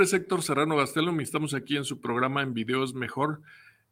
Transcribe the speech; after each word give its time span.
nombre 0.00 0.16
es 0.16 0.22
Héctor 0.22 0.42
Serrano 0.42 0.76
Gastelo 0.76 1.14
y 1.20 1.22
estamos 1.22 1.52
aquí 1.52 1.76
en 1.76 1.84
su 1.84 2.00
programa 2.00 2.42
en 2.42 2.54
Videos 2.54 2.94
Mejor 2.94 3.42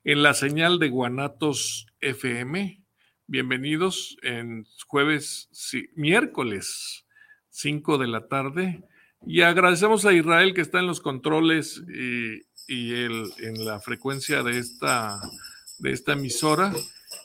en 0.05 0.23
la 0.23 0.33
señal 0.33 0.79
de 0.79 0.89
Guanatos 0.89 1.87
FM. 2.01 2.83
Bienvenidos 3.27 4.17
en 4.23 4.67
jueves, 4.87 5.51
miércoles 5.97 7.05
5 7.51 7.99
de 7.99 8.07
la 8.07 8.27
tarde. 8.27 8.89
Y 9.27 9.43
agradecemos 9.43 10.07
a 10.07 10.15
Israel 10.15 10.55
que 10.55 10.63
está 10.63 10.79
en 10.79 10.87
los 10.87 11.03
controles 11.03 11.83
y, 11.87 12.95
en 12.95 13.67
la 13.67 13.79
frecuencia 13.79 14.43
de 14.43 14.61
esta, 14.61 15.21
de 15.79 15.93
esta 15.93 16.15
emisora. 16.15 16.73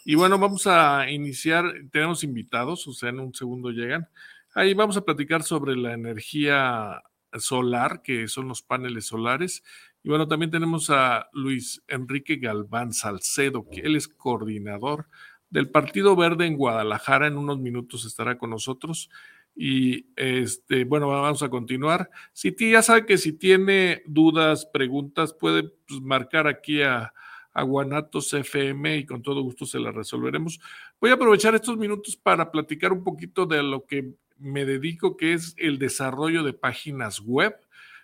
Y 0.04 0.16
bueno, 0.16 0.38
vamos 0.38 0.68
a 0.68 1.10
iniciar. 1.10 1.74
Tenemos 1.90 2.26
invitados, 2.26 2.86
o 2.86 2.92
sea, 2.92 3.08
en 3.12 3.22
un 3.22 3.34
segundo 3.34 3.70
llegan. 3.70 4.10
Ahí 4.54 4.74
vamos 4.74 4.98
a 4.98 5.06
platicar 5.06 5.42
sobre 5.42 5.78
la 5.78 5.94
energía 5.94 7.02
solar, 7.40 8.02
que 8.02 8.28
son 8.28 8.48
los 8.48 8.62
paneles 8.62 9.06
solares. 9.06 9.64
Y 10.04 10.10
bueno, 10.10 10.28
también 10.28 10.52
tenemos 10.52 10.90
a 10.90 11.30
Luis 11.34 11.82
Enrique 11.88 12.36
Galván 12.38 12.94
Salcedo, 12.94 13.68
que 13.70 13.82
él 13.82 13.96
es 13.96 14.08
coordinador 14.08 15.08
del 15.50 15.70
Partido 15.70 16.16
Verde 16.16 16.46
en 16.46 16.58
Guadalajara. 16.58 17.28
En 17.28 17.38
unos 17.38 17.60
minutos 17.60 18.06
estará 18.06 18.38
con 18.38 18.50
nosotros. 18.50 19.10
Y 19.56 20.08
este, 20.16 20.84
bueno, 20.84 21.08
vamos 21.08 21.44
a 21.44 21.50
continuar. 21.50 22.10
Si 22.34 22.56
ya 22.60 22.82
sabe 22.82 23.06
que 23.06 23.18
si 23.18 23.34
tiene 23.34 24.02
dudas, 24.06 24.66
preguntas, 24.66 25.34
puede 25.34 25.64
pues, 25.88 26.02
marcar 26.02 26.48
aquí 26.48 26.82
a, 26.82 27.14
a 27.54 27.64
Guanatos 27.64 28.34
FM 28.34 28.98
y 28.98 29.06
con 29.06 29.22
todo 29.22 29.42
gusto 29.42 29.66
se 29.66 29.80
las 29.80 29.94
resolveremos. 29.94 30.60
Voy 31.00 31.12
a 31.12 31.14
aprovechar 31.14 31.54
estos 31.56 31.78
minutos 31.78 32.18
para 32.18 32.52
platicar 32.52 32.92
un 32.92 33.04
poquito 33.04 33.46
de 33.46 33.62
lo 33.62 33.86
que 33.86 34.16
me 34.44 34.66
dedico, 34.66 35.18
que 35.18 35.34
es 35.34 35.56
el 35.58 35.80
desarrollo 35.80 36.44
de 36.44 36.54
páginas 36.54 37.22
web. 37.22 37.56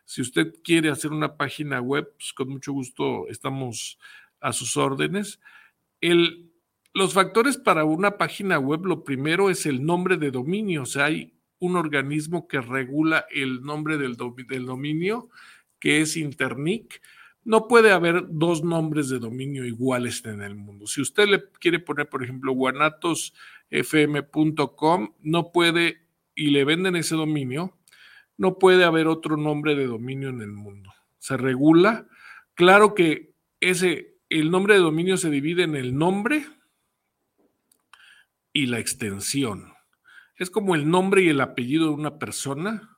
Si 0.05 0.21
usted 0.21 0.55
quiere 0.63 0.89
hacer 0.89 1.11
una 1.11 1.37
página 1.37 1.79
web, 1.81 2.11
pues 2.17 2.33
con 2.33 2.49
mucho 2.49 2.73
gusto 2.73 3.27
estamos 3.27 3.99
a 4.39 4.53
sus 4.53 4.77
órdenes. 4.77 5.39
Los 6.93 7.13
factores 7.13 7.57
para 7.57 7.83
una 7.85 8.17
página 8.17 8.57
web, 8.57 8.85
lo 8.85 9.03
primero 9.03 9.49
es 9.49 9.65
el 9.65 9.85
nombre 9.85 10.15
de 10.17 10.31
dominio, 10.31 10.83
o 10.83 10.87
sea, 10.87 11.05
hay 11.05 11.33
un 11.59 11.75
organismo 11.75 12.47
que 12.47 12.61
regula 12.61 13.25
el 13.29 13.61
nombre 13.61 13.97
del, 13.97 14.15
del 14.47 14.65
dominio, 14.65 15.29
que 15.79 16.01
es 16.01 16.15
Internic. 16.17 17.01
No 17.43 17.67
puede 17.67 17.91
haber 17.91 18.25
dos 18.29 18.63
nombres 18.63 19.09
de 19.09 19.19
dominio 19.19 19.65
iguales 19.65 20.23
en 20.25 20.41
el 20.41 20.55
mundo. 20.55 20.87
Si 20.87 21.01
usted 21.01 21.27
le 21.27 21.43
quiere 21.59 21.79
poner, 21.79 22.09
por 22.09 22.23
ejemplo, 22.23 22.53
guanatosfm.com, 22.53 25.13
no 25.21 25.51
puede 25.51 26.08
y 26.39 26.51
le 26.51 26.63
venden 26.63 26.95
ese 26.95 27.15
dominio, 27.15 27.77
no 28.37 28.57
puede 28.59 28.85
haber 28.85 29.07
otro 29.07 29.35
nombre 29.35 29.75
de 29.75 29.87
dominio 29.87 30.29
en 30.29 30.39
el 30.39 30.53
mundo. 30.53 30.93
Se 31.17 31.35
regula. 31.35 32.07
Claro 32.53 32.95
que 32.95 33.33
ese, 33.59 34.15
el 34.29 34.49
nombre 34.49 34.75
de 34.75 34.79
dominio 34.79 35.17
se 35.17 35.29
divide 35.29 35.63
en 35.63 35.75
el 35.75 35.97
nombre 35.97 36.45
y 38.53 38.67
la 38.67 38.79
extensión. 38.79 39.73
Es 40.37 40.49
como 40.49 40.75
el 40.75 40.89
nombre 40.89 41.23
y 41.23 41.27
el 41.27 41.41
apellido 41.41 41.87
de 41.87 41.95
una 41.95 42.17
persona. 42.17 42.97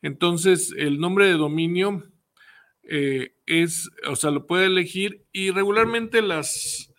Entonces, 0.03 0.75
el 0.77 0.99
nombre 0.99 1.27
de 1.27 1.35
dominio 1.35 2.05
eh, 2.83 3.35
es, 3.47 3.91
o 4.09 4.17
sea, 4.17 4.31
lo 4.31 4.47
puede 4.47 4.67
elegir 4.67 5.27
y 5.33 5.51
regularmente 5.51 6.23
las, 6.23 6.93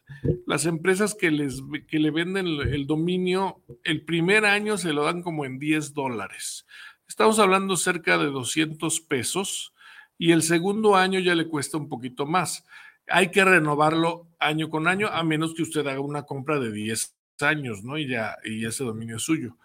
las 0.46 0.66
empresas 0.66 1.16
que, 1.16 1.32
les, 1.32 1.62
que 1.88 2.00
le 2.00 2.12
venden 2.12 2.48
el, 2.48 2.86
dominio, 2.86 3.64
el 3.84 4.06
primer 4.06 4.46
año 4.46 4.78
se 4.78 4.94
lo 4.94 5.04
dan 5.04 5.24
como 5.24 5.46
en 5.46 5.60
10 5.60 5.94
dólares. 5.94 6.66
Estamos 7.08 7.40
hablando 7.40 7.76
cerca 7.76 8.18
de 8.18 8.28
200 8.28 9.02
pesos 9.02 9.74
y 10.18 10.32
el 10.32 10.44
segundo 10.44 10.96
año 10.96 11.20
ya 11.20 11.36
le 11.36 11.48
cuesta 11.48 11.78
un 11.78 11.90
poquito 11.90 12.26
más 12.26 12.66
hay 13.12 13.30
que 13.30 13.44
renovarlo 13.44 14.28
año 14.40 14.70
con 14.70 14.88
año, 14.88 15.08
a 15.08 15.24
menos 15.24 15.54
que 15.54 15.64
usted 15.64 15.86
haga 15.88 16.00
una 16.00 16.24
compra 16.24 16.60
de 16.60 16.72
10 16.72 17.16
años, 17.42 17.84
¿no? 17.84 17.98
Y 17.98 18.08
ya, 18.08 18.38
y 18.44 18.66
ese 18.66 18.84
dominio 18.84 19.18
es 19.18 19.24
suyo. 19.24 19.58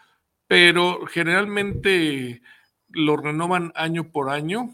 Pero 0.47 1.07
generalmente 1.07 2.43
lo 2.89 3.17
renovan 3.17 3.73
año 3.75 4.11
por 4.11 4.31
año 4.31 4.71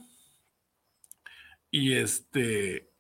y 1.71 1.95
este 1.95 2.91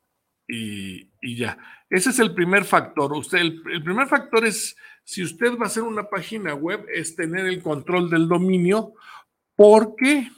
y, 0.48 1.36
ya. 1.36 1.58
Ese 1.88 2.10
es 2.10 2.18
el 2.18 2.34
primer 2.34 2.64
factor. 2.64 3.12
Usted, 3.12 3.38
el, 3.38 3.62
el, 3.72 3.82
primer 3.82 4.06
factor 4.06 4.44
es 4.44 4.76
si 5.04 5.22
usted 5.22 5.56
va 5.56 5.64
a 5.64 5.66
hacer 5.66 5.82
una 5.82 6.08
página 6.08 6.54
web, 6.54 6.86
es 6.92 7.16
tener 7.16 7.46
el 7.46 7.62
control 7.62 8.10
del 8.10 8.28
dominio, 8.28 8.94
porque 9.56 10.30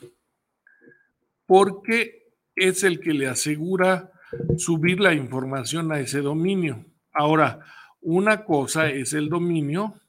porque 1.46 2.32
es 2.56 2.84
el 2.84 3.00
que 3.00 3.12
le 3.12 3.26
asegura 3.26 4.10
subir 4.56 5.00
la 5.00 5.14
información 5.14 5.92
a 5.92 6.00
ese 6.00 6.20
dominio. 6.20 6.84
Ahora, 7.12 7.60
una 8.00 8.44
cosa 8.44 8.90
es 8.90 9.12
el 9.12 9.28
dominio 9.28 10.00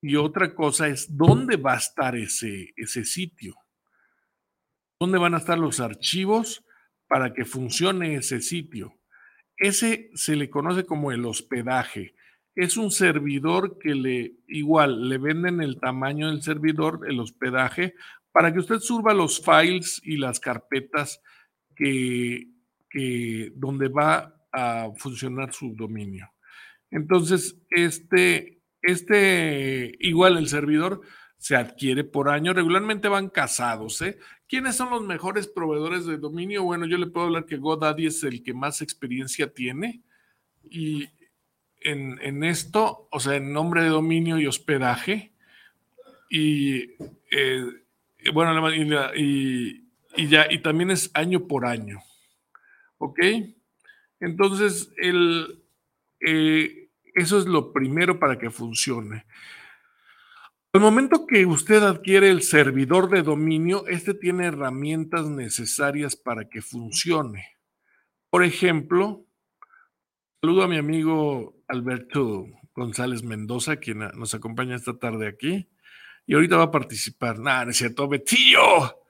y 0.00 0.16
otra 0.16 0.54
cosa 0.54 0.88
es 0.88 1.16
dónde 1.16 1.56
va 1.56 1.74
a 1.74 1.78
estar 1.78 2.16
ese, 2.16 2.72
ese 2.76 3.04
sitio. 3.04 3.56
¿Dónde 5.00 5.18
van 5.18 5.34
a 5.34 5.38
estar 5.38 5.58
los 5.58 5.80
archivos 5.80 6.64
para 7.06 7.32
que 7.32 7.44
funcione 7.44 8.14
ese 8.14 8.40
sitio? 8.40 8.94
Ese 9.56 10.10
se 10.14 10.36
le 10.36 10.50
conoce 10.50 10.84
como 10.84 11.12
el 11.12 11.24
hospedaje. 11.24 12.14
Es 12.54 12.76
un 12.76 12.90
servidor 12.90 13.78
que 13.78 13.94
le 13.94 14.36
igual 14.46 15.08
le 15.08 15.18
venden 15.18 15.60
el 15.60 15.78
tamaño 15.78 16.28
del 16.28 16.42
servidor, 16.42 17.06
el 17.08 17.20
hospedaje, 17.20 17.94
para 18.32 18.52
que 18.52 18.60
usted 18.60 18.80
suba 18.80 19.14
los 19.14 19.40
files 19.40 20.00
y 20.04 20.16
las 20.16 20.40
carpetas 20.40 21.20
que 21.74 22.48
donde 23.54 23.88
va 23.88 24.34
a 24.52 24.90
funcionar 24.96 25.52
su 25.52 25.74
dominio. 25.74 26.30
Entonces, 26.90 27.56
este, 27.70 28.60
este, 28.82 29.92
igual 30.00 30.38
el 30.38 30.48
servidor 30.48 31.02
se 31.36 31.54
adquiere 31.54 32.04
por 32.04 32.28
año, 32.28 32.52
regularmente 32.52 33.08
van 33.08 33.28
casados. 33.28 34.02
¿eh? 34.02 34.18
¿Quiénes 34.48 34.76
son 34.76 34.90
los 34.90 35.02
mejores 35.02 35.46
proveedores 35.46 36.06
de 36.06 36.16
dominio? 36.16 36.64
Bueno, 36.64 36.86
yo 36.86 36.98
le 36.98 37.06
puedo 37.06 37.26
hablar 37.26 37.46
que 37.46 37.56
GoDaddy 37.56 38.06
es 38.06 38.24
el 38.24 38.42
que 38.42 38.54
más 38.54 38.82
experiencia 38.82 39.52
tiene 39.52 40.02
y 40.68 41.08
en, 41.80 42.18
en 42.22 42.42
esto, 42.42 43.08
o 43.10 43.20
sea, 43.20 43.36
en 43.36 43.52
nombre 43.52 43.82
de 43.82 43.88
dominio 43.88 44.38
y 44.38 44.46
hospedaje. 44.46 45.32
Y 46.30 46.96
bueno, 48.32 48.74
y, 49.14 50.28
ya, 50.28 50.46
y 50.50 50.58
también 50.58 50.90
es 50.90 51.10
año 51.14 51.46
por 51.46 51.64
año. 51.64 52.00
¿Ok? 52.98 53.18
Entonces, 54.20 54.92
el, 54.96 55.64
eh, 56.26 56.90
eso 57.14 57.38
es 57.38 57.46
lo 57.46 57.72
primero 57.72 58.18
para 58.18 58.38
que 58.38 58.50
funcione. 58.50 59.26
Al 60.72 60.80
momento 60.80 61.26
que 61.26 61.46
usted 61.46 61.82
adquiere 61.82 62.30
el 62.30 62.42
servidor 62.42 63.08
de 63.08 63.22
dominio, 63.22 63.86
este 63.86 64.14
tiene 64.14 64.46
herramientas 64.46 65.26
necesarias 65.26 66.14
para 66.14 66.48
que 66.48 66.60
funcione. 66.60 67.56
Por 68.30 68.44
ejemplo, 68.44 69.24
saludo 70.40 70.64
a 70.64 70.68
mi 70.68 70.76
amigo 70.76 71.56
Alberto 71.68 72.46
González 72.74 73.22
Mendoza, 73.22 73.76
quien 73.76 73.98
nos 73.98 74.34
acompaña 74.34 74.76
esta 74.76 74.98
tarde 74.98 75.26
aquí, 75.26 75.68
y 76.26 76.34
ahorita 76.34 76.58
va 76.58 76.64
a 76.64 76.70
participar. 76.70 77.38
Nada, 77.38 77.70
es 77.70 77.78
cierto, 77.78 78.06
Betillo. 78.06 79.02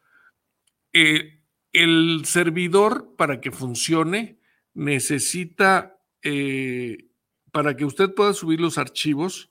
Eh, 0.93 1.38
el 1.73 2.23
servidor, 2.25 3.15
para 3.17 3.41
que 3.41 3.51
funcione, 3.51 4.39
necesita, 4.75 6.01
eh, 6.23 7.09
para 7.53 7.77
que 7.77 7.85
usted 7.85 8.15
pueda 8.15 8.33
subir 8.33 8.61
los 8.61 8.79
archivos, 8.79 9.51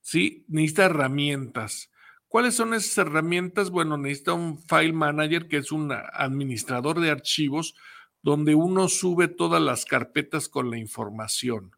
¿sí? 0.00 0.44
Necesita 0.48 0.86
herramientas. 0.86 1.90
¿Cuáles 2.28 2.56
son 2.56 2.74
esas 2.74 2.98
herramientas? 2.98 3.70
Bueno, 3.70 3.96
necesita 3.96 4.32
un 4.32 4.58
file 4.58 4.92
manager, 4.92 5.46
que 5.46 5.58
es 5.58 5.70
un 5.70 5.92
administrador 5.92 7.00
de 7.00 7.10
archivos, 7.10 7.76
donde 8.22 8.54
uno 8.54 8.88
sube 8.88 9.28
todas 9.28 9.62
las 9.62 9.84
carpetas 9.84 10.48
con 10.48 10.70
la 10.70 10.78
información. 10.78 11.76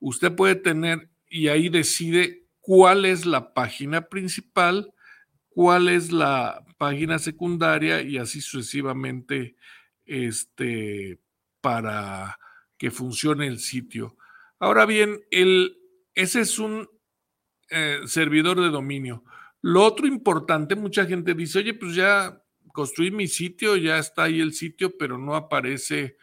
Usted 0.00 0.34
puede 0.34 0.54
tener 0.54 1.10
y 1.28 1.48
ahí 1.48 1.68
decide 1.68 2.46
cuál 2.60 3.04
es 3.04 3.26
la 3.26 3.52
página 3.52 4.08
principal, 4.08 4.94
cuál 5.48 5.88
es 5.88 6.12
la 6.12 6.64
página 6.78 7.18
secundaria 7.18 8.02
y 8.02 8.18
así 8.18 8.40
sucesivamente 8.40 9.56
este, 10.06 11.20
para 11.60 12.38
que 12.76 12.90
funcione 12.90 13.46
el 13.46 13.58
sitio. 13.58 14.16
Ahora 14.58 14.86
bien, 14.86 15.20
ese 16.14 16.40
es 16.40 16.58
un 16.58 16.88
eh, 17.70 18.00
servidor 18.06 18.60
de 18.60 18.70
dominio. 18.70 19.24
Lo 19.60 19.84
otro 19.84 20.06
importante, 20.06 20.76
mucha 20.76 21.04
gente 21.06 21.34
dice, 21.34 21.58
oye, 21.58 21.74
pues 21.74 21.94
ya 21.94 22.42
construí 22.72 23.10
mi 23.10 23.26
sitio, 23.26 23.76
ya 23.76 23.98
está 23.98 24.24
ahí 24.24 24.40
el 24.40 24.52
sitio, 24.52 24.96
pero 24.96 25.18
no 25.18 25.34
aparece 25.34 26.16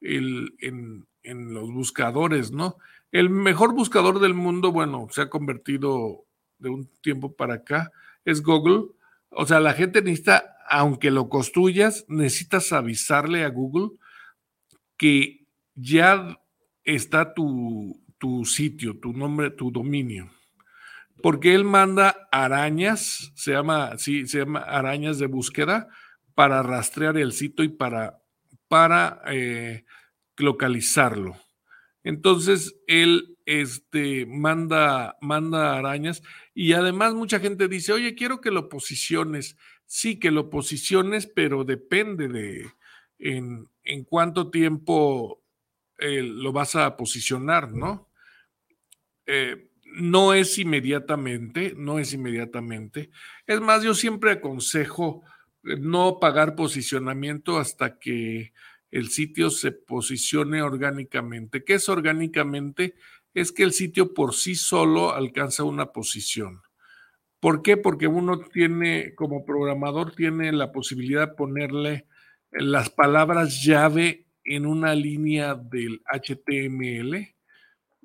el, 0.00 0.54
en, 0.58 1.06
los 1.54 1.72
buscadores, 1.72 2.52
¿no? 2.52 2.76
El 3.10 3.30
mejor 3.30 3.74
buscador 3.74 4.20
del 4.20 4.34
mundo, 4.34 4.72
bueno, 4.72 5.08
se 5.10 5.22
ha 5.22 5.30
convertido 5.30 6.26
de 6.58 6.68
un 6.68 6.86
tiempo 7.00 7.34
para 7.34 7.54
acá, 7.54 7.90
es 8.24 8.42
Google. 8.42 8.88
O 9.30 9.46
sea, 9.46 9.60
la 9.60 9.72
gente 9.72 10.02
necesita, 10.02 10.56
aunque 10.68 11.10
lo 11.10 11.28
construyas, 11.28 12.04
necesitas 12.08 12.72
avisarle 12.72 13.44
a 13.44 13.48
Google 13.48 13.96
que 14.96 15.46
ya 15.74 16.38
está 16.84 17.34
tu, 17.34 18.02
tu 18.18 18.44
sitio, 18.44 18.98
tu 18.98 19.12
nombre, 19.12 19.50
tu 19.50 19.70
dominio 19.70 20.30
porque 21.22 21.54
él 21.54 21.64
manda 21.64 22.28
arañas, 22.32 23.32
se 23.36 23.52
llama, 23.52 23.96
sí, 23.96 24.26
se 24.26 24.40
llama 24.40 24.58
arañas 24.60 25.18
de 25.18 25.26
búsqueda 25.26 25.88
para 26.34 26.62
rastrear 26.62 27.16
el 27.16 27.32
sitio 27.32 27.64
y 27.64 27.68
para, 27.68 28.20
para 28.68 29.22
eh, 29.28 29.84
localizarlo. 30.36 31.36
Entonces, 32.02 32.74
él 32.88 33.31
este, 33.46 34.26
manda, 34.26 35.16
manda 35.20 35.76
arañas 35.76 36.22
y 36.54 36.72
además 36.72 37.14
mucha 37.14 37.40
gente 37.40 37.68
dice, 37.68 37.92
oye, 37.92 38.14
quiero 38.14 38.40
que 38.40 38.50
lo 38.50 38.68
posiciones. 38.68 39.56
Sí, 39.86 40.18
que 40.18 40.30
lo 40.30 40.48
posiciones, 40.48 41.26
pero 41.26 41.64
depende 41.64 42.28
de 42.28 42.70
en, 43.18 43.68
en 43.84 44.04
cuánto 44.04 44.50
tiempo 44.50 45.42
eh, 45.98 46.22
lo 46.22 46.52
vas 46.52 46.74
a 46.74 46.96
posicionar, 46.96 47.72
¿no? 47.72 48.10
Eh, 49.26 49.68
no 49.84 50.34
es 50.34 50.58
inmediatamente, 50.58 51.74
no 51.76 51.98
es 51.98 52.12
inmediatamente. 52.12 53.10
Es 53.46 53.60
más, 53.60 53.82
yo 53.82 53.94
siempre 53.94 54.32
aconsejo 54.32 55.22
eh, 55.64 55.76
no 55.78 56.18
pagar 56.18 56.56
posicionamiento 56.56 57.58
hasta 57.58 57.98
que 57.98 58.52
el 58.90 59.10
sitio 59.10 59.50
se 59.50 59.72
posicione 59.72 60.62
orgánicamente. 60.62 61.64
¿Qué 61.64 61.74
es 61.74 61.88
orgánicamente? 61.88 62.94
Es 63.34 63.52
que 63.52 63.62
el 63.62 63.72
sitio 63.72 64.14
por 64.14 64.34
sí 64.34 64.54
solo 64.54 65.14
alcanza 65.14 65.64
una 65.64 65.92
posición. 65.92 66.62
¿Por 67.40 67.62
qué? 67.62 67.76
Porque 67.76 68.06
uno 68.06 68.38
tiene, 68.40 69.14
como 69.14 69.44
programador, 69.44 70.14
tiene 70.14 70.52
la 70.52 70.70
posibilidad 70.70 71.28
de 71.28 71.34
ponerle 71.34 72.06
las 72.50 72.90
palabras 72.90 73.62
llave 73.64 74.26
en 74.44 74.66
una 74.66 74.94
línea 74.94 75.54
del 75.54 76.02
HTML 76.06 77.34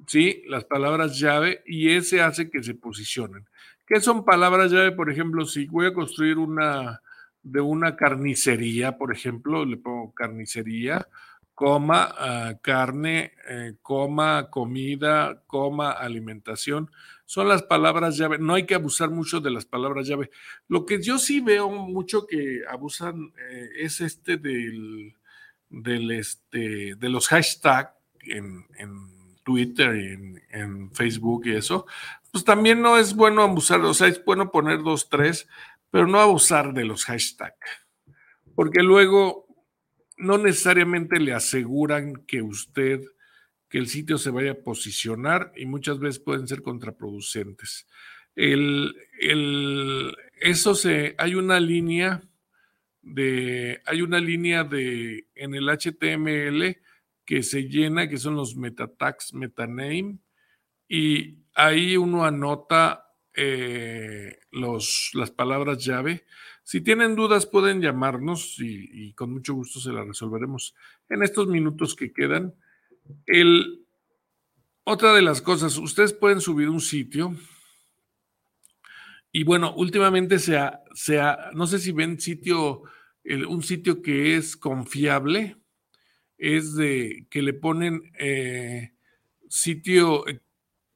¿sí? 0.05 0.43
Las 0.47 0.65
palabras 0.65 1.17
llave 1.19 1.63
y 1.65 1.89
ese 1.89 2.21
hace 2.21 2.49
que 2.49 2.61
se 2.61 2.75
posicionen. 2.75 3.47
¿Qué 3.85 4.01
son 4.01 4.25
palabras 4.25 4.71
llave? 4.71 4.91
Por 4.91 5.09
ejemplo, 5.09 5.45
si 5.45 5.65
voy 5.65 5.87
a 5.87 5.93
construir 5.93 6.37
una 6.37 7.01
de 7.41 7.61
una 7.61 7.95
carnicería, 7.95 8.97
por 8.97 9.13
ejemplo, 9.13 9.63
le 9.65 9.77
pongo 9.77 10.13
carnicería, 10.13 11.07
coma, 11.57 12.13
ah, 12.15 12.53
carne, 12.61 13.31
eh, 13.49 13.73
coma, 13.81 14.51
comida, 14.51 15.41
coma, 15.47 15.91
alimentación. 15.91 16.91
Son 17.25 17.49
las 17.49 17.63
palabras 17.63 18.15
llave. 18.15 18.37
No 18.37 18.53
hay 18.53 18.67
que 18.67 18.75
abusar 18.75 19.09
mucho 19.09 19.39
de 19.39 19.49
las 19.49 19.65
palabras 19.65 20.07
llave. 20.07 20.29
Lo 20.67 20.85
que 20.85 21.01
yo 21.01 21.17
sí 21.17 21.39
veo 21.39 21.71
mucho 21.71 22.27
que 22.27 22.61
abusan 22.69 23.33
eh, 23.49 23.69
es 23.79 24.01
este 24.01 24.37
del, 24.37 25.15
del 25.69 26.11
este, 26.11 26.93
de 26.93 27.09
los 27.09 27.27
hashtags 27.27 27.93
en 28.21 28.67
Twitter 29.47 29.95
y 29.95 30.35
en, 30.51 30.91
Facebook 30.91 31.43
y 31.45 31.55
eso, 31.55 31.85
pues 32.33 32.43
también 32.43 32.81
no 32.81 32.97
es 32.97 33.15
bueno 33.15 33.43
abusar, 33.43 33.79
o 33.79 33.93
sea, 33.93 34.07
es 34.07 34.23
bueno 34.25 34.51
poner 34.51 34.83
dos, 34.83 35.07
tres, 35.07 35.47
pero 35.89 36.05
no 36.05 36.19
abusar 36.19 36.73
de 36.73 36.83
los 36.83 37.05
hashtags, 37.05 37.55
porque 38.55 38.83
luego 38.83 39.46
no 40.17 40.37
necesariamente 40.37 41.19
le 41.19 41.33
aseguran 41.33 42.25
que 42.25 42.41
usted, 42.41 43.01
que 43.69 43.77
el 43.77 43.87
sitio 43.87 44.17
se 44.17 44.31
vaya 44.31 44.51
a 44.51 44.63
posicionar 44.63 45.53
y 45.55 45.65
muchas 45.65 45.99
veces 45.99 46.19
pueden 46.19 46.47
ser 46.47 46.61
contraproducentes. 46.61 47.87
El, 48.35 48.95
el, 49.19 50.15
eso 50.39 50.75
se, 50.75 51.15
hay 51.17 51.35
una 51.35 51.59
línea 51.59 52.21
de, 53.01 53.81
hay 53.85 54.01
una 54.01 54.19
línea 54.19 54.63
de, 54.63 55.27
en 55.35 55.55
el 55.55 55.69
HTML 55.69 56.77
que 57.25 57.43
se 57.43 57.63
llena, 57.63 58.07
que 58.07 58.17
son 58.17 58.35
los 58.35 58.55
meta 58.55 58.87
tags, 58.87 59.33
metaname, 59.33 60.19
y 60.87 61.39
ahí 61.53 61.97
uno 61.97 62.25
anota 62.25 63.13
eh, 63.33 64.39
los, 64.51 65.11
las 65.13 65.31
palabras 65.31 65.83
llave. 65.83 66.25
Si 66.67 66.81
tienen 66.81 67.15
dudas 67.15 67.45
pueden 67.45 67.79
llamarnos 67.79 68.57
y, 68.59 69.13
con 69.13 69.31
mucho 69.31 69.53
gusto 69.53 69.79
se 69.79 69.93
las 69.93 70.05
resolveremos 70.05 70.75
en 71.07 71.23
estos 71.23 71.47
minutos 71.47 71.95
que 71.95 72.11
quedan. 72.11 72.55
Otra 74.83 75.13
de 75.13 75.21
las 75.21 75.41
cosas, 75.41 75.77
ustedes 75.77 76.11
pueden 76.11 76.41
subir 76.41 76.67
un 76.67 76.81
sitio 76.81 77.37
y 79.31 79.45
bueno, 79.45 79.73
últimamente 79.75 80.39
se 80.39 80.57
ha, 80.57 81.51
no 81.53 81.67
sé 81.67 81.79
si 81.79 81.93
ven 81.93 82.19
sitio, 82.19 82.83
un 83.47 83.63
sitio 83.63 84.01
que 84.01 84.35
es 84.35 84.57
confiable, 84.57 85.55
es 86.37 86.75
de 86.75 87.27
que 87.29 87.43
le 87.43 87.53
ponen 87.53 88.11
eh, 88.19 88.91
sitio 89.47 90.25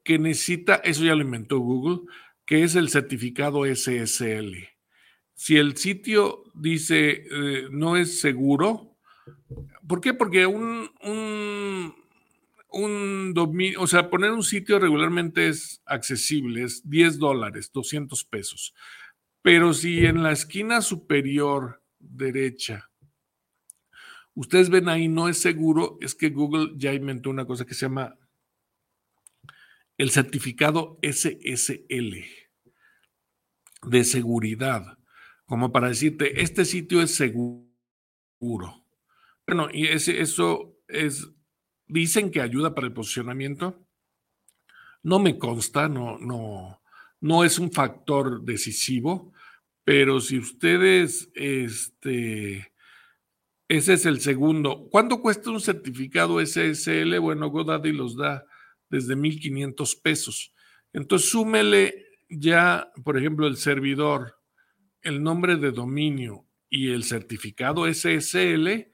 que 0.02 0.18
necesita, 0.18 0.74
eso 0.84 1.02
ya 1.02 1.14
lo 1.14 1.22
inventó 1.22 1.60
Google, 1.60 2.06
que 2.44 2.62
es 2.62 2.74
el 2.74 2.90
certificado 2.90 3.64
SSL. 3.64 4.71
Si 5.42 5.56
el 5.56 5.76
sitio 5.76 6.44
dice 6.54 7.24
eh, 7.28 7.66
no 7.68 7.96
es 7.96 8.20
seguro, 8.20 8.96
¿por 9.88 10.00
qué? 10.00 10.14
Porque 10.14 10.46
un, 10.46 10.88
un, 11.02 11.96
un 12.68 13.34
dominio, 13.34 13.80
o 13.80 13.88
sea, 13.88 14.08
poner 14.08 14.30
un 14.30 14.44
sitio 14.44 14.78
regularmente 14.78 15.48
es 15.48 15.82
accesible, 15.84 16.62
es 16.62 16.88
10 16.88 17.18
dólares, 17.18 17.72
200 17.74 18.22
pesos. 18.22 18.72
Pero 19.42 19.74
si 19.74 20.06
en 20.06 20.22
la 20.22 20.30
esquina 20.30 20.80
superior 20.80 21.82
derecha 21.98 22.88
ustedes 24.34 24.70
ven 24.70 24.88
ahí 24.88 25.08
no 25.08 25.28
es 25.28 25.38
seguro, 25.38 25.98
es 26.00 26.14
que 26.14 26.28
Google 26.28 26.74
ya 26.76 26.92
inventó 26.92 27.30
una 27.30 27.46
cosa 27.46 27.66
que 27.66 27.74
se 27.74 27.86
llama 27.86 28.16
el 29.98 30.12
certificado 30.12 31.00
SSL 31.02 32.26
de 33.88 34.04
seguridad, 34.04 34.98
como 35.46 35.72
para 35.72 35.88
decirte, 35.88 36.42
este 36.42 36.64
sitio 36.64 37.02
es 37.02 37.14
seguro. 37.14 37.72
Bueno, 39.46 39.68
y 39.72 39.86
ese, 39.86 40.20
eso 40.20 40.78
es, 40.88 41.28
dicen 41.86 42.30
que 42.30 42.40
ayuda 42.40 42.74
para 42.74 42.86
el 42.86 42.92
posicionamiento. 42.92 43.86
No 45.02 45.18
me 45.18 45.38
consta, 45.38 45.88
no, 45.88 46.18
no, 46.18 46.80
no 47.20 47.44
es 47.44 47.58
un 47.58 47.72
factor 47.72 48.42
decisivo, 48.42 49.32
pero 49.84 50.20
si 50.20 50.38
ustedes, 50.38 51.30
este, 51.34 52.72
ese 53.68 53.94
es 53.94 54.06
el 54.06 54.20
segundo. 54.20 54.88
¿Cuánto 54.90 55.20
cuesta 55.20 55.50
un 55.50 55.60
certificado 55.60 56.44
SSL? 56.44 57.18
Bueno, 57.18 57.50
GoDaddy 57.50 57.92
los 57.92 58.16
da 58.16 58.46
desde 58.88 59.16
1.500 59.16 60.02
pesos. 60.02 60.54
Entonces, 60.92 61.30
súmele 61.30 62.06
ya, 62.28 62.92
por 63.02 63.16
ejemplo, 63.16 63.46
el 63.46 63.56
servidor, 63.56 64.38
el 65.02 65.22
nombre 65.22 65.56
de 65.56 65.72
dominio 65.72 66.46
y 66.68 66.92
el 66.92 67.04
certificado 67.04 67.86
SSL, 67.92 68.90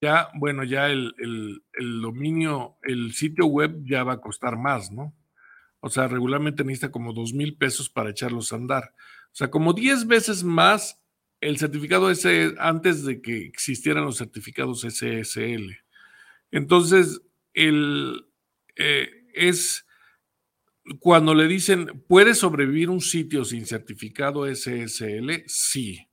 ya, 0.00 0.28
bueno, 0.34 0.64
ya 0.64 0.88
el, 0.88 1.14
dominio, 2.00 2.76
el 2.82 3.12
sitio 3.12 3.46
web 3.46 3.82
ya 3.84 4.04
va 4.04 4.14
a 4.14 4.20
costar 4.20 4.56
más, 4.56 4.90
¿no? 4.90 5.16
O 5.80 5.88
sea, 5.88 6.08
regularmente 6.08 6.64
necesita 6.64 6.92
como 6.92 7.12
dos 7.12 7.32
mil 7.32 7.56
pesos 7.56 7.88
para 7.88 8.10
echarlos 8.10 8.52
a 8.52 8.56
andar. 8.56 8.94
O 9.32 9.34
sea, 9.34 9.50
como 9.50 9.72
10 9.72 10.06
veces 10.06 10.44
más 10.44 11.02
el 11.40 11.58
certificado 11.58 12.10
S 12.10 12.54
antes 12.58 13.04
de 13.04 13.20
que 13.20 13.46
existieran 13.46 14.04
los 14.04 14.18
certificados 14.18 14.82
SSL. 14.82 15.72
Entonces, 16.52 17.20
el, 17.54 18.26
eh, 18.76 19.08
es 19.34 19.86
cuando 21.00 21.34
le 21.34 21.46
dicen, 21.46 22.04
¿puede 22.08 22.34
sobrevivir 22.34 22.90
un 22.90 23.00
sitio 23.00 23.44
sin 23.44 23.66
certificado 23.66 24.52
SSL? 24.52 25.44
Sí. 25.46 26.08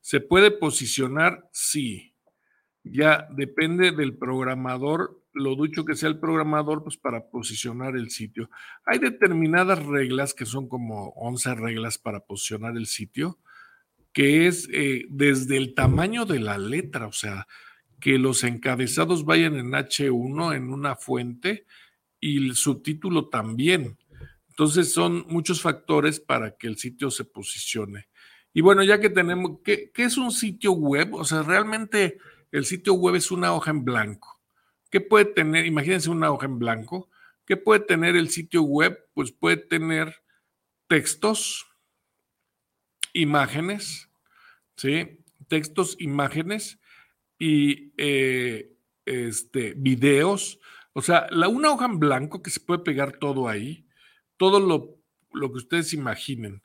¿Se 0.00 0.20
puede 0.20 0.50
posicionar? 0.50 1.48
Sí. 1.52 2.14
Ya 2.84 3.26
depende 3.30 3.92
del 3.92 4.16
programador, 4.16 5.22
lo 5.32 5.54
ducho 5.54 5.84
que 5.84 5.94
sea 5.94 6.08
el 6.08 6.18
programador, 6.18 6.82
pues 6.82 6.96
para 6.96 7.30
posicionar 7.30 7.96
el 7.96 8.10
sitio. 8.10 8.50
Hay 8.84 8.98
determinadas 8.98 9.84
reglas 9.84 10.34
que 10.34 10.46
son 10.46 10.68
como 10.68 11.10
11 11.10 11.54
reglas 11.54 11.98
para 11.98 12.20
posicionar 12.20 12.76
el 12.76 12.86
sitio, 12.86 13.38
que 14.12 14.46
es 14.46 14.68
eh, 14.72 15.06
desde 15.08 15.56
el 15.56 15.74
tamaño 15.74 16.26
de 16.26 16.40
la 16.40 16.58
letra, 16.58 17.06
o 17.06 17.12
sea, 17.12 17.46
que 18.00 18.18
los 18.18 18.42
encabezados 18.44 19.24
vayan 19.24 19.56
en 19.56 19.70
H1 19.70 20.56
en 20.56 20.70
una 20.70 20.96
fuente 20.96 21.66
y 22.20 22.48
el 22.48 22.56
subtítulo 22.56 23.28
también. 23.28 23.96
Entonces 24.52 24.92
son 24.92 25.24
muchos 25.28 25.62
factores 25.62 26.20
para 26.20 26.58
que 26.58 26.66
el 26.66 26.76
sitio 26.76 27.10
se 27.10 27.24
posicione. 27.24 28.08
Y 28.52 28.60
bueno, 28.60 28.82
ya 28.82 29.00
que 29.00 29.08
tenemos, 29.08 29.60
¿qué, 29.64 29.90
es 29.96 30.18
un 30.18 30.30
sitio 30.30 30.72
web? 30.72 31.14
O 31.14 31.24
sea, 31.24 31.42
realmente 31.42 32.18
el 32.50 32.66
sitio 32.66 32.92
web 32.92 33.14
es 33.14 33.30
una 33.30 33.54
hoja 33.54 33.70
en 33.70 33.82
blanco. 33.82 34.42
¿Qué 34.90 35.00
puede 35.00 35.24
tener? 35.24 35.64
Imagínense 35.64 36.10
una 36.10 36.30
hoja 36.30 36.44
en 36.44 36.58
blanco. 36.58 37.08
¿Qué 37.46 37.56
puede 37.56 37.80
tener 37.80 38.14
el 38.14 38.28
sitio 38.28 38.62
web? 38.62 39.08
Pues 39.14 39.32
puede 39.32 39.56
tener 39.56 40.22
textos, 40.86 41.66
imágenes, 43.14 44.10
¿sí? 44.76 45.24
Textos, 45.48 45.96
imágenes 45.98 46.78
y 47.38 47.94
eh, 47.96 48.76
este, 49.06 49.72
videos. 49.78 50.60
O 50.92 51.00
sea, 51.00 51.26
una 51.48 51.70
hoja 51.70 51.86
en 51.86 51.98
blanco 51.98 52.42
que 52.42 52.50
se 52.50 52.60
puede 52.60 52.80
pegar 52.80 53.12
todo 53.12 53.48
ahí, 53.48 53.86
todo 54.36 54.60
lo, 54.60 54.98
lo 55.32 55.50
que 55.50 55.58
ustedes 55.58 55.92
imaginen. 55.92 56.62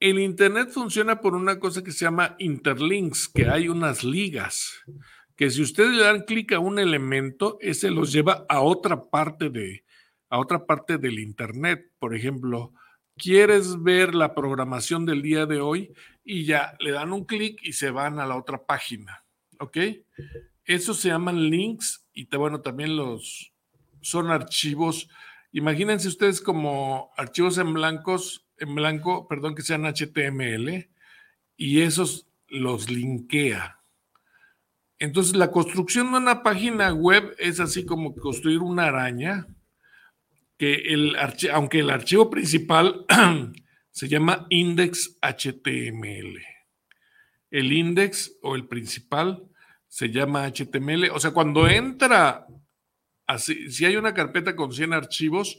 El 0.00 0.18
Internet 0.18 0.70
funciona 0.70 1.20
por 1.20 1.34
una 1.34 1.58
cosa 1.58 1.82
que 1.82 1.92
se 1.92 2.04
llama 2.04 2.36
interlinks, 2.38 3.28
que 3.28 3.48
hay 3.48 3.68
unas 3.68 4.04
ligas, 4.04 4.82
que 5.36 5.50
si 5.50 5.62
ustedes 5.62 5.96
le 5.96 6.02
dan 6.02 6.24
clic 6.24 6.52
a 6.52 6.58
un 6.58 6.78
elemento, 6.78 7.58
ese 7.60 7.90
los 7.90 8.12
lleva 8.12 8.44
a 8.48 8.60
otra 8.60 9.04
parte 9.08 9.50
de, 9.50 9.84
a 10.28 10.38
otra 10.38 10.66
parte 10.66 10.98
del 10.98 11.18
Internet. 11.18 11.90
Por 11.98 12.14
ejemplo, 12.14 12.72
quieres 13.16 13.82
ver 13.82 14.14
la 14.14 14.34
programación 14.34 15.06
del 15.06 15.22
día 15.22 15.46
de 15.46 15.60
hoy 15.60 15.92
y 16.24 16.44
ya 16.44 16.76
le 16.80 16.90
dan 16.90 17.12
un 17.12 17.24
clic 17.24 17.60
y 17.62 17.72
se 17.72 17.90
van 17.90 18.18
a 18.18 18.26
la 18.26 18.36
otra 18.36 18.64
página. 18.64 19.24
¿Ok? 19.58 19.78
Eso 20.64 20.94
se 20.94 21.08
llaman 21.08 21.50
links 21.50 22.06
y 22.12 22.26
bueno, 22.36 22.60
también 22.60 22.96
los 22.96 23.52
son 24.00 24.30
archivos. 24.30 25.08
Imagínense 25.56 26.08
ustedes 26.08 26.40
como 26.40 27.12
archivos 27.16 27.58
en 27.58 27.72
blancos, 27.72 28.44
en 28.58 28.74
blanco, 28.74 29.28
perdón, 29.28 29.54
que 29.54 29.62
sean 29.62 29.84
HTML 29.84 30.90
y 31.56 31.82
esos 31.82 32.26
los 32.48 32.90
linkea. 32.90 33.80
Entonces, 34.98 35.36
la 35.36 35.52
construcción 35.52 36.10
de 36.10 36.18
una 36.18 36.42
página 36.42 36.92
web 36.92 37.36
es 37.38 37.60
así 37.60 37.86
como 37.86 38.16
construir 38.16 38.62
una 38.62 38.86
araña, 38.86 39.46
que 40.58 40.74
el 40.74 41.16
aunque 41.52 41.78
el 41.78 41.90
archivo 41.90 42.30
principal 42.30 43.06
se 43.92 44.08
llama 44.08 44.48
index 44.50 45.18
HTML. 45.22 46.42
El 47.52 47.72
index 47.72 48.36
o 48.42 48.56
el 48.56 48.66
principal 48.66 49.48
se 49.86 50.10
llama 50.10 50.50
HTML. 50.50 51.10
O 51.12 51.20
sea, 51.20 51.30
cuando 51.30 51.68
entra, 51.68 52.44
así, 53.26 53.70
si 53.70 53.84
hay 53.84 53.96
una 53.96 54.14
carpeta 54.14 54.56
con 54.56 54.72
100 54.72 54.92
archivos, 54.92 55.58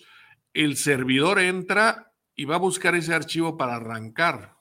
el 0.54 0.78
servidor 0.78 1.40
entra 1.40 2.12
y 2.36 2.46
va 2.46 2.56
a 2.56 2.60
buscar 2.60 2.96
ese 2.96 3.14
archivo 3.14 3.58
para 3.58 3.76
arrancar. 3.76 4.56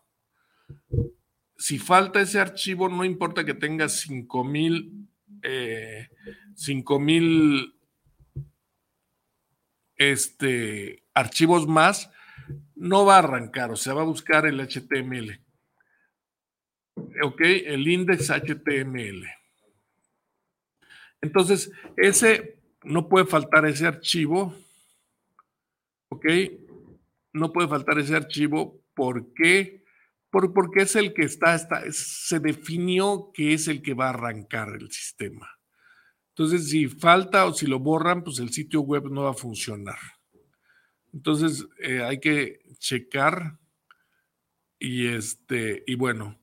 Si 1.56 1.78
falta 1.78 2.20
ese 2.20 2.40
archivo, 2.40 2.88
no 2.88 3.04
importa 3.04 3.44
que 3.44 3.54
tenga 3.54 3.88
5000 3.88 5.08
eh, 5.42 6.08
este, 9.96 11.04
archivos 11.14 11.66
más, 11.66 12.10
no 12.74 13.04
va 13.04 13.16
a 13.16 13.20
arrancar, 13.20 13.70
o 13.70 13.76
sea, 13.76 13.94
va 13.94 14.02
a 14.02 14.06
buscar 14.06 14.46
el 14.46 14.60
HTML. 14.60 15.40
Ok, 17.22 17.40
el 17.40 17.86
index 17.88 18.30
HTML. 18.30 19.26
Entonces, 21.20 21.72
ese, 21.96 22.58
no 22.84 23.08
puede 23.08 23.26
faltar 23.26 23.66
ese 23.66 23.86
archivo, 23.86 24.54
¿ok? 26.08 26.26
No 27.32 27.52
puede 27.52 27.68
faltar 27.68 27.98
ese 27.98 28.16
archivo, 28.16 28.82
¿por 28.94 29.32
qué? 29.34 29.82
porque 30.52 30.82
es 30.82 30.96
el 30.96 31.14
que 31.14 31.22
está, 31.22 31.54
está, 31.54 31.84
se 31.92 32.40
definió 32.40 33.30
que 33.32 33.54
es 33.54 33.68
el 33.68 33.82
que 33.82 33.94
va 33.94 34.06
a 34.06 34.10
arrancar 34.10 34.70
el 34.70 34.90
sistema. 34.90 35.48
Entonces, 36.30 36.70
si 36.70 36.88
falta 36.88 37.46
o 37.46 37.52
si 37.52 37.68
lo 37.68 37.78
borran, 37.78 38.24
pues 38.24 38.40
el 38.40 38.50
sitio 38.50 38.80
web 38.80 39.08
no 39.10 39.22
va 39.22 39.30
a 39.30 39.34
funcionar. 39.34 39.98
Entonces, 41.12 41.64
eh, 41.78 42.02
hay 42.02 42.18
que 42.18 42.58
checar 42.78 43.60
y 44.80 45.06
este, 45.06 45.84
y 45.86 45.94
bueno, 45.94 46.36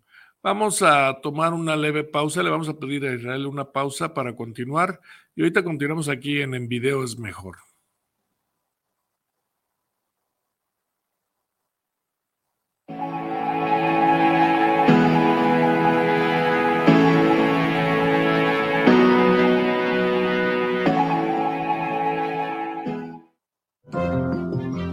Vamos 0.44 0.82
a 0.82 1.20
tomar 1.22 1.54
una 1.54 1.76
leve 1.76 2.04
pausa, 2.04 2.42
le 2.42 2.50
vamos 2.50 2.68
a 2.68 2.80
pedir 2.80 3.06
a 3.06 3.14
Israel 3.14 3.46
una 3.46 3.72
pausa 3.72 4.16
para 4.16 4.36
continuar 4.36 5.00
y 5.42 5.44
ahorita 5.44 5.64
continuamos 5.64 6.08
aquí 6.08 6.40
en 6.40 6.54
En 6.54 6.68
Video 6.68 7.04
es 7.04 7.18
Mejor. 7.18 7.71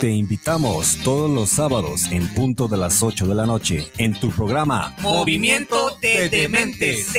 Te 0.00 0.10
invitamos 0.10 0.98
todos 1.02 1.28
los 1.28 1.48
sábados 1.48 2.12
en 2.12 2.28
punto 2.34 2.68
de 2.68 2.76
las 2.76 3.02
8 3.02 3.26
de 3.26 3.34
la 3.34 3.46
noche 3.46 3.90
en 3.98 4.14
tu 4.20 4.30
programa 4.30 4.94
Movimiento 5.00 5.90
de 6.00 6.28
Dementes, 6.28 7.12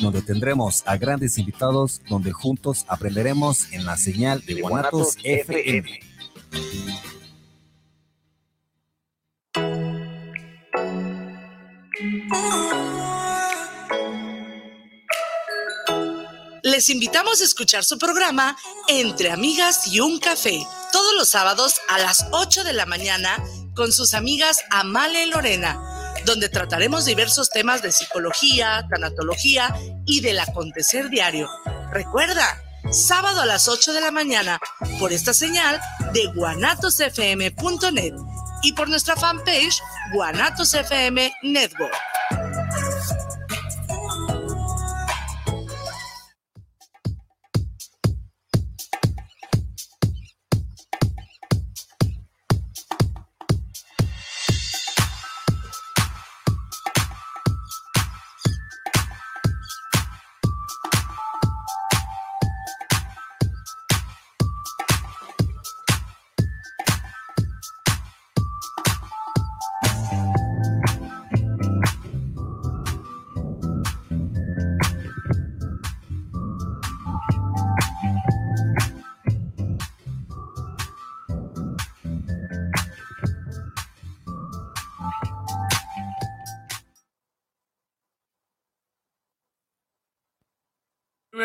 donde 0.00 0.22
tendremos 0.22 0.82
a 0.86 0.96
grandes 0.96 1.36
invitados 1.36 2.00
donde 2.08 2.32
juntos 2.32 2.86
aprenderemos 2.88 3.70
en 3.72 3.84
la 3.84 3.98
señal 3.98 4.42
de, 4.46 4.62
Guanatos, 4.62 5.18
FM. 5.22 6.00
Les 16.62 16.90
invitamos 16.90 17.40
a 17.40 17.44
escuchar 17.44 17.84
su 17.84 17.98
programa 17.98 18.56
Entre 18.88 19.30
Amigas 19.30 19.86
y 19.86 20.00
un 20.00 20.18
Café, 20.18 20.64
todos 20.92 21.14
los 21.16 21.28
sábados 21.28 21.80
a 21.88 21.98
las 21.98 22.26
8 22.32 22.64
de 22.64 22.72
la 22.72 22.86
mañana 22.86 23.42
con 23.74 23.92
sus 23.92 24.14
amigas 24.14 24.60
Amale 24.70 25.24
y 25.24 25.30
Lorena, 25.30 25.80
donde 26.24 26.48
trataremos 26.48 27.04
diversos 27.04 27.50
temas 27.50 27.82
de 27.82 27.92
psicología, 27.92 28.86
tanatología 28.90 29.74
y 30.06 30.20
del 30.20 30.40
acontecer 30.40 31.08
diario. 31.10 31.48
Recuerda, 31.92 32.60
sábado 32.90 33.40
a 33.42 33.46
las 33.46 33.68
8 33.68 33.92
de 33.92 34.00
la 34.00 34.10
mañana 34.10 34.58
por 34.98 35.12
esta 35.12 35.32
señal 35.32 35.80
de 36.12 36.26
guanatosfm.net 36.34 38.14
y 38.62 38.72
por 38.72 38.88
nuestra 38.88 39.16
fanpage 39.16 39.80
Guanatos 40.12 40.74
FM 40.74 41.32
Network. 41.42 41.94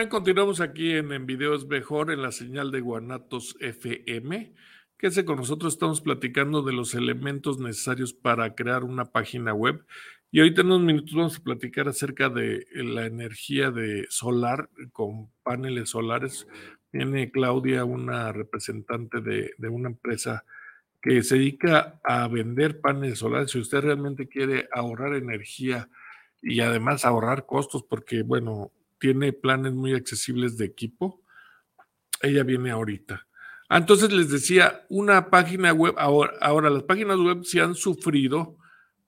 Continuamos 0.10 0.60
aquí 0.60 0.92
en, 0.92 1.12
en 1.12 1.26
Videos 1.26 1.68
Mejor 1.68 2.12
en 2.12 2.22
la 2.22 2.32
señal 2.32 2.72
de 2.72 2.82
Guanatos 2.82 3.56
FM. 3.60 4.54
Quédese 4.98 5.24
con 5.24 5.38
nosotros, 5.38 5.74
estamos 5.74 6.02
platicando 6.02 6.62
de 6.62 6.74
los 6.74 6.94
elementos 6.94 7.60
necesarios 7.60 8.12
para 8.14 8.54
crear 8.54 8.84
una 8.84 9.06
página 9.06 9.54
web. 9.54 9.86
Y 10.32 10.40
ahorita 10.40 10.62
en 10.62 10.68
unos 10.68 10.82
minutos 10.82 11.14
vamos 11.14 11.38
a 11.38 11.44
platicar 11.44 11.88
acerca 11.88 12.30
de 12.30 12.66
la 12.74 13.06
energía 13.06 13.72
de 13.72 14.06
solar 14.10 14.70
con 14.92 15.30
paneles 15.44 15.92
solares. 15.92 16.48
Tiene 16.92 17.32
Claudia, 17.32 17.86
una 17.86 18.32
representante 18.32 19.22
de, 19.22 19.52
de 19.58 19.70
una 19.70 19.90
empresa 19.90 20.44
que 21.02 21.24
se 21.24 21.36
dedica 21.36 22.00
a 22.04 22.28
vender 22.28 22.82
paneles 22.82 23.20
solares. 23.20 23.52
Si 23.52 23.60
usted 23.60 23.82
realmente 23.82 24.28
quiere 24.28 24.68
ahorrar 24.72 25.16
energía 25.16 25.88
y 26.42 26.60
además 26.60 27.06
ahorrar 27.06 27.46
costos, 27.46 27.84
porque 27.84 28.24
bueno, 28.24 28.72
tiene 29.04 29.34
planes 29.34 29.74
muy 29.74 29.94
accesibles 29.94 30.58
de 30.58 30.64
equipo. 30.64 31.22
Ella 32.22 32.44
viene 32.44 32.72
ahorita. 32.72 33.28
Ah, 33.68 33.80
entonces 33.80 34.14
les 34.14 34.30
decía, 34.30 34.86
una 34.88 35.30
página 35.30 35.74
web, 35.74 35.94
ahora, 35.98 36.32
ahora 36.40 36.70
las 36.70 36.84
páginas 36.84 37.18
web 37.18 37.44
se 37.44 37.60
han 37.60 37.76
sufrido. 37.76 38.58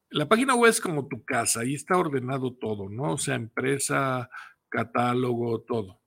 La 0.10 0.28
página 0.28 0.54
web 0.54 0.70
es 0.70 0.82
como 0.82 1.08
tu 1.08 1.24
casa, 1.24 1.62
ahí 1.62 1.76
está 1.76 1.98
ordenado 1.98 2.52
todo, 2.56 2.90
¿no? 2.90 3.14
O 3.14 3.18
sea, 3.18 3.36
empresa, 3.36 4.30
catálogo, 4.68 5.62
todo. 5.62 6.02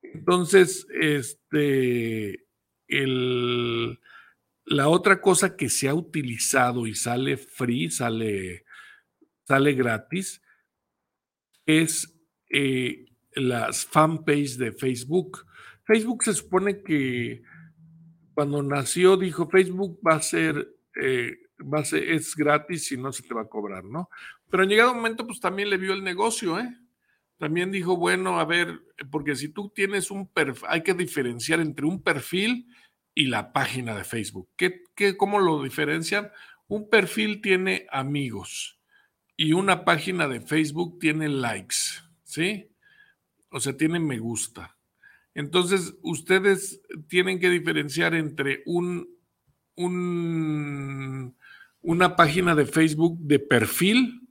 Entonces, 0.00 0.86
este, 0.98 2.46
el, 2.88 4.00
la 4.64 4.88
otra 4.88 5.20
cosa 5.20 5.58
que 5.58 5.68
se 5.68 5.90
ha 5.90 5.94
utilizado 5.94 6.86
y 6.86 6.94
sale 6.94 7.36
free, 7.36 7.90
sale, 7.90 8.64
sale 9.44 9.74
gratis, 9.74 10.40
es 11.66 12.14
eh, 12.48 13.05
las 13.36 13.84
fanpages 13.84 14.58
de 14.58 14.72
Facebook. 14.72 15.46
Facebook 15.84 16.24
se 16.24 16.34
supone 16.34 16.82
que 16.82 17.42
cuando 18.34 18.62
nació 18.62 19.16
dijo 19.16 19.48
Facebook 19.48 20.00
va 20.06 20.16
a 20.16 20.22
ser, 20.22 20.68
eh, 21.00 21.36
va 21.62 21.80
a 21.80 21.84
ser, 21.84 22.02
es 22.10 22.34
gratis 22.34 22.90
y 22.92 22.96
no 22.96 23.12
se 23.12 23.22
te 23.22 23.34
va 23.34 23.42
a 23.42 23.48
cobrar, 23.48 23.84
¿no? 23.84 24.08
Pero 24.50 24.62
en 24.62 24.68
llegado 24.68 24.94
momento 24.94 25.26
pues 25.26 25.40
también 25.40 25.70
le 25.70 25.76
vio 25.76 25.92
el 25.92 26.02
negocio, 26.02 26.58
¿eh? 26.58 26.68
También 27.38 27.70
dijo, 27.70 27.96
bueno, 27.96 28.40
a 28.40 28.46
ver, 28.46 28.80
porque 29.10 29.36
si 29.36 29.50
tú 29.50 29.70
tienes 29.74 30.10
un 30.10 30.26
perfil, 30.26 30.64
hay 30.68 30.82
que 30.82 30.94
diferenciar 30.94 31.60
entre 31.60 31.84
un 31.84 32.02
perfil 32.02 32.66
y 33.14 33.26
la 33.26 33.52
página 33.52 33.94
de 33.94 34.04
Facebook. 34.04 34.48
¿Qué, 34.56 34.82
qué, 34.94 35.18
¿Cómo 35.18 35.38
lo 35.38 35.62
diferencian? 35.62 36.30
Un 36.66 36.88
perfil 36.88 37.42
tiene 37.42 37.86
amigos 37.90 38.80
y 39.36 39.52
una 39.52 39.84
página 39.84 40.26
de 40.28 40.40
Facebook 40.40 40.98
tiene 40.98 41.28
likes, 41.28 41.76
¿sí? 42.24 42.70
O 43.56 43.60
sea, 43.60 43.74
tienen 43.74 44.06
me 44.06 44.18
gusta. 44.18 44.76
Entonces, 45.32 45.94
ustedes 46.02 46.82
tienen 47.08 47.40
que 47.40 47.48
diferenciar 47.48 48.14
entre 48.14 48.62
un, 48.66 49.08
un, 49.76 51.34
una 51.80 52.16
página 52.16 52.54
de 52.54 52.66
Facebook 52.66 53.18
de 53.20 53.38
perfil. 53.38 54.28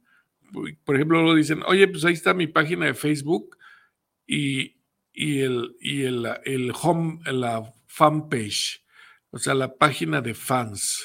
Por 0.83 0.95
ejemplo, 0.95 1.23
lo 1.23 1.33
dicen, 1.33 1.63
oye, 1.65 1.87
pues 1.87 2.05
ahí 2.05 2.13
está 2.13 2.35
mi 2.35 2.45
página 2.45 2.85
de 2.85 2.93
Facebook 2.93 3.57
y, 4.27 4.77
y 5.11 5.39
el, 5.39 5.75
y 5.79 6.03
el, 6.03 6.27
el 6.45 6.71
home, 6.79 7.19
la 7.25 7.73
fanpage, 7.87 8.85
o 9.31 9.39
sea, 9.39 9.55
la 9.55 9.75
página 9.75 10.21
de 10.21 10.35
fans. 10.35 11.03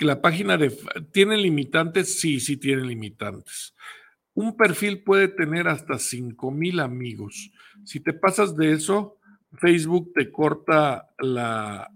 La 0.00 0.20
página 0.20 0.58
de... 0.58 0.76
¿Tiene 1.12 1.38
limitantes? 1.38 2.20
Sí, 2.20 2.40
sí 2.40 2.58
tiene 2.58 2.84
limitantes. 2.84 3.74
Un 4.34 4.56
perfil 4.56 5.02
puede 5.02 5.28
tener 5.28 5.68
hasta 5.68 5.98
5 5.98 6.50
mil 6.50 6.80
amigos. 6.80 7.50
Si 7.84 8.00
te 8.00 8.12
pasas 8.12 8.56
de 8.56 8.72
eso, 8.72 9.18
Facebook 9.58 10.12
te 10.14 10.30
corta 10.30 11.10
la, 11.18 11.90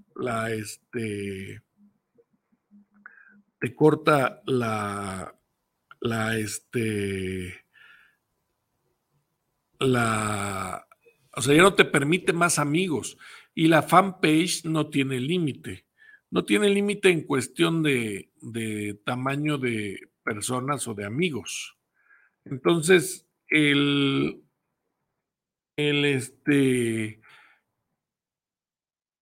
este, 0.50 1.62
te 3.60 3.74
corta 3.74 4.42
la, 4.46 5.34
este, 6.36 7.64
la, 9.78 10.86
o 11.36 11.42
sea, 11.42 11.54
ya 11.54 11.62
no 11.62 11.74
te 11.74 11.84
permite 11.84 12.32
más 12.32 12.58
amigos. 12.58 13.16
Y 13.54 13.68
la 13.68 13.82
fanpage 13.82 14.64
no 14.64 14.88
tiene 14.90 15.20
límite. 15.20 15.86
No 16.30 16.44
tiene 16.44 16.68
límite 16.68 17.10
en 17.10 17.22
cuestión 17.22 17.84
de 17.84 18.98
tamaño 19.04 19.56
de 19.56 20.10
personas 20.24 20.88
o 20.88 20.94
de 20.94 21.04
amigos. 21.04 21.73
Entonces, 22.44 23.26
el, 23.48 24.42
el 25.76 26.04
este, 26.04 27.20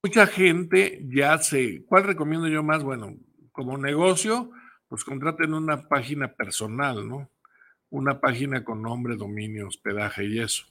mucha 0.03 0.27
gente 0.27 1.01
ya 1.09 1.39
se, 1.39 1.85
¿cuál 1.85 2.05
recomiendo 2.05 2.49
yo 2.49 2.63
más? 2.63 2.83
Bueno, 2.83 3.17
como 3.53 3.79
negocio, 3.79 4.51
pues 4.89 5.05
contraten 5.05 5.55
una 5.55 5.89
página 5.89 6.35
personal, 6.35 7.09
¿no? 7.09 7.31
Una 7.91 8.21
página 8.21 8.65
con 8.65 8.83
nombre, 8.83 9.17
dominio, 9.17 9.69
hospedaje 9.69 10.25
y 10.25 10.41
eso. 10.41 10.65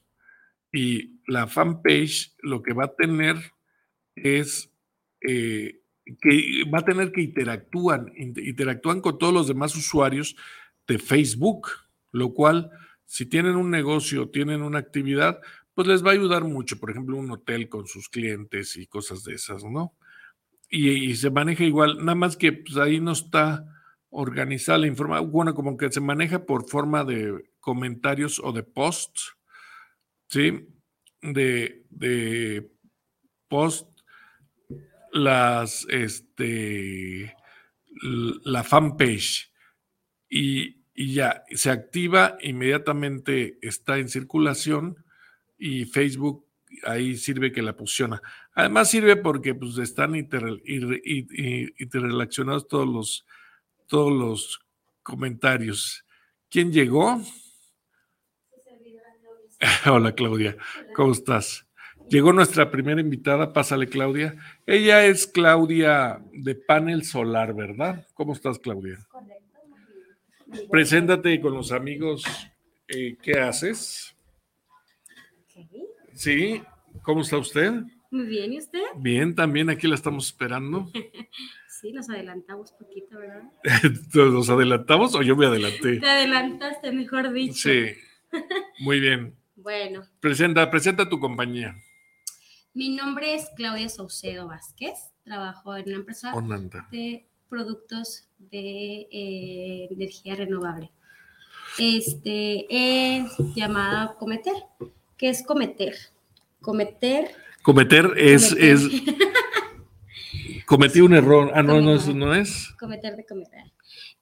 Y 0.74 1.22
la 1.28 1.48
fanpage 1.48 2.34
lo 2.40 2.62
que 2.62 2.74
va 2.74 2.86
a 2.86 2.96
tener 2.96 3.36
es 4.16 4.72
eh, 5.22 5.82
que 6.20 6.64
va 6.74 6.80
a 6.80 6.86
tener 6.86 7.12
que 7.12 7.22
interactúan, 7.22 8.12
interactúan 8.16 9.02
con 9.02 9.18
todos 9.18 9.34
los 9.34 9.48
demás 9.48 9.76
usuarios 9.76 10.36
de 10.88 10.98
Facebook, 10.98 11.68
lo 12.12 12.34
cual, 12.34 12.72
si 13.06 13.26
tienen 13.26 13.56
un 13.56 13.70
negocio, 13.70 14.30
tienen 14.30 14.62
una 14.62 14.80
actividad, 14.80 15.42
pues 15.74 15.88
les 15.88 16.06
va 16.06 16.10
a 16.12 16.14
ayudar 16.14 16.44
mucho. 16.44 16.80
Por 16.80 16.92
ejemplo, 16.92 17.18
un 17.18 17.32
hotel 17.32 17.70
con 17.70 17.88
sus 17.88 18.10
clientes 18.10 18.76
y 18.78 18.88
cosas 18.88 19.24
de 19.24 19.36
esas, 19.36 19.64
¿no? 19.64 19.96
Y, 20.70 21.16
se 21.16 21.30
maneja 21.30 21.66
igual, 21.66 21.98
nada 21.98 22.16
más 22.16 22.38
que 22.38 22.54
pues, 22.54 22.78
ahí 22.78 23.02
no 23.02 23.12
está 23.12 23.66
organizada 24.10 24.78
la 24.78 24.88
información, 24.88 25.32
bueno, 25.32 25.54
como 25.54 25.76
que 25.76 25.92
se 25.92 26.00
maneja 26.00 26.46
por 26.46 26.70
forma 26.70 27.04
de 27.04 27.52
comentarios 27.60 28.40
o 28.40 28.54
de 28.54 28.64
posts, 28.64 29.36
¿sí? 30.30 30.68
De, 31.22 31.86
de 31.90 32.72
post 33.50 33.90
las, 35.12 35.86
este, 35.90 37.36
la 38.46 38.64
fanpage 38.64 39.52
y, 40.30 40.81
y 41.02 41.16
ya 41.16 41.44
se 41.50 41.72
activa, 41.72 42.38
inmediatamente 42.42 43.58
está 43.64 43.98
en 43.98 44.08
circulación 44.08 45.04
y 45.58 45.86
Facebook 45.86 46.46
ahí 46.84 47.18
sirve 47.18 47.52
que 47.52 47.64
la 47.64 47.74
fusiona. 47.74 48.22
Además 48.54 48.92
sirve 48.92 49.16
porque 49.16 49.56
pues, 49.56 49.80
están 49.80 50.16
interrelacionados 50.16 52.68
todos 52.68 52.88
los, 52.88 53.26
todos 53.88 54.14
los 54.14 54.60
comentarios. 55.02 56.06
¿Quién 56.52 56.72
llegó? 56.72 57.20
Hola 59.92 60.14
Claudia, 60.14 60.56
¿cómo 60.96 61.14
estás? 61.14 61.66
Llegó 62.10 62.32
nuestra 62.32 62.70
primera 62.70 63.02
invitada, 63.02 63.54
pásale 63.54 63.88
Claudia. 63.88 64.36
Ella 64.68 65.04
es 65.06 65.26
Claudia 65.26 66.22
de 66.32 66.54
Panel 66.54 67.06
Solar, 67.06 67.56
¿verdad? 67.56 68.06
¿Cómo 68.14 68.34
estás 68.34 68.60
Claudia? 68.60 69.00
Preséntate 70.70 71.40
con 71.42 71.54
los 71.54 71.72
amigos. 71.72 72.24
Eh, 72.88 73.18
¿Qué 73.22 73.40
haces? 73.40 74.16
Sí, 76.14 76.62
¿cómo 77.04 77.22
está 77.22 77.38
usted? 77.38 77.72
Muy 78.12 78.26
bien, 78.26 78.54
¿y 78.54 78.58
usted? 78.58 78.84
Bien, 78.98 79.34
también 79.34 79.70
aquí 79.70 79.88
la 79.88 79.96
estamos 79.96 80.28
esperando. 80.28 80.92
sí, 81.82 81.94
nos 81.94 82.10
adelantamos 82.10 82.74
poquito, 82.74 83.18
¿verdad? 83.18 83.44
¿Nos 84.14 84.50
adelantamos 84.50 85.16
o 85.16 85.22
yo 85.22 85.36
me 85.38 85.46
adelanté? 85.46 86.00
Te 86.00 86.10
adelantaste, 86.10 86.92
mejor 86.92 87.32
dicho. 87.32 87.70
Sí, 87.70 87.86
muy 88.80 89.00
bien. 89.00 89.36
bueno. 89.56 90.04
Presenta, 90.20 90.70
presenta 90.70 91.08
tu 91.08 91.20
compañía. 91.20 91.76
Mi 92.74 92.96
nombre 92.96 93.36
es 93.36 93.50
Claudia 93.56 93.88
Saucedo 93.88 94.48
Vázquez. 94.48 95.14
Trabajo 95.24 95.76
en 95.78 95.88
una 95.88 95.98
empresa 95.98 96.34
de 96.92 97.31
productos 97.52 98.30
de 98.40 99.10
eh, 99.12 99.88
energía 99.92 100.36
renovable. 100.36 100.90
Este 101.78 102.66
es 102.70 103.30
llamada 103.54 104.16
Cometer. 104.18 104.54
¿Qué 105.18 105.30
es 105.30 105.44
Cometer? 105.44 105.94
Cometer. 106.62 107.30
Cometer 107.62 108.14
es. 108.16 108.54
es 108.54 108.88
cometí 110.66 111.02
un 111.02 111.14
error. 111.14 111.52
Ah, 111.54 111.62
no, 111.62 111.82
no, 111.82 111.96
eso 111.96 112.14
no 112.14 112.34
es. 112.34 112.70
Cometer 112.80 113.18
de 113.18 113.26
cometer. 113.26 113.74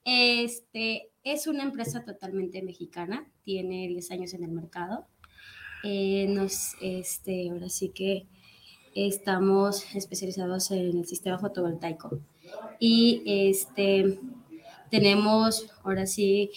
Este 0.04 1.10
es 1.22 1.46
una 1.46 1.62
empresa 1.62 2.04
totalmente 2.04 2.62
mexicana. 2.62 3.30
Tiene 3.44 3.86
10 3.86 4.10
años 4.10 4.34
en 4.34 4.42
el 4.42 4.50
mercado. 4.50 5.06
Eh, 5.84 6.26
nos, 6.28 6.74
este, 6.80 7.48
ahora 7.50 7.68
sí 7.68 7.90
que 7.90 8.26
estamos 8.96 9.94
especializados 9.94 10.72
en 10.72 10.98
el 10.98 11.06
sistema 11.06 11.38
fotovoltaico. 11.38 12.18
Y 12.78 13.22
este, 13.26 14.18
tenemos 14.90 15.66
ahora 15.82 16.06
sí 16.06 16.50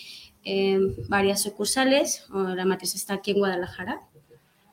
eh, 0.44 0.80
varias 1.08 1.42
sucursales. 1.42 2.26
La 2.32 2.66
matriz 2.66 2.96
está 2.96 3.16
aquí 3.16 3.32
en 3.32 3.40
Guadalajara. 3.40 4.02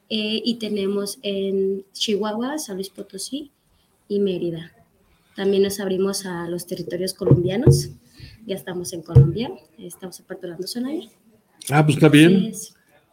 Eh, 0.09 0.43
y 0.45 0.57
tenemos 0.57 1.19
en 1.23 1.85
Chihuahua, 1.93 2.59
San 2.59 2.77
Luis 2.77 2.91
Potosí 2.91 3.53
y 4.09 4.19
Mérida. 4.19 4.73
También 5.37 5.63
nos 5.63 5.79
abrimos 5.79 6.27
a 6.27 6.49
los 6.49 6.67
territorios 6.67 7.15
colombianos. 7.15 7.91
Ya 8.45 8.57
estamos 8.57 8.93
en 8.93 9.03
Colombia, 9.03 9.51
estamos 9.79 10.19
aperturando 10.19 10.67
zona. 10.67 10.91
Ah, 11.71 11.85
pues 11.85 11.97
está 11.97 12.09
bien. 12.09 12.53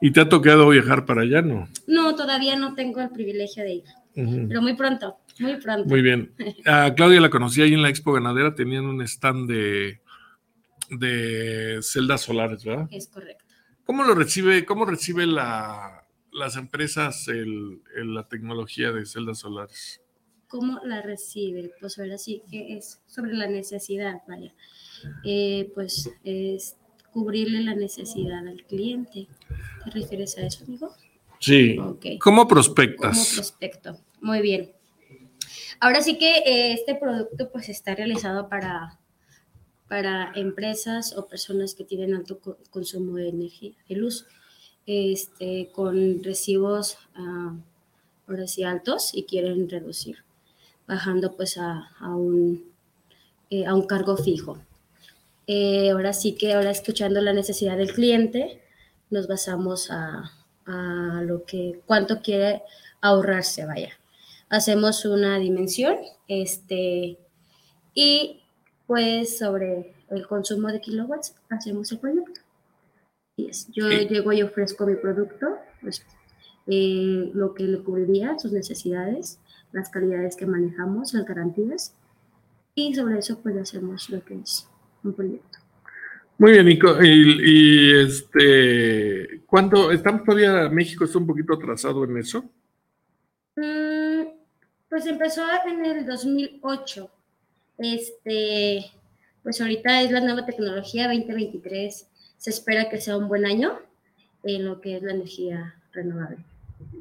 ¿Y 0.01 0.11
te 0.11 0.21
ha 0.21 0.29
tocado 0.29 0.69
viajar 0.69 1.05
para 1.05 1.21
allá, 1.21 1.41
no? 1.41 1.67
No, 1.85 2.15
todavía 2.15 2.55
no 2.55 2.73
tengo 2.73 3.01
el 3.01 3.09
privilegio 3.09 3.63
de 3.63 3.73
ir. 3.75 3.83
Pero 4.25 4.61
muy 4.63 4.75
pronto, 4.75 5.17
muy 5.39 5.57
pronto. 5.57 5.87
Muy 5.87 6.01
bien. 6.01 6.33
A 6.65 6.91
Claudia 6.95 7.21
la 7.21 7.29
conocí 7.29 7.61
ahí 7.61 7.73
en 7.73 7.83
la 7.83 7.89
Expo 7.89 8.13
Ganadera, 8.13 8.55
tenían 8.55 8.85
un 8.85 9.01
stand 9.03 9.47
de, 9.47 10.01
de 10.89 11.79
celdas 11.83 12.21
solares, 12.21 12.63
¿verdad? 12.63 12.87
Es 12.89 13.07
correcto. 13.07 13.45
¿Cómo 13.85 14.03
lo 14.03 14.15
recibe, 14.15 14.65
cómo 14.65 14.85
recibe 14.85 15.27
la, 15.27 16.07
las 16.31 16.57
empresas 16.57 17.27
el, 17.27 17.81
la 17.95 18.27
tecnología 18.27 18.91
de 18.91 19.05
celdas 19.05 19.39
solares? 19.39 20.01
¿Cómo 20.47 20.79
la 20.83 21.01
recibe? 21.03 21.71
Pues 21.79 21.99
ahora 21.99 22.17
sí 22.17 22.41
que 22.49 22.75
es 22.75 23.01
sobre 23.05 23.33
la 23.33 23.47
necesidad, 23.47 24.23
vaya. 24.27 24.53
Eh, 25.23 25.71
pues 25.75 26.09
es 26.23 26.75
cubrirle 27.11 27.61
la 27.61 27.75
necesidad 27.75 28.47
al 28.47 28.63
cliente. 28.65 29.27
¿Te 29.83 29.91
refieres 29.91 30.37
a 30.39 30.41
eso, 30.41 30.63
amigo? 30.65 30.91
Sí. 31.39 31.77
¿Cómo 32.19 32.47
prospectas? 32.47 33.11
¿Cómo 33.11 33.35
prospecto? 33.35 33.99
Muy 34.21 34.41
bien. 34.41 34.71
Ahora 35.79 36.01
sí 36.01 36.17
que 36.17 36.37
eh, 36.37 36.73
este 36.73 36.95
producto 36.95 37.51
pues 37.51 37.69
está 37.69 37.93
realizado 37.93 38.49
para, 38.49 38.99
para 39.87 40.31
empresas 40.35 41.15
o 41.15 41.27
personas 41.27 41.75
que 41.75 41.83
tienen 41.83 42.15
alto 42.15 42.39
consumo 42.71 43.15
de 43.15 43.29
energía, 43.29 43.75
de 43.87 43.95
luz, 43.95 44.25
este, 44.87 45.69
con 45.71 46.23
recibos 46.23 46.97
uh, 47.17 47.57
ahora 48.27 48.47
sí 48.47 48.63
altos 48.63 49.13
y 49.13 49.23
quieren 49.23 49.69
reducir, 49.69 50.23
bajando 50.87 51.35
pues 51.35 51.57
a, 51.57 51.91
a 51.99 52.15
un, 52.15 52.71
eh, 53.51 53.65
a 53.65 53.75
un 53.75 53.85
cargo 53.85 54.17
fijo. 54.17 54.57
Eh, 55.45 55.91
ahora 55.91 56.11
sí 56.11 56.33
que 56.33 56.53
ahora 56.53 56.71
escuchando 56.71 57.21
la 57.21 57.33
necesidad 57.33 57.77
del 57.77 57.93
cliente, 57.93 58.61
nos 59.09 59.27
basamos 59.27 59.91
a, 59.91 60.31
a 60.65 61.21
lo 61.23 61.45
que, 61.45 61.81
cuánto 61.85 62.21
quiere 62.21 62.63
ahorrarse, 62.99 63.65
vaya 63.65 63.97
hacemos 64.49 65.05
una 65.05 65.37
dimensión 65.39 65.95
este, 66.27 67.17
y 67.93 68.41
pues 68.85 69.37
sobre 69.37 69.93
el 70.09 70.27
consumo 70.27 70.69
de 70.69 70.81
kilowatts 70.81 71.35
hacemos 71.49 71.91
el 71.91 71.99
proyecto. 71.99 72.41
Yo 73.71 73.89
llego 73.89 74.33
y 74.33 74.41
ofrezco 74.41 74.87
mi 74.87 74.95
producto, 74.95 75.57
pues, 75.81 76.03
eh, 76.65 77.29
lo 77.33 77.53
que 77.53 77.63
le 77.63 77.79
cubriría, 77.83 78.37
sus 78.39 78.51
necesidades, 78.51 79.39
las 79.71 79.89
calidades 79.89 80.35
que 80.35 80.47
manejamos, 80.47 81.13
las 81.13 81.25
garantías, 81.25 81.93
y 82.73 82.95
sobre 82.95 83.19
eso 83.19 83.39
pues 83.41 83.55
hacemos 83.57 84.09
lo 84.09 84.23
que 84.23 84.39
es 84.39 84.67
un 85.03 85.13
proyecto. 85.13 85.59
Muy 86.39 86.51
bien, 86.51 86.65
Nico. 86.67 86.95
Y, 87.01 87.93
este, 87.99 89.41
¿cuándo 89.47 89.91
estamos 89.91 90.23
todavía, 90.23 90.69
México 90.69 91.05
está 91.05 91.17
un 91.17 91.25
poquito 91.25 91.53
atrasado 91.53 92.03
en 92.03 92.17
eso? 92.17 92.43
Mm, 93.55 93.86
pues 94.97 95.05
empezó 95.05 95.43
en 95.67 95.85
el 95.85 96.07
2008. 96.07 97.11
Este, 97.77 98.83
pues 99.43 99.61
ahorita 99.61 100.01
es 100.01 100.09
la 100.09 100.21
nueva 100.21 100.43
tecnología 100.43 101.05
2023. 101.05 102.07
Se 102.35 102.49
espera 102.49 102.89
que 102.89 102.99
sea 102.99 103.15
un 103.15 103.27
buen 103.27 103.45
año 103.45 103.79
en 104.41 104.65
lo 104.65 104.81
que 104.81 104.97
es 104.97 105.03
la 105.03 105.11
energía 105.11 105.75
renovable. 105.93 106.39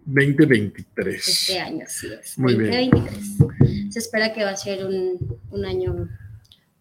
2023. 0.04 1.26
Este 1.26 1.58
año, 1.58 1.86
sí 1.88 2.08
es. 2.12 2.36
Muy 2.36 2.52
2023. 2.52 3.38
Bien. 3.60 3.90
Se 3.90 3.98
espera 4.00 4.34
que 4.34 4.44
va 4.44 4.50
a 4.50 4.56
ser 4.56 4.84
un, 4.84 5.40
un 5.50 5.64
año 5.64 6.10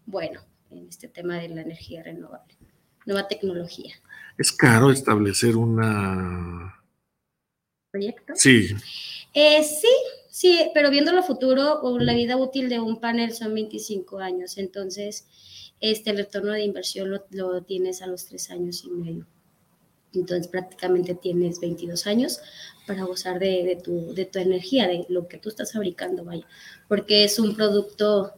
bueno 0.04 0.42
en 0.70 0.86
este 0.86 1.08
tema 1.08 1.38
de 1.38 1.48
la 1.48 1.62
energía 1.62 2.02
renovable. 2.02 2.52
Nueva 3.06 3.26
tecnología. 3.26 3.94
¿Es 4.36 4.52
caro 4.52 4.90
establecer 4.90 5.56
una... 5.56 6.78
¿Proyecto? 7.90 8.34
Sí. 8.36 8.76
Eh, 9.32 9.62
sí, 9.62 9.86
Sí, 10.36 10.70
pero 10.74 10.90
viendo 10.90 11.12
lo 11.12 11.22
futuro, 11.22 11.80
la 11.98 12.12
vida 12.12 12.36
útil 12.36 12.68
de 12.68 12.78
un 12.78 13.00
panel 13.00 13.32
son 13.32 13.54
25 13.54 14.18
años, 14.18 14.58
entonces 14.58 15.26
este, 15.80 16.10
el 16.10 16.18
retorno 16.18 16.52
de 16.52 16.62
inversión 16.62 17.10
lo, 17.30 17.62
tienes 17.62 18.02
a 18.02 18.06
los 18.06 18.26
tres 18.26 18.50
años 18.50 18.84
y 18.84 18.90
medio. 18.90 19.26
Entonces 20.12 20.48
prácticamente 20.48 21.14
tienes 21.14 21.58
22 21.58 22.06
años 22.06 22.40
para 22.86 23.04
gozar 23.04 23.38
de, 23.38 23.80
tu, 23.82 24.12
de 24.12 24.26
tu 24.26 24.38
energía, 24.38 24.86
de 24.86 25.06
lo 25.08 25.26
que 25.26 25.38
tú 25.38 25.48
estás 25.48 25.72
fabricando, 25.72 26.22
vaya, 26.22 26.46
porque 26.86 27.24
es 27.24 27.38
un 27.38 27.56
producto 27.56 28.34